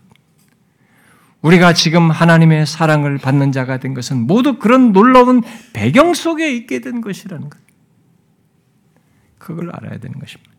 우리가 1.42 1.74
지금 1.74 2.12
하나님의 2.12 2.66
사랑을 2.66 3.18
받는 3.18 3.52
자가 3.52 3.78
된 3.78 3.94
것은 3.94 4.28
모두 4.28 4.60
그런 4.60 4.92
놀라운 4.92 5.42
배경 5.74 6.14
속에 6.14 6.52
있게 6.54 6.82
된 6.82 7.02
것이라는 7.02 7.50
것. 7.50 7.60
그걸 9.38 9.72
알아야 9.74 9.98
되는 10.00 10.20
것입니다. 10.20 10.52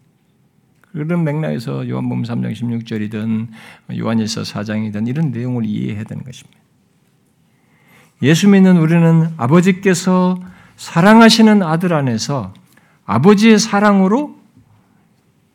그런 0.92 1.24
맥락에서 1.24 1.88
요한복음 1.88 2.22
3장 2.22 2.52
16절이든 2.54 3.48
요한일서 3.98 4.42
4장이든 4.42 5.06
이런 5.06 5.30
내용을 5.30 5.64
이해해야 5.66 6.04
되는 6.04 6.24
것입니다. 6.24 6.57
예수 8.22 8.48
믿는 8.48 8.76
우리는 8.76 9.32
아버지께서 9.36 10.38
사랑하시는 10.76 11.62
아들 11.62 11.92
안에서 11.92 12.52
아버지의 13.04 13.58
사랑으로 13.58 14.38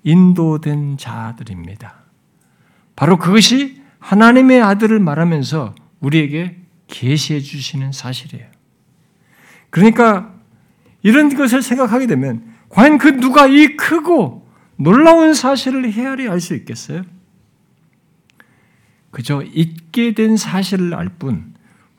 인도된 0.04 0.98
자들입니다. 0.98 1.96
바로 2.96 3.18
그것이 3.18 3.82
하나님의 4.00 4.62
아들을 4.62 5.00
말하면서 5.00 5.76
우리에게 6.00 6.58
계시해 6.88 7.40
주시는 7.40 7.92
사실이에요. 7.92 8.46
그러니까 9.70 10.34
이런 11.02 11.34
것을 11.36 11.62
생각하게 11.62 12.08
되면 12.08 12.54
과연 12.70 12.98
그 12.98 13.20
누가 13.20 13.48
이 13.48 13.76
크고 13.76 14.48
놀라운 14.76 15.34
사실을 15.34 15.92
헤아려 15.92 16.32
알 16.32 16.40
수 16.40 16.56
있겠어요? 16.56 17.04
그저 19.12 19.44
있게 19.44 20.14
된 20.14 20.38
사실을 20.38 20.94
알 20.96 21.08
뿐, 21.08 21.53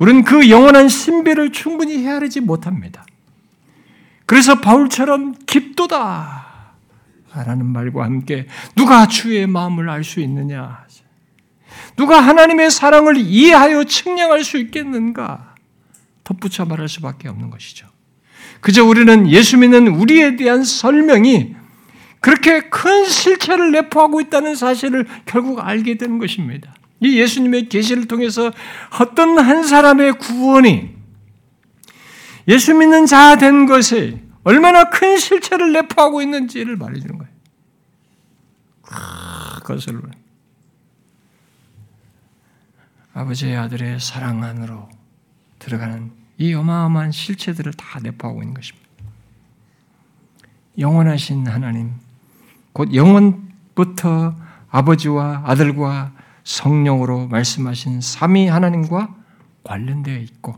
우리는 0.04 0.22
그 0.22 0.50
영원한 0.50 0.90
신비를 0.90 1.50
충분히 1.50 2.04
헤아리지 2.04 2.40
못합니다. 2.40 3.06
그래서 4.26 4.60
바울처럼 4.60 5.34
깊도다 5.46 6.74
라는 7.34 7.64
말과 7.64 8.04
함께 8.04 8.46
누가 8.76 9.08
주의 9.08 9.46
마음을 9.46 9.88
알 9.88 10.04
수 10.04 10.20
있느냐? 10.20 10.84
누가 11.96 12.20
하나님의 12.20 12.70
사랑을 12.70 13.16
이해하여 13.16 13.84
측량할 13.84 14.44
수 14.44 14.58
있겠는가? 14.58 15.54
덧붙여 16.22 16.66
말할 16.66 16.86
수밖에 16.86 17.28
없는 17.28 17.48
것이죠. 17.48 17.86
그저 18.60 18.84
우리는 18.84 19.30
예수 19.30 19.56
믿는 19.56 19.88
우리에 19.88 20.36
대한 20.36 20.64
설명이 20.64 21.56
그렇게 22.20 22.60
큰 22.68 23.06
실체를 23.06 23.72
내포하고 23.72 24.20
있다는 24.20 24.54
사실을 24.54 25.06
결국 25.24 25.60
알게 25.60 25.96
되는 25.96 26.18
것입니다. 26.18 26.74
이 27.04 27.20
예수님의 27.20 27.68
계시를 27.68 28.08
통해서 28.08 28.50
어떤 28.98 29.38
한 29.38 29.62
사람의 29.62 30.14
구원이 30.18 30.94
예수 32.48 32.74
믿는 32.74 33.06
자 33.06 33.36
된 33.36 33.66
것이 33.66 34.22
얼마나 34.42 34.90
큰 34.90 35.18
실체를 35.18 35.72
내포하고 35.72 36.22
있는지를 36.22 36.76
말해주는 36.76 37.18
거예요. 37.18 37.32
그것을 39.64 40.00
아버지의 43.12 43.56
아들의 43.56 44.00
사랑 44.00 44.42
안으로 44.42 44.88
들어가는 45.58 46.10
이 46.38 46.52
어마어마한 46.52 47.12
실체들을 47.12 47.74
다 47.74 48.00
내포하고 48.00 48.42
있는 48.42 48.54
것입니다. 48.54 48.88
영원하신 50.78 51.46
하나님, 51.46 51.92
곧 52.72 52.92
영원부터 52.94 54.34
아버지와 54.70 55.42
아들과 55.46 56.12
성령으로 56.44 57.26
말씀하신 57.28 58.00
삼위 58.00 58.46
하나님과 58.48 59.14
관련되어 59.64 60.18
있고 60.18 60.56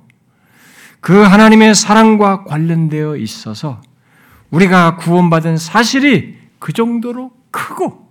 그 1.00 1.22
하나님의 1.22 1.74
사랑과 1.74 2.44
관련되어 2.44 3.16
있어서 3.16 3.80
우리가 4.50 4.96
구원받은 4.96 5.56
사실이 5.56 6.36
그 6.58 6.72
정도로 6.72 7.30
크고 7.50 8.06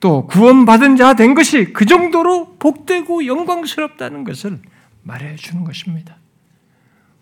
또 0.00 0.26
구원받은 0.26 0.96
자 0.96 1.14
된 1.14 1.34
것이 1.34 1.72
그 1.72 1.84
정도로 1.86 2.56
복되고 2.58 3.26
영광스럽다는 3.26 4.24
것을 4.24 4.60
말해 5.02 5.36
주는 5.36 5.64
것입니다. 5.64 6.16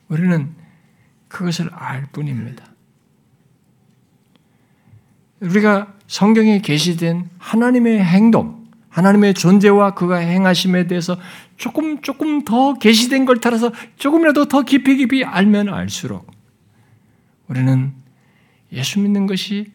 우리는 0.09 0.55
그것을 1.28 1.70
알 1.72 2.07
뿐입니다. 2.12 2.64
우리가 5.41 5.95
성경에 6.07 6.61
게시된 6.61 7.31
하나님의 7.39 8.03
행동, 8.05 8.60
하나님의 8.91 9.34
존재와 9.34 9.95
그가 9.95 10.16
행하심에 10.16 10.86
대해서 10.86 11.16
조금 11.57 12.03
조금 12.03 12.45
더 12.45 12.74
게시된 12.74 13.24
걸 13.24 13.41
따라서 13.41 13.72
조금이라도 13.97 14.47
더 14.47 14.62
깊이 14.62 14.97
깊이 14.97 15.24
알면 15.24 15.68
알수록 15.68 16.30
우리는 17.49 17.93
예수 18.72 19.01
믿는 19.01 19.26
것이 19.26 19.72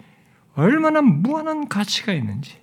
얼마나 0.55 1.01
무한한 1.01 1.68
가치가 1.68 2.13
있는지, 2.13 2.57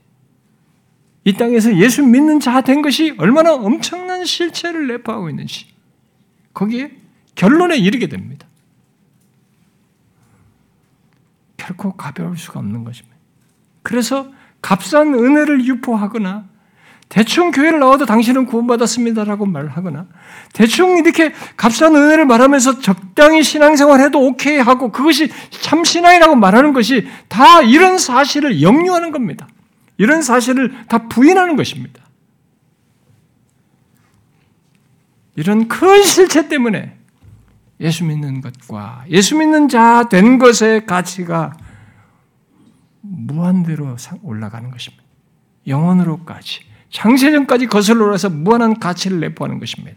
이 1.25 1.35
땅에서 1.35 1.77
예수 1.77 2.03
믿는 2.03 2.41
자 2.41 2.63
된 2.63 2.81
것이 2.81 3.15
얼마나 3.19 3.55
엄청난 3.55 4.25
실체를 4.25 4.89
내포하고 4.89 5.29
있는지, 5.29 5.67
거기에 6.55 6.91
결론에 7.35 7.77
이르게 7.77 8.09
됩니다. 8.09 8.47
결코 11.59 11.93
가벼울 11.93 12.37
수가 12.39 12.61
없는 12.61 12.83
것입니다. 12.85 13.17
그래서 13.83 14.33
값싼 14.63 15.13
은혜를 15.15 15.67
유포하거나 15.67 16.45
대충 17.09 17.51
교회를 17.51 17.79
나와도 17.79 18.07
당신은 18.07 18.47
구원받았습니다라고 18.47 19.45
말하거나 19.45 20.07
대충 20.55 20.97
이렇게 20.97 21.35
값싼 21.59 21.95
은혜를 21.95 22.25
말하면서 22.25 22.81
적당히 22.81 23.43
신앙생활 23.43 24.01
해도 24.01 24.25
오케이 24.25 24.57
하고 24.57 24.91
그것이 24.91 25.31
참 25.51 25.85
신앙이라고 25.85 26.37
말하는 26.37 26.73
것이 26.73 27.07
다 27.29 27.61
이런 27.61 27.99
사실을 27.99 28.63
역류하는 28.63 29.11
겁니다. 29.11 29.47
이런 29.99 30.23
사실을 30.23 30.73
다 30.89 31.07
부인하는 31.09 31.57
것입니다. 31.57 32.03
이런 35.37 35.69
큰 35.69 36.03
실체 36.03 36.49
때문에 36.49 36.97
예수 37.81 38.05
믿는 38.05 38.41
것과 38.41 39.05
예수 39.11 39.37
믿는 39.37 39.69
자 39.69 40.05
된 40.09 40.39
것의 40.39 40.87
가치가 40.87 41.53
무한대로 43.13 43.97
올라가는 44.23 44.71
것입니다. 44.71 45.05
영원으로까지 45.67 46.61
장세전까지 46.91 47.67
거슬러 47.67 48.07
올라서 48.07 48.31
무한한 48.31 48.79
가치를 48.79 49.21
내포하는 49.21 49.59
것입니다. 49.59 49.97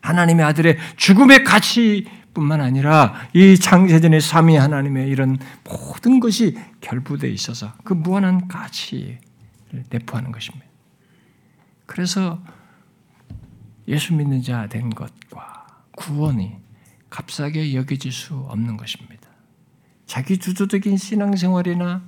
하나님의 0.00 0.44
아들의 0.44 0.78
죽음의 0.96 1.44
가치뿐만 1.44 2.60
아니라 2.60 3.14
이 3.32 3.56
장세전의 3.58 4.20
삼위 4.20 4.56
하나님의 4.56 5.08
이런 5.08 5.38
모든 5.64 6.20
것이 6.20 6.56
결부되어 6.80 7.30
있어서 7.30 7.72
그 7.84 7.92
무한한 7.94 8.46
가치를 8.46 9.18
내포하는 9.90 10.30
것입니다. 10.32 10.66
그래서 11.86 12.40
예수 13.88 14.14
믿는 14.14 14.42
자 14.42 14.66
된 14.68 14.90
것과 14.90 15.66
구원이 15.96 16.56
값싸게 17.10 17.74
여겨질 17.74 18.12
수 18.12 18.34
없는 18.34 18.76
것입니다. 18.76 19.25
자기 20.06 20.38
주도적인 20.38 20.96
신앙생활이나 20.96 22.02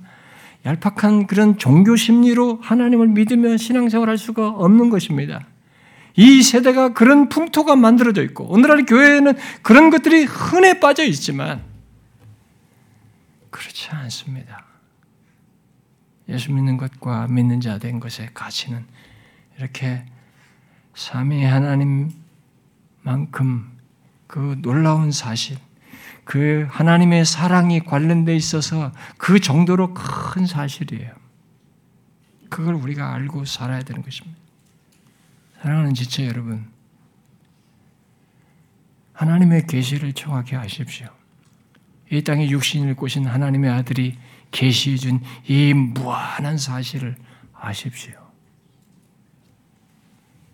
얄팍한 0.65 1.27
그런 1.27 1.57
종교 1.57 1.95
심리로 1.95 2.59
하나님을 2.61 3.07
믿으며 3.07 3.57
신앙생활할 3.57 4.17
수가 4.17 4.49
없는 4.49 4.89
것입니다. 4.89 5.45
이 6.15 6.41
세대가 6.43 6.93
그런 6.93 7.29
풍토가 7.29 7.75
만들어져 7.75 8.23
있고 8.23 8.45
오늘날 8.45 8.85
교회에는 8.85 9.33
그런 9.61 9.89
것들이 9.89 10.23
흔해 10.25 10.79
빠져 10.79 11.05
있지만 11.05 11.61
그렇지 13.49 13.89
않습니다. 13.89 14.65
예수 16.27 16.51
믿는 16.51 16.77
것과 16.77 17.27
믿는 17.27 17.61
자 17.61 17.77
된 17.79 17.99
것의 17.99 18.29
가치는 18.33 18.85
이렇게 19.57 20.05
삼위 20.93 21.43
하나님만큼 21.43 22.11
그 24.27 24.57
놀라운 24.61 25.11
사실, 25.11 25.57
그 26.29 26.67
하나님의 26.69 27.25
사랑이 27.25 27.79
관련돼 27.79 28.35
있어서 28.35 28.91
그 29.17 29.39
정도로 29.39 29.95
큰 29.95 30.45
사실이에요. 30.45 31.11
그걸 32.49 32.75
우리가 32.75 33.15
알고 33.15 33.45
살아야 33.45 33.81
되는 33.81 34.03
것입니다. 34.03 34.37
사랑하는 35.59 35.95
지체 35.95 36.27
여러분, 36.27 36.67
하나님의 39.13 39.65
계시를 39.65 40.13
정확히 40.13 40.55
아십시오. 40.55 41.07
이 42.11 42.23
땅에 42.23 42.47
육신을 42.47 42.93
꼬신 42.93 43.25
하나님의 43.25 43.71
아들이 43.71 44.15
계시해 44.51 44.97
준 44.97 45.21
이 45.47 45.73
무한한 45.73 46.59
사실을 46.59 47.15
아십시오. 47.55 48.13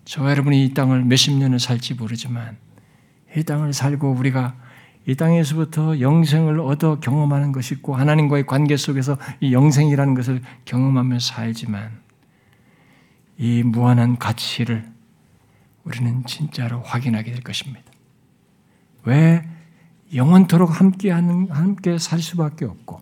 저와 0.05 0.31
여러분이 0.31 0.67
이 0.67 0.73
땅을 0.73 1.03
몇십 1.03 1.33
년을 1.33 1.59
살지 1.59 1.95
모르지만 1.95 2.55
이 3.35 3.43
땅을 3.43 3.73
살고 3.73 4.13
우리가 4.13 4.55
이 5.07 5.15
땅에서부터 5.15 5.99
영생을 5.99 6.59
얻어 6.59 6.99
경험하는 6.99 7.51
것이 7.51 7.75
있고 7.75 7.95
하나님과의 7.95 8.45
관계 8.47 8.75
속에서 8.75 9.17
이 9.39 9.53
영생이라는 9.53 10.15
것을 10.15 10.41
경험하며 10.65 11.19
살지만 11.19 11.91
이 13.37 13.63
무한한 13.63 14.17
가치를 14.17 14.85
우리는 15.83 16.25
진짜로 16.25 16.81
확인하게 16.81 17.31
될 17.31 17.41
것입니다. 17.41 17.83
왜 19.03 19.47
영원토록 20.13 20.79
함께 20.79 21.11
하는 21.11 21.49
함께 21.51 21.97
살 21.99 22.19
수밖에 22.19 22.65
없고 22.65 23.01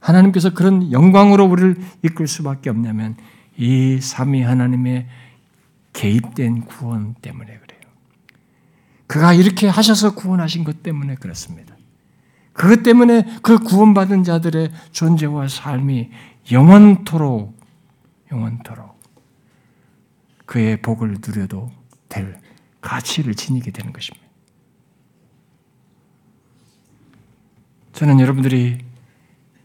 하나님께서 0.00 0.54
그런 0.54 0.92
영광으로 0.92 1.44
우리를 1.44 1.76
이끌 2.02 2.26
수밖에 2.26 2.70
없냐면 2.70 3.16
이 3.56 3.98
삼위 4.00 4.42
하나님의 4.42 5.06
개입된 5.92 6.62
구원 6.62 7.14
때문에 7.20 7.58
그가 9.06 9.34
이렇게 9.34 9.68
하셔서 9.68 10.14
구원하신 10.14 10.64
것 10.64 10.82
때문에 10.82 11.16
그렇습니다. 11.16 11.76
그것 12.52 12.82
때문에 12.82 13.38
그 13.42 13.58
구원받은 13.58 14.22
자들의 14.24 14.72
존재와 14.92 15.48
삶이 15.48 16.10
영원토록, 16.52 17.58
영원토록 18.30 19.00
그의 20.46 20.80
복을 20.80 21.16
누려도 21.26 21.70
될 22.08 22.38
가치를 22.80 23.34
지니게 23.34 23.70
되는 23.70 23.92
것입니다. 23.92 24.24
저는 27.92 28.20
여러분들이 28.20 28.78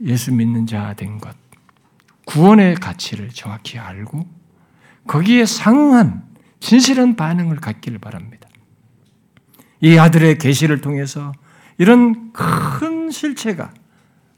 예수 0.02 0.34
믿는 0.34 0.66
자 0.66 0.94
된 0.94 1.18
것, 1.20 1.36
구원의 2.26 2.76
가치를 2.76 3.30
정확히 3.30 3.78
알고 3.80 4.26
거기에 5.08 5.46
상응한 5.46 6.24
진실한 6.60 7.16
반응을 7.16 7.58
갖기를 7.58 8.00
바랍니다. 8.00 8.39
이 9.82 9.98
아들의 9.98 10.38
계시를 10.38 10.82
통해서 10.82 11.32
이런 11.78 12.34
큰 12.34 13.10
실체가 13.10 13.74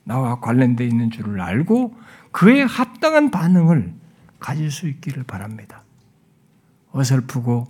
나와 0.03 0.39
관련되어 0.39 0.85
있는 0.87 1.11
줄을 1.11 1.41
알고 1.41 1.95
그에 2.31 2.61
합당한 2.61 3.31
반응을 3.31 3.93
가질 4.39 4.71
수 4.71 4.87
있기를 4.87 5.23
바랍니다. 5.23 5.83
어설프고 6.91 7.67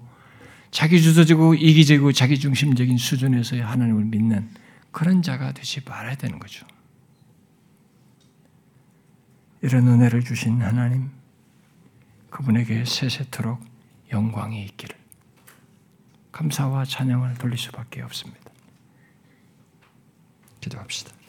자기 0.71 1.01
주도적이고 1.01 1.55
이기적이고 1.55 2.11
자기 2.13 2.39
중심적인 2.39 2.97
수준에서의 2.97 3.61
하나님을 3.61 4.05
믿는 4.05 4.49
그런 4.91 5.21
자가 5.21 5.51
되지 5.51 5.81
말아야 5.85 6.15
되는 6.15 6.39
거죠. 6.39 6.65
이런 9.61 9.87
은혜를 9.87 10.23
주신 10.23 10.61
하나님, 10.61 11.11
그분에게 12.29 12.83
세세토록 12.85 13.59
영광이 14.11 14.63
있기를. 14.63 15.00
감사와 16.41 16.85
찬양을 16.85 17.35
돌릴 17.35 17.55
수밖에 17.55 18.01
없습니다. 18.01 18.51
기도합시다. 20.59 21.20